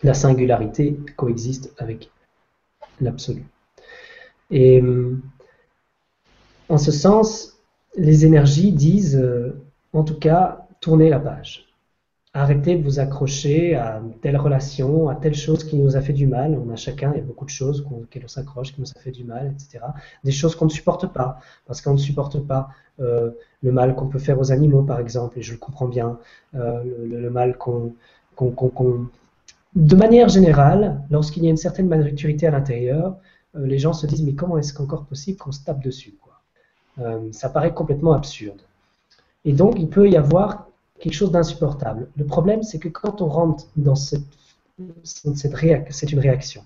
[0.01, 2.09] La singularité coexiste avec
[2.99, 3.45] l'absolu.
[4.51, 5.21] Et hum,
[6.69, 7.57] en ce sens,
[7.95, 9.61] les énergies disent, euh,
[9.93, 11.72] en tout cas, tournez la page.
[12.35, 16.25] Arrêtez de vous accrocher à telle relation, à telle chose qui nous a fait du
[16.25, 16.57] mal.
[16.57, 18.99] On a chacun, il y a beaucoup de choses auxquelles on s'accroche, qui nous a
[18.99, 19.85] fait du mal, etc.
[20.23, 22.69] Des choses qu'on ne supporte pas, parce qu'on ne supporte pas
[22.99, 23.29] euh,
[23.61, 26.17] le mal qu'on peut faire aux animaux, par exemple, et je le comprends bien,
[26.55, 27.93] euh, le, mal qu'on...
[29.75, 33.15] de manière générale, lorsqu'il y a une certaine maturité à l'intérieur,
[33.55, 36.15] les gens se disent, mais comment est-ce qu'encore possible qu'on se tape dessus
[36.99, 38.61] euh, ça paraît complètement absurde.
[39.45, 40.67] Et donc, il peut y avoir
[41.03, 42.07] quelque chose d'insupportable.
[42.15, 44.23] Le problème, c'est que quand on rentre dans cette,
[45.53, 46.63] réaction, c'est une réaction.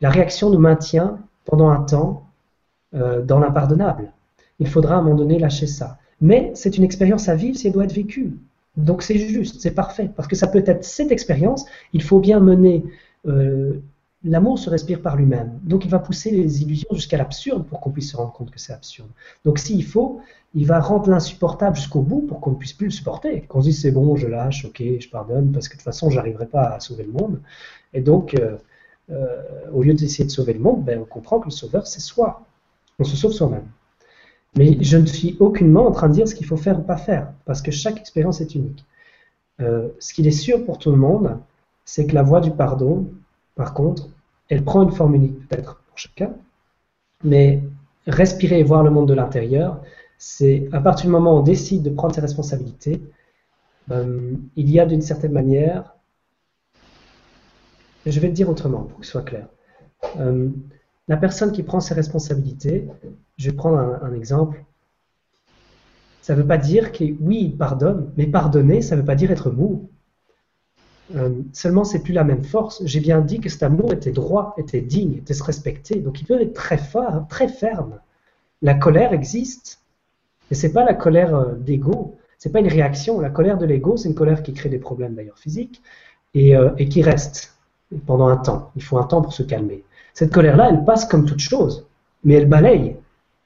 [0.00, 2.26] La réaction nous maintient pendant un temps
[2.94, 4.10] euh, dans l'impardonnable.
[4.58, 5.98] Il faudra à un moment donné lâcher ça.
[6.22, 8.32] Mais c'est une expérience à vivre si elle doit être vécue.
[8.78, 11.66] Donc c'est juste, c'est parfait, parce que ça peut être cette expérience.
[11.92, 12.84] Il faut bien mener
[13.26, 13.82] euh,
[14.24, 15.58] l'amour se respire par lui-même.
[15.62, 18.58] Donc il va pousser les illusions jusqu'à l'absurde pour qu'on puisse se rendre compte que
[18.58, 19.08] c'est absurde.
[19.44, 20.20] Donc s'il faut,
[20.54, 23.42] il va rendre l'insupportable jusqu'au bout pour qu'on ne puisse plus le supporter.
[23.42, 26.10] Qu'on se dise c'est bon, je lâche, ok, je pardonne, parce que de toute façon,
[26.10, 27.40] j'arriverai pas à sauver le monde.
[27.92, 28.56] Et donc, euh,
[29.10, 29.42] euh,
[29.72, 32.46] au lieu d'essayer de sauver le monde, ben, on comprend que le sauveur, c'est soi.
[32.98, 33.66] On se sauve soi-même.
[34.56, 36.96] Mais je ne suis aucunement en train de dire ce qu'il faut faire ou pas
[36.96, 38.84] faire, parce que chaque expérience est unique.
[39.60, 41.38] Euh, ce qu'il est sûr pour tout le monde,
[41.84, 43.06] c'est que la voie du pardon,
[43.54, 44.08] par contre,
[44.48, 46.32] elle prend une forme unique peut-être pour chacun,
[47.22, 47.62] mais
[48.06, 49.80] respirer et voir le monde de l'intérieur,
[50.18, 53.00] c'est à partir du moment où on décide de prendre ses responsabilités,
[53.90, 55.94] euh, il y a d'une certaine manière,
[58.06, 59.48] je vais le dire autrement pour que ce soit clair,
[60.18, 60.48] euh,
[61.08, 62.88] la personne qui prend ses responsabilités,
[63.36, 64.64] je vais prendre un, exemple,
[66.22, 69.14] Ça ne veut pas dire que oui, il pardonne, mais pardonner, ça ne veut pas
[69.14, 69.90] dire être mou.
[71.14, 72.82] Euh, seulement, c'est plus la même force.
[72.84, 76.00] J'ai bien dit que cet amour était droit, était digne, était se respecter.
[76.00, 77.98] Donc, il peut être très fort, très ferme.
[78.62, 79.80] La colère existe,
[80.50, 82.16] mais c'est pas la colère euh, d'ego.
[82.38, 83.20] C'est pas une réaction.
[83.20, 85.82] La colère de l'ego, c'est une colère qui crée des problèmes d'ailleurs physiques
[86.34, 87.56] et, euh, et qui reste
[88.06, 88.70] pendant un temps.
[88.76, 89.84] Il faut un temps pour se calmer.
[90.14, 91.86] Cette colère-là, elle passe comme toute chose,
[92.24, 92.96] mais elle balaye.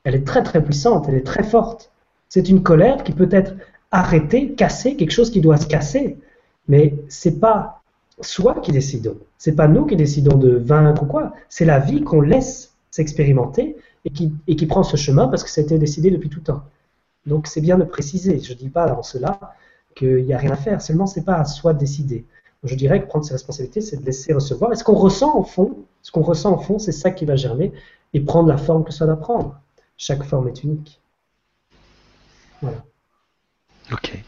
[0.04, 1.90] Elle est très très puissante, elle est très forte.
[2.28, 3.54] C'est une colère qui peut être
[3.90, 6.18] arrêtée, cassée, quelque chose qui doit se casser.
[6.68, 7.82] Mais c'est pas
[8.20, 9.16] soi qui décidons.
[9.38, 11.32] C'est pas nous qui décidons de vaincre ou quoi.
[11.48, 15.50] C'est la vie qu'on laisse s'expérimenter et qui, et qui prend ce chemin parce que
[15.50, 16.62] ça a été décidé depuis tout temps.
[17.26, 18.38] Donc c'est bien de préciser.
[18.40, 19.38] Je ne dis pas en cela
[19.94, 20.80] qu'il n'y a rien à faire.
[20.82, 22.24] Seulement, c'est pas à soi de décider.
[22.64, 24.72] Je dirais que prendre ses responsabilités, c'est de laisser recevoir.
[24.72, 27.36] Et ce qu'on ressent au fond, ce qu'on ressent au fond, c'est ça qui va
[27.36, 27.72] germer
[28.14, 29.60] et prendre la forme que ça doit prendre.
[29.96, 31.00] Chaque forme est unique.
[32.60, 32.84] Voilà.
[33.92, 34.22] Ok.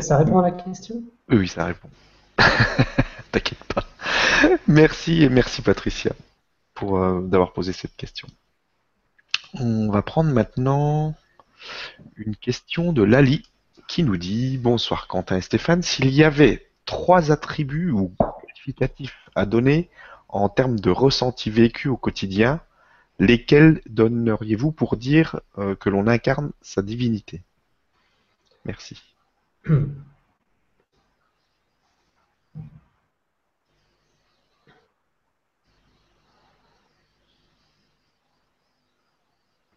[0.00, 1.02] Ça, répond à la question?
[1.28, 1.90] Oui, ça répond.
[3.32, 3.84] T'inquiète pas.
[4.66, 6.12] Merci et merci Patricia
[6.74, 8.28] pour euh, d'avoir posé cette question.
[9.54, 11.14] On va prendre maintenant
[12.16, 13.48] une question de Lali
[13.86, 19.46] qui nous dit Bonsoir Quentin et Stéphane, s'il y avait trois attributs ou qualificatifs à
[19.46, 19.90] donner
[20.28, 22.60] en termes de ressenti vécu au quotidien,
[23.18, 27.42] lesquels donneriez-vous pour dire euh, que l'on incarne sa divinité?
[28.64, 29.00] Merci.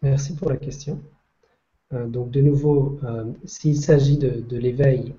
[0.08, 1.00] Merci pour la question.
[1.92, 5.14] Euh, donc de nouveau, euh, s'il s'agit de, l'éveil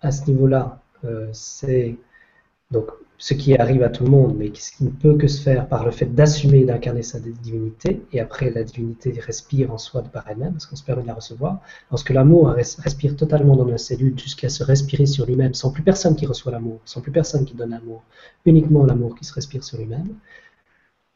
[0.00, 0.80] à ce niveau-là,
[1.32, 1.96] c'est
[2.70, 2.86] donc
[3.18, 5.84] ce qui arrive à tout le monde, mais qui ne peut que se faire par
[5.84, 10.28] le fait d'assumer d'incarner sa divinité, et après la divinité respire en soi de par
[10.28, 11.60] elle-même, parce qu'on se permet de la recevoir.
[11.90, 16.16] Lorsque l'amour respire totalement dans nos cellules jusqu'à se respirer sur lui-même, sans plus personne
[16.16, 18.02] qui reçoit l'amour, sans plus personne qui donne l'amour,
[18.44, 20.08] uniquement l'amour qui se respire sur lui-même,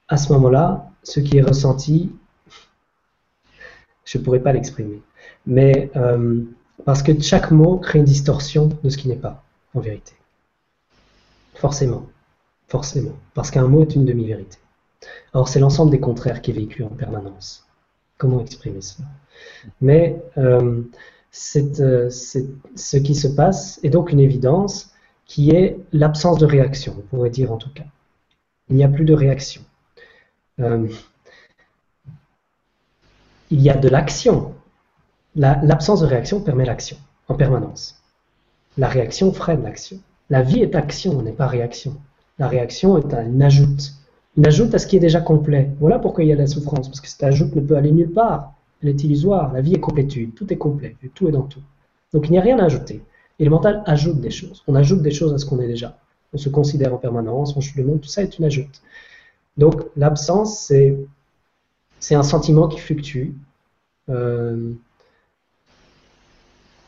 [0.09, 2.13] à ce moment-là, ce qui est ressenti,
[4.07, 5.03] je ne pourrais pas l'exprimer.
[5.47, 6.43] Mais euh,
[6.87, 10.15] parce que chaque mot crée une distorsion de ce qui n'est pas, en vérité.
[11.55, 12.07] Forcément.
[12.69, 13.17] Forcément.
[13.35, 14.59] Parce qu'un mot est une demi-vérité.
[15.35, 17.67] Or, c'est l'ensemble des contraires qui est véhiculé en permanence.
[18.19, 19.09] Comment exprimer cela?
[19.81, 20.83] Mais euh,
[21.57, 22.47] euh, c'est,
[22.77, 24.93] ce qui se passe est donc une évidence
[25.27, 27.85] qui est l'absence de réaction, on pourrait dire en tout cas.
[28.69, 29.63] Il n'y a plus de réaction.
[30.61, 30.89] Euh,
[33.51, 34.53] il y a de l'action.
[35.35, 36.97] l'absence de réaction permet l'action
[37.29, 38.03] en permanence.
[38.79, 39.99] La réaction freine l'action.
[40.31, 41.97] La vie est action, n'est pas réaction.
[42.39, 43.95] La réaction est une ajoute.
[44.37, 45.71] Une ajoute à ce qui est déjà complet.
[45.81, 48.13] Voilà pourquoi il y a la souffrance, parce que cette ajoute ne peut aller nulle
[48.13, 48.53] part.
[48.83, 49.53] Elle est illusoire.
[49.53, 50.35] La vie est complétude.
[50.35, 50.97] Tout est complet.
[51.15, 51.63] Tout est dans tout.
[52.13, 53.03] Donc il n'y a rien à ajouter.
[53.39, 54.63] Et le mental ajoute des choses.
[54.67, 55.99] On ajoute des choses à ce qu'on est déjà.
[56.33, 58.83] On se considère en permanence, on chute le monde, tout ça est une ajoute.
[59.57, 60.97] Donc l'absence, c'est,
[62.01, 63.33] c'est un sentiment qui fluctue.
[64.09, 64.73] Euh,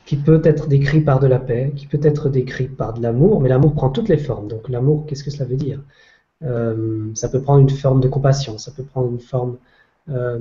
[0.07, 3.41] qui peut être décrit par de la paix, qui peut être décrit par de l'amour,
[3.41, 4.49] mais l'amour prend toutes les formes.
[4.49, 5.81] Donc l'amour, qu'est-ce que cela veut dire?
[6.45, 9.59] Euh, Ça peut prendre une forme de compassion, ça peut prendre une forme
[10.11, 10.39] euh,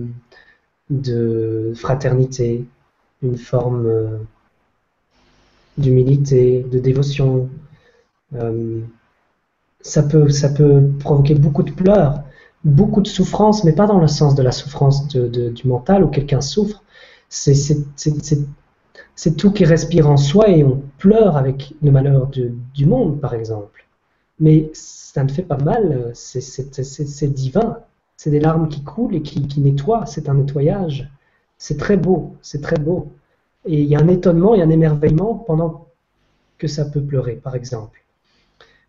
[0.89, 2.65] de fraternité,
[3.21, 4.19] une forme
[5.77, 7.49] d'humilité, de dévotion.
[9.81, 12.23] ça peut provoquer beaucoup de pleurs,
[12.67, 16.41] beaucoup de souffrance, mais pas dans le sens de la souffrance du mental où quelqu'un
[16.41, 16.83] souffre.
[17.29, 17.85] C'est
[19.37, 23.85] tout qui respire en soi et on pleure avec le malheur du monde, par exemple.
[24.39, 27.79] Mais ça ne fait pas mal, c'est divin.
[28.17, 31.09] C'est des larmes qui coulent et qui, nettoient, c'est un nettoyage.
[31.57, 33.11] C'est très beau, c'est très beau.
[33.65, 35.87] Et il y a un étonnement et un émerveillement pendant
[36.57, 38.03] que ça peut pleurer, par exemple.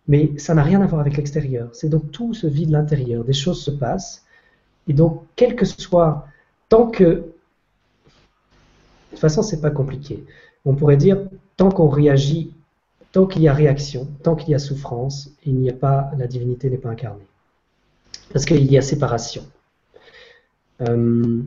[0.08, 1.68] Mais ça n'a rien à voir avec l'extérieur.
[1.72, 3.24] C'est donc tout se vit de l'intérieur.
[3.24, 4.24] Des choses se passent.
[4.88, 6.26] Et donc, quel que soit,
[6.68, 7.24] tant que
[9.08, 10.24] de toute façon, c'est pas compliqué.
[10.66, 11.18] On pourrait dire,
[11.56, 12.52] tant qu'on réagit,
[13.12, 16.26] tant qu'il y a réaction, tant qu'il y a souffrance, il n'y a pas, la
[16.26, 17.26] divinité n'est pas incarnée.
[18.32, 19.44] Parce qu'il y a séparation.
[20.82, 21.42] Euh,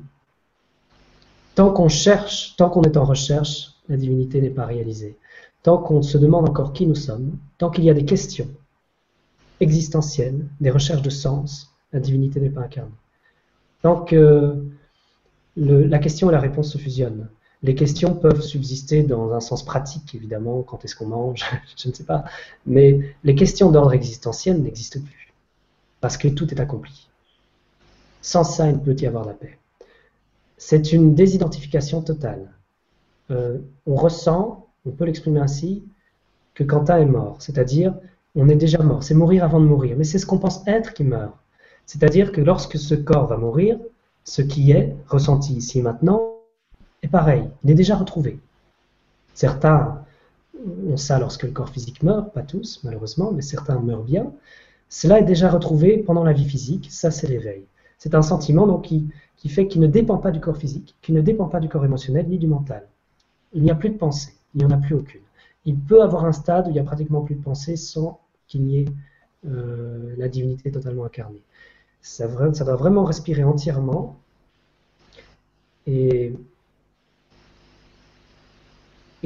[1.53, 5.15] tant qu'on cherche, tant qu'on est en recherche, la divinité n'est pas réalisée.
[5.63, 8.47] Tant qu'on se demande encore qui nous sommes, tant qu'il y a des questions
[9.59, 12.91] existentielles, des recherches de sens, la divinité n'est pas incarnée.
[13.81, 14.63] Tant que
[15.55, 17.27] la question et la réponse se fusionnent,
[17.63, 21.45] les questions peuvent subsister dans un sens pratique, évidemment, quand est-ce qu'on mange,
[21.77, 22.25] je ne sais pas,
[22.65, 25.33] mais les questions d'ordre existentiel n'existent plus,
[25.99, 27.07] parce que tout est accompli.
[28.21, 29.57] Sans ça, il ne peut y avoir la paix.
[30.57, 32.51] C'est une désidentification totale.
[33.31, 35.83] euh, on ressent, on peut l'exprimer ainsi,
[36.53, 37.37] que Quentin est mort.
[37.39, 37.93] C'est-à-dire,
[38.35, 39.03] on est déjà mort.
[39.03, 39.95] C'est mourir avant de mourir.
[39.97, 41.33] Mais c'est ce qu'on pense être qui meurt.
[41.85, 43.77] C'est-à-dire que lorsque ce corps va mourir,
[44.23, 46.35] ce qui est ressenti ici et maintenant
[47.03, 47.43] est pareil.
[47.63, 48.39] Il est déjà retrouvé.
[49.33, 50.03] Certains
[50.87, 54.31] ont ça lorsque le corps physique meurt, pas tous malheureusement, mais certains meurent bien.
[54.89, 57.63] Cela est déjà retrouvé pendant la vie physique, ça c'est l'éveil.
[57.97, 61.13] C'est un sentiment donc, qui, qui fait qu'il ne dépend pas du corps physique, qui
[61.13, 62.87] ne dépend pas du corps émotionnel ni du mental.
[63.53, 65.21] Il n'y a plus de pensée, il n'y en a plus aucune.
[65.65, 68.63] Il peut avoir un stade où il n'y a pratiquement plus de pensée sans qu'il
[68.63, 68.85] n'y ait
[69.47, 71.41] euh, la divinité totalement incarnée.
[72.01, 74.19] Ça, ça, doit vraiment respirer entièrement.
[75.87, 76.33] Et,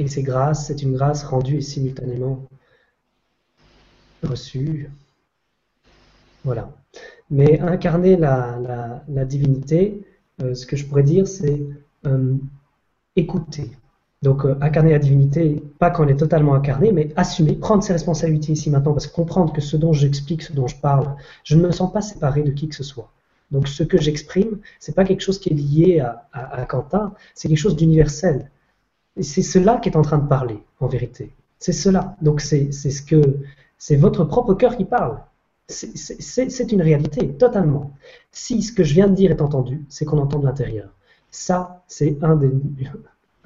[0.06, 2.42] c'est grâce, c'est une grâce rendue et simultanément
[4.22, 4.90] reçue.
[6.44, 6.70] Voilà.
[7.30, 10.06] Mais incarner la, la, divinité,
[10.42, 11.62] euh, ce que je pourrais dire, c'est
[12.06, 12.36] euh,
[13.16, 13.70] écouter.
[14.22, 17.92] Donc euh, incarner la divinité, pas quand elle est totalement incarnée, mais assumer, prendre ses
[17.92, 21.14] responsabilités ici maintenant, parce que comprendre que ce dont j'explique, ce dont je parle,
[21.44, 23.12] je ne me sens pas séparé de qui que ce soit.
[23.50, 27.14] Donc ce que j'exprime, c'est pas quelque chose qui est lié à, à, à Quentin,
[27.34, 28.50] c'est quelque chose d'universel.
[29.16, 31.32] Et c'est cela qui est en train de parler, en vérité.
[31.58, 32.16] C'est cela.
[32.22, 33.38] Donc c'est ce que
[33.78, 35.20] c'est votre propre cœur qui parle.
[35.68, 37.92] C'est une réalité, totalement.
[38.30, 40.90] Si ce que je viens de dire est entendu, c'est qu'on entend de l'intérieur.
[41.30, 42.52] Ça, c'est un des,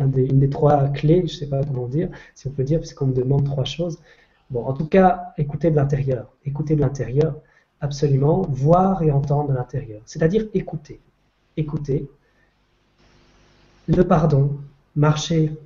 [0.01, 3.07] une des trois clés, je ne sais pas comment dire, si on peut dire, puisqu'on
[3.07, 3.99] me demande trois choses.
[4.51, 6.33] Bon, en tout cas, écouter de l'intérieur.
[6.45, 7.37] Écouter de l'intérieur,
[7.81, 8.43] absolument.
[8.43, 10.03] Voir et entendre de l'intérieur.
[10.07, 11.01] C'est-à-dire écouter.
[11.57, 12.09] Écouter.
[13.87, 14.59] Le pardon.
[14.97, 15.57] Marcher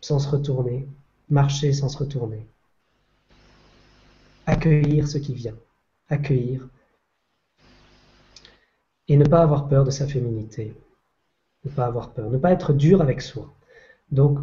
[0.00, 0.86] sans se retourner.
[1.30, 2.46] Marcher sans se retourner.
[4.46, 5.54] Accueillir ce qui vient
[6.08, 6.68] accueillir
[9.08, 10.74] et ne pas avoir peur de sa féminité.
[11.64, 13.52] Ne pas avoir peur, ne pas être dur avec soi.
[14.10, 14.38] Donc,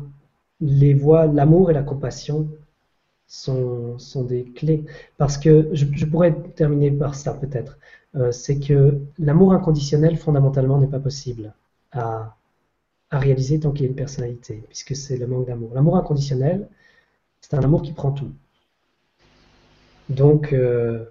[0.59, 2.49] les voies, l'amour et la compassion
[3.27, 4.85] sont, sont, des clés.
[5.17, 7.79] Parce que je, pourrais terminer par ça peut-être.
[8.15, 11.53] Euh, c'est que l'amour inconditionnel, fondamentalement, n'est pas possible
[11.91, 12.35] à,
[13.11, 15.71] à réaliser tant qu'il y a une personnalité, puisque c'est le manque d'amour.
[15.73, 16.67] L'amour inconditionnel,
[17.41, 18.31] c'est un amour qui prend tout.
[20.09, 21.05] Donc, euh,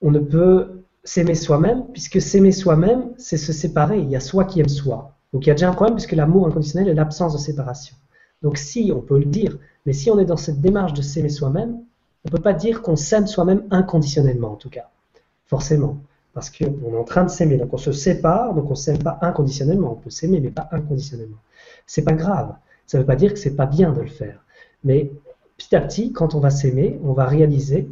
[0.00, 3.98] on ne peut s'aimer soi-même, puisque s'aimer soi-même, c'est se séparer.
[4.00, 5.16] Il y a soi qui aime soi.
[5.32, 7.96] Donc il y a déjà un problème, puisque l'amour inconditionnel est l'absence de séparation.
[8.42, 11.28] Donc si, on peut le dire, mais si on est dans cette démarche de s'aimer
[11.28, 11.80] soi-même,
[12.24, 14.90] on ne peut pas dire qu'on s'aime soi-même inconditionnellement, en tout cas.
[15.46, 15.98] Forcément.
[16.34, 17.56] Parce qu'on est en train de s'aimer.
[17.56, 19.92] Donc on se sépare, donc on ne s'aime pas inconditionnellement.
[19.92, 21.36] On peut s'aimer, mais pas inconditionnellement.
[21.86, 22.54] C'est pas grave.
[22.86, 24.44] Ça ne veut pas dire que c'est pas bien de le faire.
[24.84, 25.10] Mais
[25.56, 27.88] petit à petit, quand on va s'aimer, on va réaliser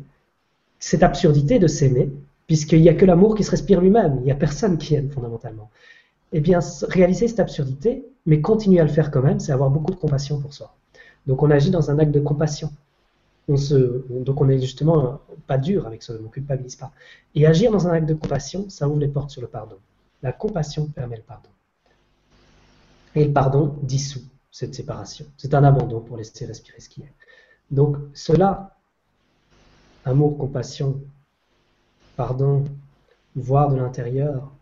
[0.78, 2.10] cette absurdité de s'aimer,
[2.46, 5.10] puisqu'il n'y a que l'amour qui se respire lui-même, il n'y a personne qui aime
[5.10, 5.70] fondamentalement.
[6.32, 9.92] Eh bien, réaliser cette absurdité, mais continuer à le faire quand même, c'est avoir beaucoup
[9.92, 10.74] de compassion pour soi.
[11.26, 12.72] Donc on agit dans un acte de compassion.
[13.48, 16.92] Donc on est justement pas dur avec soi, on ne culpabilise pas.
[17.34, 19.76] Et agir dans un acte de compassion, ça ouvre les portes sur le pardon.
[20.22, 21.48] La compassion permet le pardon.
[23.16, 25.26] Et le pardon dissout cette séparation.
[25.36, 27.12] C'est un abandon pour laisser respirer ce qui est.
[27.72, 28.76] Donc cela,
[30.04, 31.00] amour, compassion,
[32.16, 32.64] pardon,
[33.34, 34.52] voir de l'intérieur,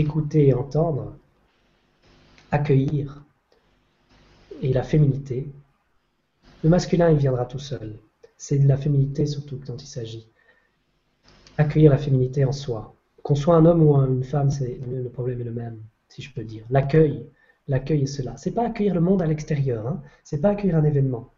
[0.00, 1.16] écouter et entendre,
[2.50, 3.22] accueillir,
[4.62, 5.48] et la féminité.
[6.62, 7.96] Le masculin, il viendra tout seul.
[8.36, 10.26] C'est de la féminité surtout dont il s'agit.
[11.56, 12.94] Accueillir la féminité en soi.
[13.22, 14.50] Qu'on soit un homme ou une femme,
[14.90, 15.78] le problème est le même,
[16.08, 16.64] si je peux dire.
[16.70, 17.26] L'accueil,
[17.68, 18.36] l'accueil est cela.
[18.36, 20.02] C'est pas accueillir le monde à l'extérieur, hein.
[20.24, 21.30] c'est pas accueillir un événement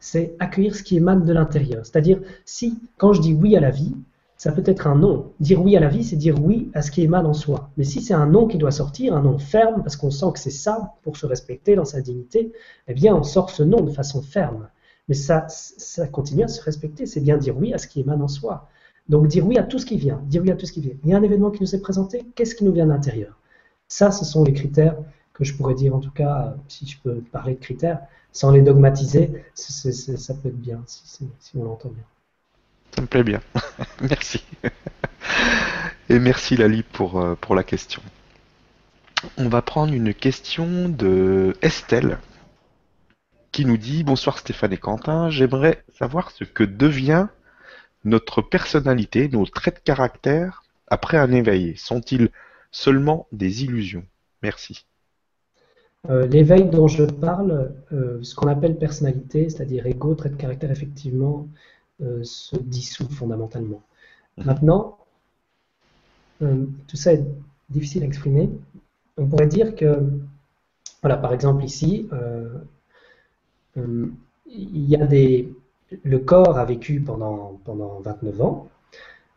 [0.00, 1.84] c'est accueillir ce qui émane de l'intérieur.
[1.84, 3.94] C'est-à-dire, si, quand je dis oui à la vie,
[4.38, 5.32] ça peut être un non.
[5.40, 7.70] Dire oui à la vie, c'est dire oui à ce qui émane en soi.
[7.76, 10.38] Mais si c'est un non qui doit sortir, un non ferme, parce qu'on sent que
[10.38, 12.52] c'est ça pour se respecter dans sa dignité,
[12.86, 14.68] eh bien, on sort ce non de façon ferme.
[15.08, 17.04] Mais ça, ça continue à se respecter.
[17.04, 18.68] C'est bien dire oui à ce qui émane en soi.
[19.08, 20.22] Donc, dire oui à tout ce qui vient.
[20.26, 20.94] Dire oui à tout ce qui vient.
[21.02, 22.24] Il y a un événement qui nous est présenté.
[22.36, 23.36] Qu'est-ce qui nous vient de l'intérieur?
[23.88, 24.96] Ça, ce sont les critères
[25.32, 28.00] que je pourrais dire, en tout cas, si je peux parler de critères,
[28.32, 32.04] sans les dogmatiser, ça peut être bien, si, on l'entend bien.
[32.98, 33.40] Ça me plaît bien.
[34.00, 34.42] merci.
[36.08, 38.02] Et merci Lali pour, euh, pour la question.
[39.36, 42.18] On va prendre une question de Estelle
[43.52, 47.28] qui nous dit Bonsoir Stéphane et Quentin, j'aimerais savoir ce que devient
[48.04, 51.76] notre personnalité, nos traits de caractère après un éveillé.
[51.76, 52.30] Sont-ils
[52.72, 54.06] seulement des illusions?
[54.42, 54.86] Merci.
[56.10, 60.72] Euh, l'éveil dont je parle, euh, ce qu'on appelle personnalité, c'est-à-dire ego, trait de caractère,
[60.72, 61.46] effectivement,
[62.22, 63.82] se dissout fondamentalement.
[64.38, 64.44] Mhm.
[64.46, 64.98] Maintenant,
[66.40, 67.24] tout ça est
[67.70, 68.50] difficile à exprimer.
[69.16, 70.00] On pourrait dire que
[71.02, 72.48] Voilà, par exemple ici, euh,
[73.76, 74.06] euh,
[74.46, 75.52] il y a des,
[76.04, 78.68] le corps a vécu pendant, pendant 29 ans,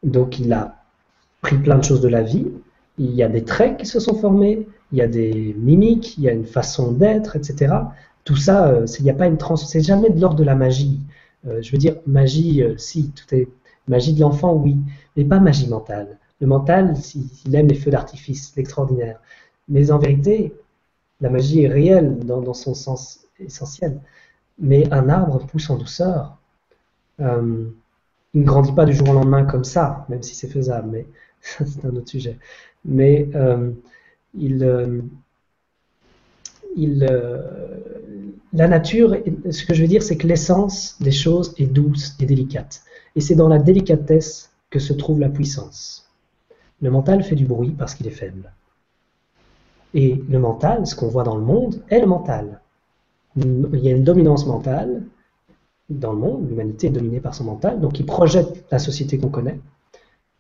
[0.04, 0.84] donc il a
[1.42, 2.48] pris plein de choses de la vie,
[2.98, 6.24] il y a des traits qui se sont formés, il y a des mimiques, il
[6.24, 7.76] y a une façon d'être, etc.
[8.24, 10.56] Tout ça, euh, il n'y a pas une trans, c'est jamais de l'ordre de la
[10.56, 11.00] magie.
[11.46, 13.48] Je veux dire, magie, si, tout est
[13.88, 14.78] magie de l'enfant, oui,
[15.16, 16.20] mais pas magie mentale.
[16.40, 16.96] Le mental,
[17.46, 19.20] il aime les feux d'artifice, l'extraordinaire.
[19.70, 20.54] Mais en vérité,
[21.22, 24.02] la magie est réelle dans, son sens essentiel.
[24.60, 26.38] Mais un arbre pousse en douceur.
[27.20, 27.70] Euh,
[28.34, 31.06] il ne grandit pas du jour au lendemain comme ça, même si c'est faisable, mais
[31.42, 32.40] c'est un autre sujet.
[32.86, 33.72] Mais euh,
[34.34, 35.02] il, euh,
[36.76, 37.08] il,
[38.54, 39.16] la nature,
[39.50, 42.82] ce que je veux dire, c'est que l'essence des choses est douce et délicate.
[43.16, 46.10] Et c'est dans la délicatesse que se trouve la puissance.
[46.82, 48.52] Le mental fait du bruit parce qu'il est faible.
[49.94, 52.62] Et le mental, ce qu'on voit dans le monde, est le mental.
[53.38, 55.04] Il y a une dominance mentale
[55.90, 59.30] dans le monde, l'humanité est dominée par son mental, donc il projette la société qu'on
[59.30, 59.60] connaît,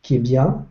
[0.02, 0.66] qui est bien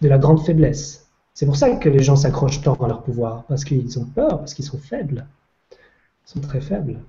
[0.00, 1.08] de la grande faiblesse.
[1.34, 4.38] C'est pour ça que les gens s'accrochent tant à leur pouvoir, parce qu'ils ont peur,
[4.38, 5.26] parce qu'ils sont faibles.
[5.72, 7.00] Ils sont très faibles.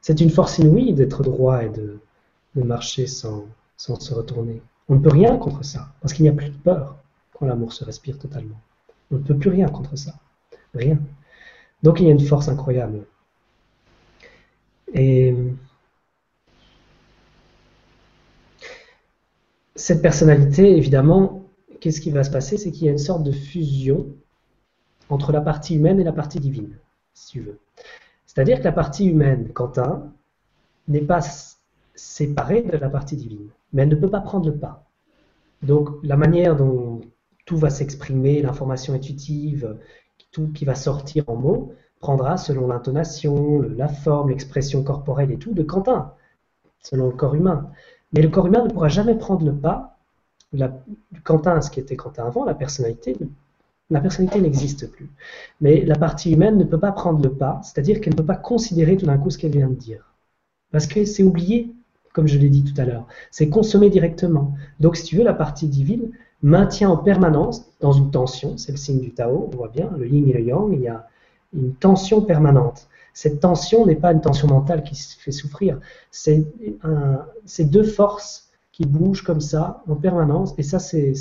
[0.00, 2.00] C'est une force inouïe d'être droit et de,
[2.54, 4.62] marcher sans, sans se retourner.
[4.88, 6.96] On ne peut rien contre ça, parce qu'il n'y a plus de peur
[7.32, 8.60] quand l'amour se respire totalement.
[9.10, 10.14] On ne peut plus rien contre ça.
[10.74, 10.98] Rien.
[11.82, 13.06] Donc il y a une force incroyable.
[14.92, 15.34] Et
[19.74, 21.43] cette personnalité, évidemment,
[21.84, 24.06] qu'est-ce qui va se passer C'est qu'il y a une sorte de fusion
[25.10, 26.78] entre la partie humaine et la partie divine,
[27.12, 27.58] si tu veux.
[28.24, 30.10] C'est-à-dire que la partie humaine, Quentin,
[30.88, 31.20] n'est pas
[31.94, 34.86] séparée de la partie divine, mais elle ne peut pas prendre le pas.
[35.60, 37.02] Donc la manière dont
[37.44, 39.76] tout va s'exprimer, l'information intuitive,
[40.32, 45.52] tout qui va sortir en mots, prendra selon l'intonation, la forme, l'expression corporelle et tout
[45.52, 46.14] de Quentin,
[46.80, 47.70] selon le corps humain.
[48.14, 49.93] Mais le corps humain ne pourra jamais prendre le pas.
[50.54, 50.72] La,
[51.24, 53.16] Quentin, ce qui était Quentin avant, la personnalité,
[53.90, 55.10] la personnalité n'existe plus.
[55.60, 58.36] Mais la partie humaine ne peut pas prendre le pas, c'est-à-dire qu'elle ne peut pas
[58.36, 60.14] considérer tout d'un coup ce qu'elle vient de dire.
[60.70, 61.72] Parce que c'est oublié,
[62.12, 63.06] comme je l'ai dit tout à l'heure.
[63.30, 64.54] C'est consommé directement.
[64.80, 66.10] Donc, si tu veux, la partie divine
[66.42, 70.06] maintient en permanence dans une tension, c'est le signe du Tao, on voit bien, le
[70.06, 71.06] yin et le yang, il y a
[71.54, 72.88] une tension permanente.
[73.14, 75.78] Cette tension n'est pas une tension mentale qui se fait souffrir,
[76.10, 76.44] c'est
[77.60, 78.43] deux forces
[78.74, 81.14] qui bougent comme ça en permanence, et ça c'est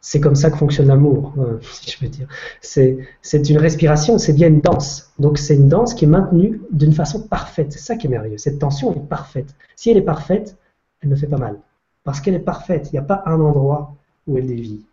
[0.00, 2.26] c'est comme ça que fonctionne l'amour, euh, si je veux dire.
[2.60, 5.12] C'est une respiration, c'est bien une danse.
[5.20, 7.72] Donc c'est une danse qui est maintenue d'une façon parfaite.
[7.72, 8.38] C'est ça qui est merveilleux.
[8.38, 9.54] Cette tension est parfaite.
[9.76, 10.56] Si elle est parfaite,
[11.00, 11.60] elle ne fait pas mal
[12.02, 12.88] parce qu'elle est parfaite.
[12.90, 13.94] Il n'y a pas un endroit
[14.26, 14.84] où elle dévie.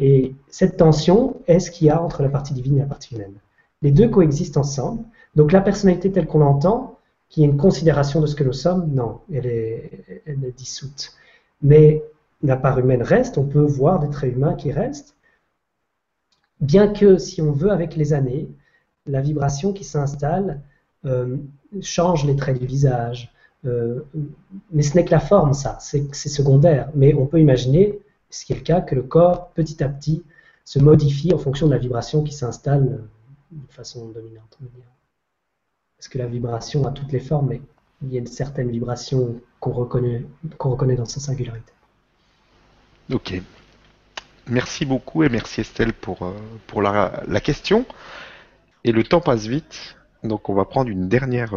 [0.00, 3.14] Et cette tension est ce qu'il y a entre la partie divine et la partie
[3.14, 3.34] humaine.
[3.82, 5.04] Les deux coexistent ensemble.
[5.36, 6.95] Donc la personnalité telle qu'on l'entend,
[7.28, 9.90] qui est une considération de ce que nous sommes, non, elle est,
[10.56, 11.12] dissoute.
[11.62, 12.02] Mais
[12.42, 15.16] la part humaine reste, on peut voir des traits humains qui restent,
[16.60, 18.48] bien que si on veut avec les années,
[19.06, 20.60] la vibration qui s'installe
[21.04, 21.36] euh,
[21.80, 23.32] change les traits du visage,
[23.64, 24.00] euh,
[24.70, 26.90] mais ce n'est que la forme, ça, c'est secondaire.
[26.94, 27.98] Mais on peut imaginer,
[28.30, 30.22] ce qui est le cas, que le corps, petit à petit,
[30.64, 33.00] se modifie en fonction de la vibration qui s'installe
[33.50, 34.58] de façon dominante.
[35.98, 37.60] Parce que la vibration a toutes les formes, mais
[38.02, 40.24] il y a une certaine vibration qu'on reconnaît,
[40.96, 41.72] dans sa singularité.
[43.12, 43.40] Ok.
[44.48, 46.32] Merci beaucoup et merci Estelle pour, euh,
[46.66, 47.84] pour la, la question.
[48.84, 51.54] Et le temps passe vite, donc on va prendre une dernière,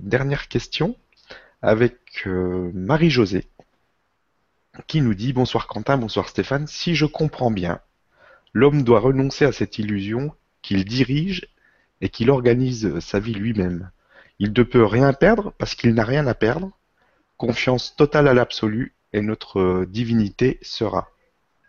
[0.00, 0.96] dernière question
[1.62, 3.46] avec euh, Marie-Josée
[4.86, 6.66] qui nous dit Bonsoir Quentin, bonsoir Stéphane.
[6.66, 7.80] Si je comprends bien,
[8.52, 10.32] l'homme doit renoncer à cette illusion
[10.62, 11.48] qu'il dirige
[12.00, 13.90] et qu'il organise sa vie lui-même.
[14.38, 16.70] Il ne peut rien perdre parce qu'il n'a rien à perdre.
[17.36, 21.08] Confiance totale à l'absolu et notre divinité sera.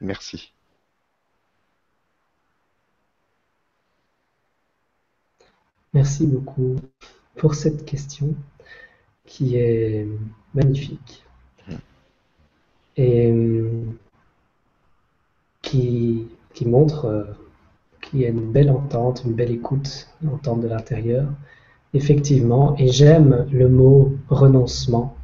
[0.01, 0.53] Merci.
[5.93, 6.75] Merci beaucoup
[7.35, 8.35] pour cette question
[9.25, 10.07] qui est
[10.53, 11.23] magnifique
[12.97, 13.33] et
[15.61, 17.23] qui, qui montre euh,
[18.09, 21.27] qu'il y a une belle entente, une belle écoute, l'entente de l'intérieur,
[21.93, 25.15] effectivement, et j'aime le mot renoncement,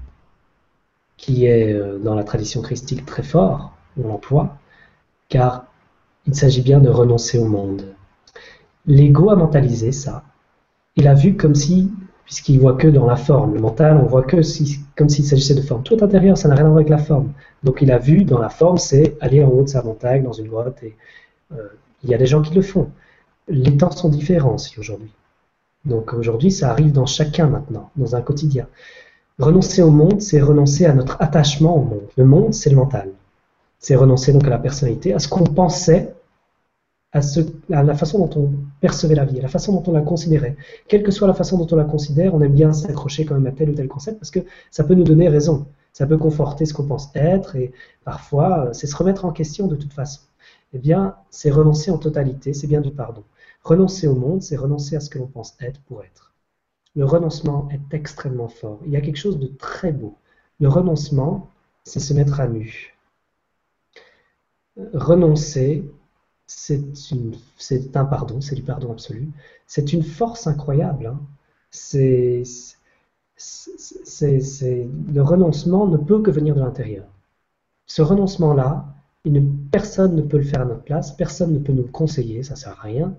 [1.18, 4.58] qui est euh, dans la tradition christique très fort, on l'emploie,
[5.30, 5.66] car
[6.28, 7.96] il s'agit bien de renoncer au monde.
[8.86, 10.24] L'ego a mentalisé ça.
[10.96, 11.92] Il a vu comme si
[12.26, 13.54] puisqu'il voit que dans la forme.
[13.54, 15.84] Le mental, on voit que si, comme s'il s'agissait de forme.
[15.84, 17.32] Tout intérieur, ça n'a rien à voir avec la forme.
[17.64, 20.34] Donc il a vu dans la forme, c'est aller en haut de sa montagne, dans
[20.34, 20.96] une grotte, et
[21.54, 21.68] euh,
[22.06, 22.90] il y a des gens qui le font.
[23.48, 25.12] les temps sont différents aussi aujourd'hui.
[25.86, 28.68] Donc aujourd'hui, ça arrive dans chacun maintenant, dans un quotidien.
[29.38, 32.08] Renoncer au monde, c'est renoncer à notre attachement au monde.
[32.18, 33.10] Le monde, c'est le mental.
[33.80, 36.16] C'est renoncer donc à la personnalité, à ce qu'on pensait,
[37.12, 37.42] à, ce,
[37.72, 38.52] à, la façon dont on
[38.82, 40.56] percevait la vie, à la façon dont on la considérait.
[40.88, 43.48] Quelle que soit la façon dont on la considère, on aime bien s'accrocher quand même
[43.48, 44.40] à tel ou tel concept parce que
[44.72, 45.68] ça peut nous donner raison.
[45.94, 47.72] Ça peut conforter ce qu'on pense être et
[48.04, 50.22] parfois, c'est se remettre en question de toute façon.
[50.76, 53.24] Eh bien, c'est renoncer en totalité, c'est bien du pardon.
[53.64, 56.34] Renoncer au monde, c'est renoncer à ce que l'on pense être pour être.
[56.96, 58.82] Le renoncement est extrêmement fort.
[58.86, 60.18] Il y a quelque chose de très beau.
[60.60, 61.50] Le renoncement,
[61.86, 62.94] c'est se mettre à nu.
[64.94, 65.90] Renoncer,
[66.46, 66.84] c'est
[67.96, 69.30] un pardon, c'est du pardon absolu.
[69.68, 71.08] C'est une force incroyable.
[71.08, 71.22] Hein.
[71.94, 72.44] Le
[75.22, 77.06] renoncement ne peut que venir de l'intérieur.
[77.86, 78.95] Ce renoncement-là,
[79.72, 82.56] personne ne peut le faire à notre place, personne ne peut nous le conseiller, ça
[82.56, 83.16] sert à rien.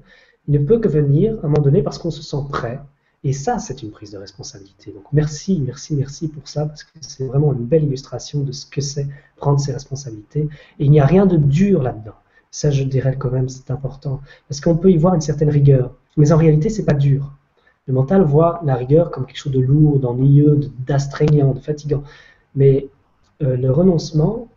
[0.48, 2.80] Il ne peut que venir à un moment donné parce qu'on se sent prêt.
[3.24, 4.92] Et ça, c'est une prise de responsabilité.
[4.92, 8.66] Donc merci, merci, merci pour ça, parce que c'est vraiment une belle illustration de ce
[8.66, 10.48] que c'est prendre ses responsabilités.
[10.78, 12.14] Et il n'y a rien de dur là-dedans.
[12.52, 14.20] Ça, je dirais quand même, c'est important.
[14.48, 15.92] Parce qu'on peut y voir une certaine rigueur.
[16.16, 17.32] Mais en réalité, c'est pas dur.
[17.86, 22.02] Le mental voit la rigueur comme quelque chose de lourd, d'ennuyeux, d'astreignant, de fatigant.
[22.54, 22.88] Mais
[23.42, 24.48] euh, le renoncement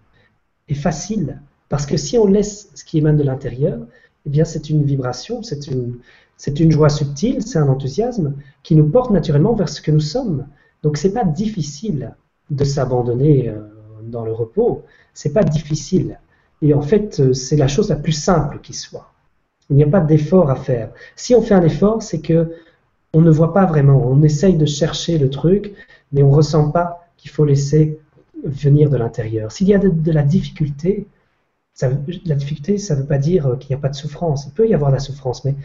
[0.69, 1.41] est facile.
[1.67, 3.79] Parce que si on laisse ce qui émane de l'intérieur,
[4.25, 5.97] eh bien, c'est une vibration, c'est une,
[6.37, 9.99] c'est une joie subtile, c'est un enthousiasme qui nous porte naturellement vers ce que nous
[9.99, 10.47] sommes.
[10.83, 12.15] Donc, c'est pas difficile
[12.49, 13.59] de s'abandonner euh,
[14.03, 14.83] dans le repos.
[15.13, 16.19] C'est pas difficile.
[16.61, 19.11] Et en fait, euh, c'est la chose la plus simple qui soit.
[19.69, 20.91] Il n'y a pas d'effort à faire.
[21.15, 22.55] Si on fait un effort, c'est que
[23.13, 24.01] on ne voit pas vraiment.
[24.05, 25.73] On essaye de chercher le truc,
[26.11, 27.99] mais on ressent pas qu'il faut laisser
[28.43, 29.51] venir de l'intérieur.
[29.51, 31.07] S'il y a de la difficulté,
[31.81, 34.45] la difficulté, ça ne veut pas dire euh, qu'il n'y a pas de souffrance.
[34.45, 35.55] Il peut y avoir de la souffrance, mais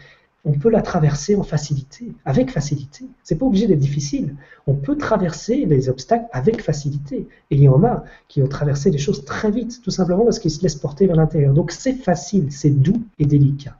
[0.45, 3.05] on peut la traverser en facilité, avec facilité.
[3.23, 4.35] C'est pas obligé d'être difficile.
[4.67, 7.27] On peut traverser les obstacles avec facilité.
[7.49, 10.37] Et il y en a qui ont traversé des choses très vite, tout simplement parce
[10.37, 11.53] qu'ils se laissent porter vers l'intérieur.
[11.53, 13.75] Donc c'est facile, c'est doux et délicat.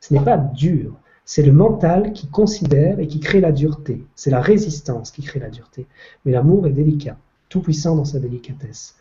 [0.00, 0.94] Ce n'est pas dur.
[1.24, 4.04] C'est le mental qui considère et qui crée la dureté.
[4.16, 5.86] C'est la résistance qui crée la dureté.
[6.24, 7.16] Mais l'amour est délicat,
[7.48, 8.96] tout puissant dans sa délicatesse.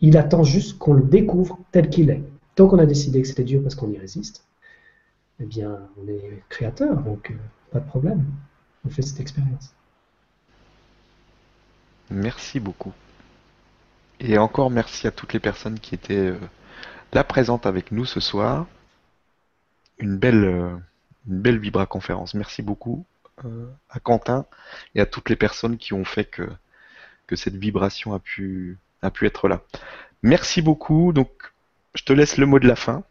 [0.00, 2.22] Il attend juste qu'on le découvre tel qu'il est.
[2.54, 4.44] Tant qu'on a décidé que c'était dur parce qu'on y résiste,
[5.40, 7.36] eh bien, on est créateur, donc euh,
[7.70, 8.24] pas de problème.
[8.84, 9.74] On fait cette expérience.
[12.10, 12.92] Merci beaucoup.
[14.20, 16.40] Et encore merci à toutes les personnes qui étaient euh,
[17.12, 18.66] là présentes avec nous ce soir.
[19.98, 20.76] Une belle, euh,
[21.28, 22.34] une belle Vibra conférence.
[22.34, 23.04] Merci beaucoup
[23.88, 24.46] à Quentin
[24.96, 26.50] et à toutes les personnes qui ont fait que,
[27.28, 29.62] que cette vibration a pu, a pu être là.
[30.24, 31.12] Merci beaucoup.
[31.12, 31.30] Donc,
[31.94, 33.04] je te laisse le mot de la fin,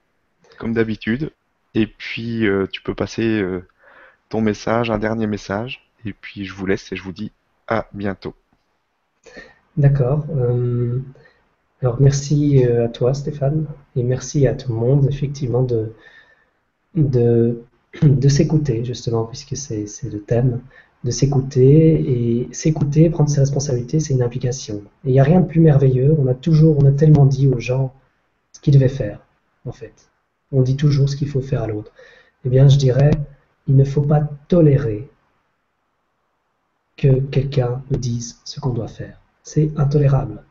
[0.58, 1.32] comme d'habitude.
[1.76, 3.66] Et puis, euh, tu peux passer euh,
[4.28, 5.88] ton message, un dernier message.
[6.06, 7.32] Et puis, je vous laisse et je vous dis
[7.68, 8.34] à bientôt.
[9.78, 10.26] D'accord.
[10.36, 11.00] Euh,
[11.82, 13.68] alors, merci à toi, Stéphane.
[13.96, 15.94] Et merci à tout le monde, effectivement, de,
[16.96, 17.62] de,
[18.02, 20.62] de s'écouter, justement, puisque c'est le thème
[21.04, 24.82] de s'écouter et s'écouter, prendre ses responsabilités, c'est une implication.
[25.06, 26.16] Et il n'y a rien de plus merveilleux.
[26.20, 27.94] On a toujours, on a tellement dit aux gens
[28.52, 29.20] ce qu'ils devaient faire,
[29.66, 30.10] en fait.
[30.52, 31.92] On dit toujours ce qu'il faut faire à l'autre.
[32.46, 33.12] Eh bien, je dirais,
[33.68, 35.10] il ne faut pas tolérer
[36.96, 39.22] que quelqu'un nous dise ce qu'on doit faire.
[39.44, 40.44] C'est intolérable.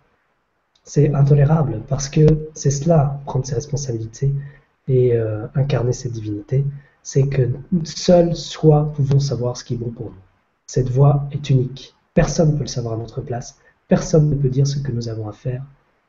[0.84, 2.24] C'est intolérable parce que
[2.54, 4.32] c'est cela, prendre ses responsabilités
[4.86, 6.64] et euh, incarner cette divinité,
[7.02, 7.50] c'est que
[7.82, 10.25] seuls soi pouvons savoir ce qui est bon pour nous.
[10.66, 11.94] Cette voie est unique.
[12.14, 13.58] Personne ne peut le savoir à notre place.
[13.88, 15.64] Personne ne peut dire ce que nous avons à faire.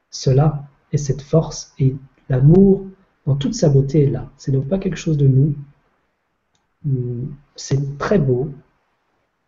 [0.10, 1.96] Cela est cette force et
[2.30, 2.86] l'amour
[3.26, 4.32] dans toute sa beauté est là.
[4.38, 5.54] C'est donc pas quelque chose de nous.
[6.86, 7.26] Hmm,
[7.56, 8.52] c'est très beau,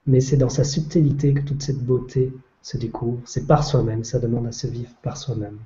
[0.05, 3.21] mais c'est dans sa subtilité que toute cette beauté se découvre.
[3.25, 5.57] C'est par soi-même, ça demande à se vivre par soi-même.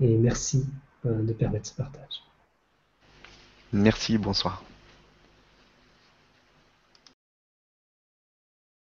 [0.00, 0.66] Et merci
[1.06, 2.22] euh, de permettre ce partage.
[3.72, 4.62] Merci, bonsoir.